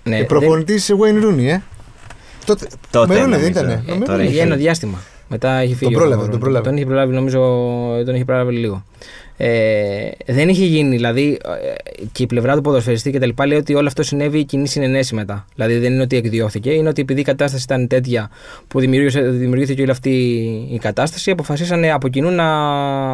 ναι, 0.03 0.15
Ε, 0.15 0.19
δεν- 0.19 0.27
Προπονητής 0.27 0.91
Wayne 0.93 1.25
Rooney, 1.25 1.45
ε. 1.47 1.59
Τότε, 2.45 2.67
Τότε 2.91 3.07
με 3.07 3.15
Rooney 3.15 3.19
δεν 3.21 3.31
νομίζω. 3.31 3.49
ήταν. 3.49 3.69
Ε, 3.71 3.83
τώρα 4.07 4.23
για 4.23 4.31
είχε- 4.31 4.43
ένα 4.43 4.57
διάστημα. 4.57 4.99
Μετά 5.33 5.51
έχει 5.53 5.75
φύγει. 5.75 5.95
ο 5.95 5.99
πρόλαβε, 5.99 6.21
Ρόνι. 6.21 6.31
τον 6.31 6.41
πρόλαβε. 6.41 6.65
Τον 6.65 6.77
είχε 6.77 6.85
προλάβει, 6.87 7.15
νομίζω. 7.15 7.41
Τον 8.05 8.15
είχε 8.15 8.25
προλάβει 8.25 8.53
λίγο. 8.57 8.85
Ε, 9.37 10.09
δεν 10.27 10.49
είχε 10.49 10.65
γίνει, 10.65 10.97
δηλαδή 10.97 11.39
ε, 11.45 12.05
και 12.13 12.23
η 12.23 12.27
πλευρά 12.27 12.55
του 12.55 12.61
ποδοσφαιριστή 12.61 13.11
και 13.11 13.19
τα 13.19 13.27
λοιπά 13.27 13.47
λέει 13.47 13.59
ότι 13.59 13.75
όλο 13.75 13.87
αυτό 13.87 14.03
συνέβη 14.03 14.45
κοινή 14.45 14.69
συνενέση 14.69 15.15
μετά. 15.15 15.47
Δηλαδή 15.55 15.79
δεν 15.79 15.93
είναι 15.93 16.03
ότι 16.03 16.17
εκδιώθηκε, 16.17 16.71
είναι 16.71 16.89
ότι 16.89 17.01
επειδή 17.01 17.21
η 17.21 17.25
κατάσταση 17.25 17.63
ήταν 17.65 17.87
τέτοια 17.87 18.31
που 18.69 18.81
δημιούργησε- 18.81 19.25
δημιουργήθηκε 19.31 19.83
όλη 19.83 19.91
αυτή 19.91 20.11
η 20.73 20.79
κατάσταση, 20.79 21.31
αποφασίσανε 21.31 21.93
από 21.93 22.09
κοινού 22.09 22.31
να 22.31 22.49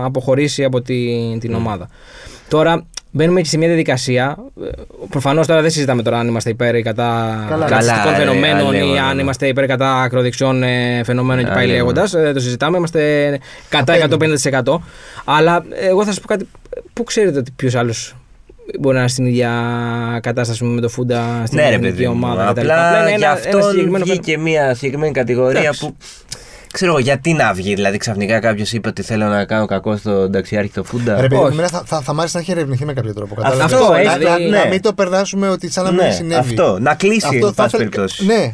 αποχωρήσει 0.04 0.64
από 0.64 0.80
την, 0.82 1.38
την 1.38 1.54
ομάδα. 1.54 1.88
Τώρα 2.48 2.86
μπαίνουμε 3.16 3.40
και 3.40 3.48
σε 3.48 3.58
μια 3.58 3.66
διαδικασία. 3.68 4.36
Προφανώς 5.10 5.46
τώρα 5.46 5.60
δεν 5.60 5.70
συζητάμε 5.70 6.02
τώρα 6.02 6.18
αν 6.18 6.28
είμαστε 6.28 6.50
υπέρ 6.50 6.74
ή 6.74 6.82
κατά 6.82 7.44
Καλά. 7.48 7.68
ρατσιστικών 7.68 8.02
Καλά, 8.04 8.16
ε, 8.16 8.18
φαινομένων 8.18 8.66
άλλη 8.66 8.76
ή 8.76 8.80
αιώνα, 8.80 9.04
αν 9.04 9.16
ναι. 9.16 9.22
είμαστε 9.22 9.46
υπέρ 9.46 9.66
κατά 9.66 10.00
ακροδεξιών 10.02 10.62
ε, 10.62 11.00
φαινομένων 11.04 11.44
και 11.44 11.50
πάει 11.50 11.64
Άλλη 11.64 11.72
λέγοντας. 11.72 12.10
το 12.10 12.40
συζητάμε, 12.40 12.76
είμαστε 12.76 13.38
κατά 13.68 13.92
Απέναντι. 14.04 14.40
150%. 14.64 14.76
Αλλά 15.24 15.64
εγώ 15.88 16.04
θα 16.04 16.12
σα 16.12 16.20
πω 16.20 16.26
κάτι. 16.26 16.48
Πού 16.92 17.02
ξέρετε 17.04 17.38
ότι 17.38 17.50
ποιος 17.56 17.74
άλλος 17.74 18.16
μπορεί 18.80 18.94
να 18.94 19.00
είναι 19.00 19.10
στην 19.10 19.26
ίδια 19.26 19.50
κατάσταση 20.22 20.64
με 20.64 20.80
το 20.80 20.88
Φούντα 20.88 21.42
στην 21.46 21.58
Ναι, 21.58 21.68
ρε 21.68 21.74
εθνική 21.74 21.90
παιδί 21.92 22.06
μου. 22.06 22.12
ομάδα 22.14 22.44
κτλ. 22.52 22.60
Απλά 22.60 23.00
είναι 23.00 23.08
γι' 23.08 23.14
ένα- 23.22 23.30
αυτό 23.32 23.56
ένα 23.58 23.62
συγκεκριμένο 23.68 24.04
βγήκε 24.04 24.38
μια 24.38 24.74
συγκεκριμένη 24.74 25.12
κατηγορία 25.12 25.60
Εντάξει. 25.60 25.80
που. 25.86 25.96
Ξέρω 26.76 26.90
εγώ, 26.92 27.00
γιατί 27.00 27.32
να 27.32 27.52
βγει, 27.52 27.74
δηλαδή 27.74 27.96
ξαφνικά 27.96 28.40
κάποιος 28.40 28.72
είπε 28.72 28.88
ότι 28.88 29.02
θέλω 29.02 29.26
να 29.26 29.44
κάνω 29.44 29.66
κακό 29.66 29.96
στον 29.96 30.32
Ταξιάρχη 30.32 30.72
το 30.72 30.84
Φούντα. 30.84 31.20
Ρε 31.20 31.26
παιδί, 31.28 31.42
Όχι. 31.42 31.52
εμένα 31.52 31.68
θα, 31.68 31.82
θα, 31.86 32.00
θα 32.00 32.12
μ' 32.14 32.18
άρεσε 32.18 32.36
να 32.36 32.42
έχει 32.42 32.50
ερευνηθεί 32.50 32.84
με 32.84 32.92
κάποιο 32.92 33.14
τρόπο. 33.14 33.34
Αυτό, 33.42 33.58
κατάλαβες; 33.58 33.96
έχει, 33.98 34.06
να, 34.06 34.16
δηλαδή, 34.16 34.44
να 34.44 34.64
ναι. 34.64 34.70
μην 34.70 34.80
το 34.82 34.92
περνάσουμε 34.92 35.48
ότι 35.48 35.70
σαν 35.70 35.84
να 35.84 35.90
μην 35.90 36.04
ναι, 36.04 36.10
συνέβη. 36.10 36.34
αυτό. 36.50 36.78
Να 36.80 36.94
κλείσει, 36.94 37.26
Αυτό 37.26 37.46
εν 37.46 37.52
θα 37.54 37.62
πάση 37.62 37.76
ήθελα- 37.76 37.90
περιπτώσει. 37.90 38.26
Ναι, 38.26 38.52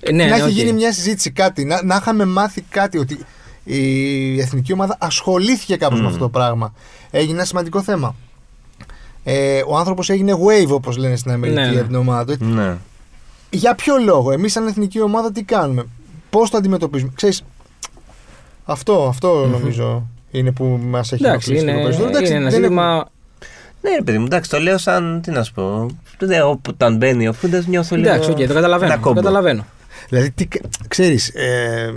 Ε, 0.00 0.12
ναι, 0.12 0.24
να 0.24 0.28
ναι, 0.30 0.34
έχει 0.34 0.42
οκ. 0.42 0.48
γίνει 0.50 0.72
μια 0.72 0.92
συζήτηση, 0.92 1.30
κάτι. 1.30 1.64
Να, 1.64 1.82
να 1.84 1.96
είχαμε 1.96 2.24
μάθει 2.24 2.60
κάτι 2.60 2.98
ότι 2.98 3.18
η 3.64 4.40
εθνική 4.40 4.72
ομάδα 4.72 4.96
ασχολήθηκε 5.00 5.76
κάπως 5.76 6.00
με 6.00 6.06
αυτό 6.06 6.18
το 6.18 6.28
πράγμα. 6.28 6.74
Έγινε 7.10 7.32
ένα 7.36 7.44
σημαντικό 7.44 7.82
θέμα. 7.82 8.14
Ε, 9.24 9.60
ο 9.66 9.76
άνθρωπος 9.76 10.10
έγινε 10.10 10.32
waive, 10.32 10.68
όπως 10.70 10.96
λένε 10.96 11.16
στην 11.16 11.30
Αμερική, 11.32 11.58
Ναι, 11.60 11.66
ναι. 11.66 11.72
για 11.72 11.82
την 11.84 11.94
ομάδα 11.94 12.36
του. 12.38 12.44
Ναι. 12.44 12.76
Για 13.50 13.74
ποιο 13.74 13.94
λόγο, 14.04 14.32
εμείς 14.32 14.52
σαν 14.52 14.66
εθνική 14.66 15.00
ομάδα 15.00 15.32
τι 15.32 15.42
κάνουμε, 15.42 15.86
πώς 16.38 16.50
το 16.50 16.56
αντιμετωπίζουμε. 16.56 17.12
Ξέρεις, 17.14 17.42
αυτό, 18.64 19.06
αυτό 19.08 19.46
νομίζω 19.46 20.06
είναι 20.30 20.52
που 20.52 20.64
μας 20.84 21.12
έχει 21.12 21.24
Εντάξει, 21.26 21.50
ενοχλήσει 21.52 21.62
είναι, 21.62 21.72
λίγο 21.72 21.82
περισσότερο. 21.84 22.08
είναι 22.08 22.18
Εντάξει, 22.18 22.34
ένα 22.34 22.50
δεν 22.50 22.60
ζήτημα. 22.62 23.08
Ναι, 23.80 23.90
ρε 23.96 24.02
παιδί 24.02 24.18
μου, 24.18 24.24
εντάξει, 24.24 24.50
το 24.50 24.58
λέω 24.58 24.78
σαν. 24.78 25.20
Τι 25.22 25.30
να 25.30 25.42
σου 25.42 25.52
πω. 25.52 25.86
Δεν, 26.18 26.42
όταν 26.68 26.96
μπαίνει 26.96 27.28
ο 27.28 27.32
Φούντα, 27.32 27.62
νιώθω 27.66 27.96
λίγο. 27.96 28.08
Εντάξει, 28.08 28.30
οκ, 28.30 28.36
το 28.36 28.54
καταλαβαίνω. 28.54 28.92
ένα 28.92 29.00
Το 29.00 29.06
κόμπο. 29.06 29.20
καταλαβαίνω. 29.20 29.66
Δηλαδή, 30.08 30.30
τι, 30.30 30.48
ξέρεις, 30.88 31.28
ε, 31.28 31.92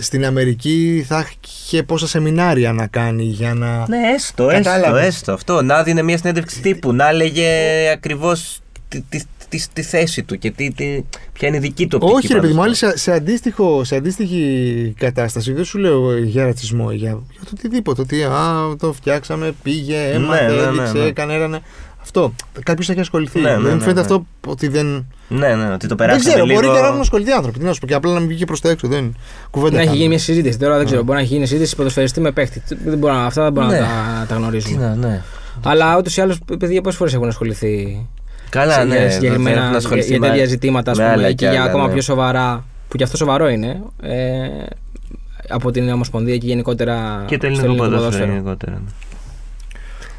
στην 0.00 0.24
Αμερική 0.26 1.04
θα 1.08 1.26
είχε 1.46 1.82
πόσα 1.82 2.06
σεμινάρια 2.06 2.72
να 2.72 2.86
κάνει 2.86 3.22
για 3.22 3.54
να... 3.54 3.88
Ναι, 3.88 3.98
έστω, 4.16 4.48
έστω, 4.50 4.70
Κατάλαβες. 4.70 5.06
έστω. 5.06 5.32
Αυτό. 5.32 5.62
Να 5.62 5.82
δίνει 5.82 6.02
μια 6.02 6.18
συνέντευξη 6.18 6.60
τύπου, 6.60 6.92
να 6.92 7.08
έλεγε 7.08 7.48
ακριβώς 7.92 8.60
τη, 8.88 9.00
τη, 9.00 9.20
τη, 9.48 9.64
τη 9.72 9.82
θέση 9.82 10.22
του 10.22 10.38
και 10.38 10.50
τι, 10.50 10.70
τι, 10.72 11.04
ποια 11.32 11.48
είναι 11.48 11.56
η 11.56 11.60
δική 11.60 11.86
του 11.86 11.98
οπτική. 12.02 12.16
Όχι, 12.24 12.32
ρε 12.32 12.40
παιδί 12.40 12.52
μου, 12.52 12.58
πάνω 12.58 12.66
άλλη 12.66 12.74
στο- 12.74 12.88
σε, 12.90 12.96
σε, 12.98 13.12
αντίστοιχο, 13.12 13.84
σε 13.84 13.96
αντίστοιχη 13.96 14.94
κατάσταση. 14.98 15.52
Δεν 15.52 15.64
σου 15.64 15.78
λέω 15.78 16.16
για 16.18 16.44
ρατσισμό, 16.44 16.90
για, 16.90 17.10
για 17.30 17.40
το 17.44 17.50
οτιδήποτε. 17.52 18.00
Ότι 18.00 18.22
α, 18.22 18.30
το 18.78 18.92
φτιάξαμε, 18.92 19.52
πήγε, 19.62 20.10
έμαθε, 20.12 20.46
Ναι, 20.46 20.54
ναι, 20.54 20.60
ναι, 20.60 20.66
έδειξε, 20.68 20.92
ναι. 20.92 21.04
έκανε, 21.04 21.34
έρανε. 21.34 21.60
Αυτό. 22.02 22.32
Κάποιος 22.62 22.88
έχει 22.88 23.00
ασχοληθεί. 23.00 23.40
Ναι, 23.40 23.50
ναι, 23.50 23.54
δεν 23.56 23.62
ναι, 23.64 23.74
μου 23.74 23.80
φαίνεται 23.80 23.92
ναι. 23.94 24.00
αυτό 24.00 24.26
ότι 24.46 24.68
δεν. 24.68 25.06
Ναι, 25.28 25.54
ναι, 25.54 25.64
ότι 25.72 25.78
το 25.86 25.86
Δεν 25.86 25.96
περάσαμε 25.96 26.28
ξέρω, 26.30 26.44
λίγο... 26.44 26.60
μπορεί 26.60 26.74
και 26.74 26.80
να 26.82 26.86
έχουν 26.86 27.00
ασχοληθεί 27.00 27.30
άνθρωποι. 27.30 27.58
Τι 27.58 27.64
να 27.64 27.72
σου 27.72 27.80
πω, 27.80 27.86
και 27.86 27.94
απλά 27.94 28.12
να 28.12 28.18
μην 28.18 28.28
βγήκε 28.28 28.44
προς 28.44 28.60
τα 28.60 28.70
έξω. 28.70 28.88
Δεν 28.88 29.16
κουβέντα. 29.50 29.70
Να 29.74 29.76
έχει 29.78 29.86
κάνουμε. 29.86 29.96
γίνει 29.96 30.08
μια 30.08 30.18
συζήτηση. 30.24 30.58
Τώρα 30.58 30.76
δεν 30.76 30.86
ξέρω. 30.86 31.02
Μπορεί 31.02 31.16
να 31.18 31.24
έχει 31.24 31.34
γίνει 31.34 31.46
συζήτηση 31.46 31.76
ποδοσφαιριστή 31.76 32.20
με 32.20 32.32
παίχτη. 32.32 32.62
Δεν 32.84 32.98
μπορώ, 32.98 33.14
να- 33.14 33.24
αυτά 33.24 33.42
δεν 33.42 33.52
μπορούμε 33.52 33.72
Ναι. 33.72 33.80
να 33.80 33.86
τα, 33.86 34.26
τα 34.28 34.34
Τι 34.34 34.40
γνωρίζουμε. 34.40 34.84
να, 34.86 34.94
ναι. 34.94 35.22
Αλλά 35.64 35.96
ούτως 35.98 36.16
ή 36.16 36.20
άλλως, 36.20 36.38
παιδιά, 36.58 36.80
πόσες 36.80 36.98
φορές 36.98 37.14
έχουν 37.14 37.28
ασχοληθεί; 37.28 38.06
Καλά, 38.50 38.72
σε- 38.72 38.84
ναι. 38.84 38.94
για 38.94 39.02
δεν 39.02 39.12
συγκεκριμένα 39.12 39.62
έχουν 39.62 39.74
ασχοληθεί 39.76 40.08
για 40.08 40.18
με- 40.18 40.28
τέτοια 40.28 40.44
ζητήματα 40.44 40.90
ας 40.90 40.98
με 40.98 41.02
πούμε, 41.04 41.14
άλλα 41.16 41.28
και 41.28 41.34
κι 41.34 41.44
για 41.44 41.60
άλλα, 41.60 41.70
ακόμα 41.70 41.86
ναι. 41.86 41.92
πιο 41.92 42.02
σοβαρά. 42.02 42.64
Που 42.88 42.96
και 42.96 43.04
αυτό 43.04 43.16
σοβαρό 43.16 43.48
είναι. 43.48 43.80
Ε, 44.02 44.48
από 45.48 45.70
την 45.70 45.88
Ομοσπονδία 45.90 46.36
και 46.36 46.46
γενικότερα 46.46 47.22
Και 47.26 47.36
το 47.38 47.46
στο 47.54 47.64
ελληνικό 47.64 47.84
ποδόσφαιρο 47.88 48.30
γενικότερα. 48.32 48.72
ναι. 48.72 48.90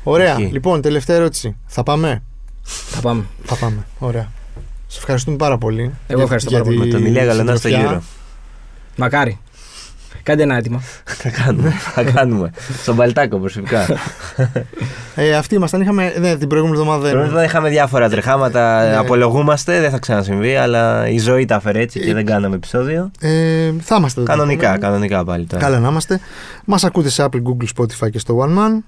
Ωραία. 0.04 0.34
Εκεί. 0.34 0.50
Λοιπόν, 0.52 0.82
τελευταία 0.82 1.15
ερώτηση. 1.15 1.56
Θα 1.65 1.84
πάμε; 1.84 2.22
Θα 2.63 3.02
πάμε. 3.02 3.24
Θα 3.44 3.56
πάμε. 3.56 3.86
Ωραία. 4.00 4.28
Σε 4.88 4.98
ευχαριστούμε 4.98 5.38
πάρα 5.38 5.58
πολύ. 5.58 5.92
Εγώ 6.08 6.22
ευχαριστώ 6.22 6.52
πάρα 6.52 6.63
τη 6.63 6.70
πολύ. 6.70 6.80
Με 6.80 6.94
τον 6.94 7.06
Ηλία 7.06 7.24
Γαλανά 7.26 7.56
στο 7.56 7.68
συντροφιά. 7.68 7.88
γύρο. 7.89 8.04
Μακάρι. 8.96 9.39
Κάντε 10.24 10.43
ένα 10.43 10.56
έτοιμο. 10.56 10.82
Θα 11.22 11.30
κάνουμε. 11.30 11.69
Θα 11.69 12.04
κάνουμε. 12.04 12.52
Στον 12.82 12.95
Παλτάκο 12.95 13.38
προσωπικά. 13.38 13.88
Ε, 15.15 15.36
αυτοί 15.36 15.56
ήμασταν. 15.56 15.82
Είχαμε. 15.82 16.13
Ναι, 16.19 16.38
την 16.38 16.48
προηγούμενη 16.48 16.80
εβδομάδα 16.80 17.10
δεν. 17.10 17.28
Πρώτα 17.28 17.43
είχαμε 17.43 17.69
διάφορα 17.69 18.10
τρεχάματα. 18.10 18.89
Ναι. 18.89 18.95
Απολογούμαστε, 18.95 19.80
δεν 19.80 19.91
θα 19.91 20.00
ξανασυμβεί, 20.00 20.56
αλλά 20.56 21.08
η 21.08 21.17
ζωή 21.19 21.45
τα 21.45 21.56
έφερε 21.56 21.80
έτσι 21.80 22.00
και 22.00 22.13
δεν 22.13 22.26
κάναμε 22.26 22.56
επεισόδιο. 22.56 23.12
Ε, 23.19 23.72
θα 23.80 23.95
είμαστε. 23.95 24.22
εδώ. 24.22 24.30
Κανονικά, 24.30 24.78
κανονικά 24.78 25.24
πάλι 25.24 25.45
τώρα. 25.45 25.63
Καλά 25.63 25.80
να 25.80 25.89
είμαστε. 25.89 26.19
Μας 26.65 26.84
ακούτε 26.84 27.10
σε 27.10 27.24
Apple, 27.24 27.41
Google, 27.41 27.67
Spotify 27.78 28.10
και 28.12 28.19
στο 28.19 28.45
One 28.45 28.58
Man. 28.58 28.84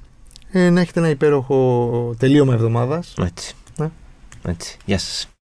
Ε, 0.51 0.69
να 0.69 0.81
έχετε 0.81 0.99
ένα 0.99 1.10
υπέροχο 1.10 2.15
τελείωμα 2.17 2.53
εβδομάδας. 2.53 3.13
Έτσι. 3.21 3.53
Ναι. 3.77 3.89
Έτσι. 4.47 4.77
Γεια 4.86 4.97
σας. 4.97 5.30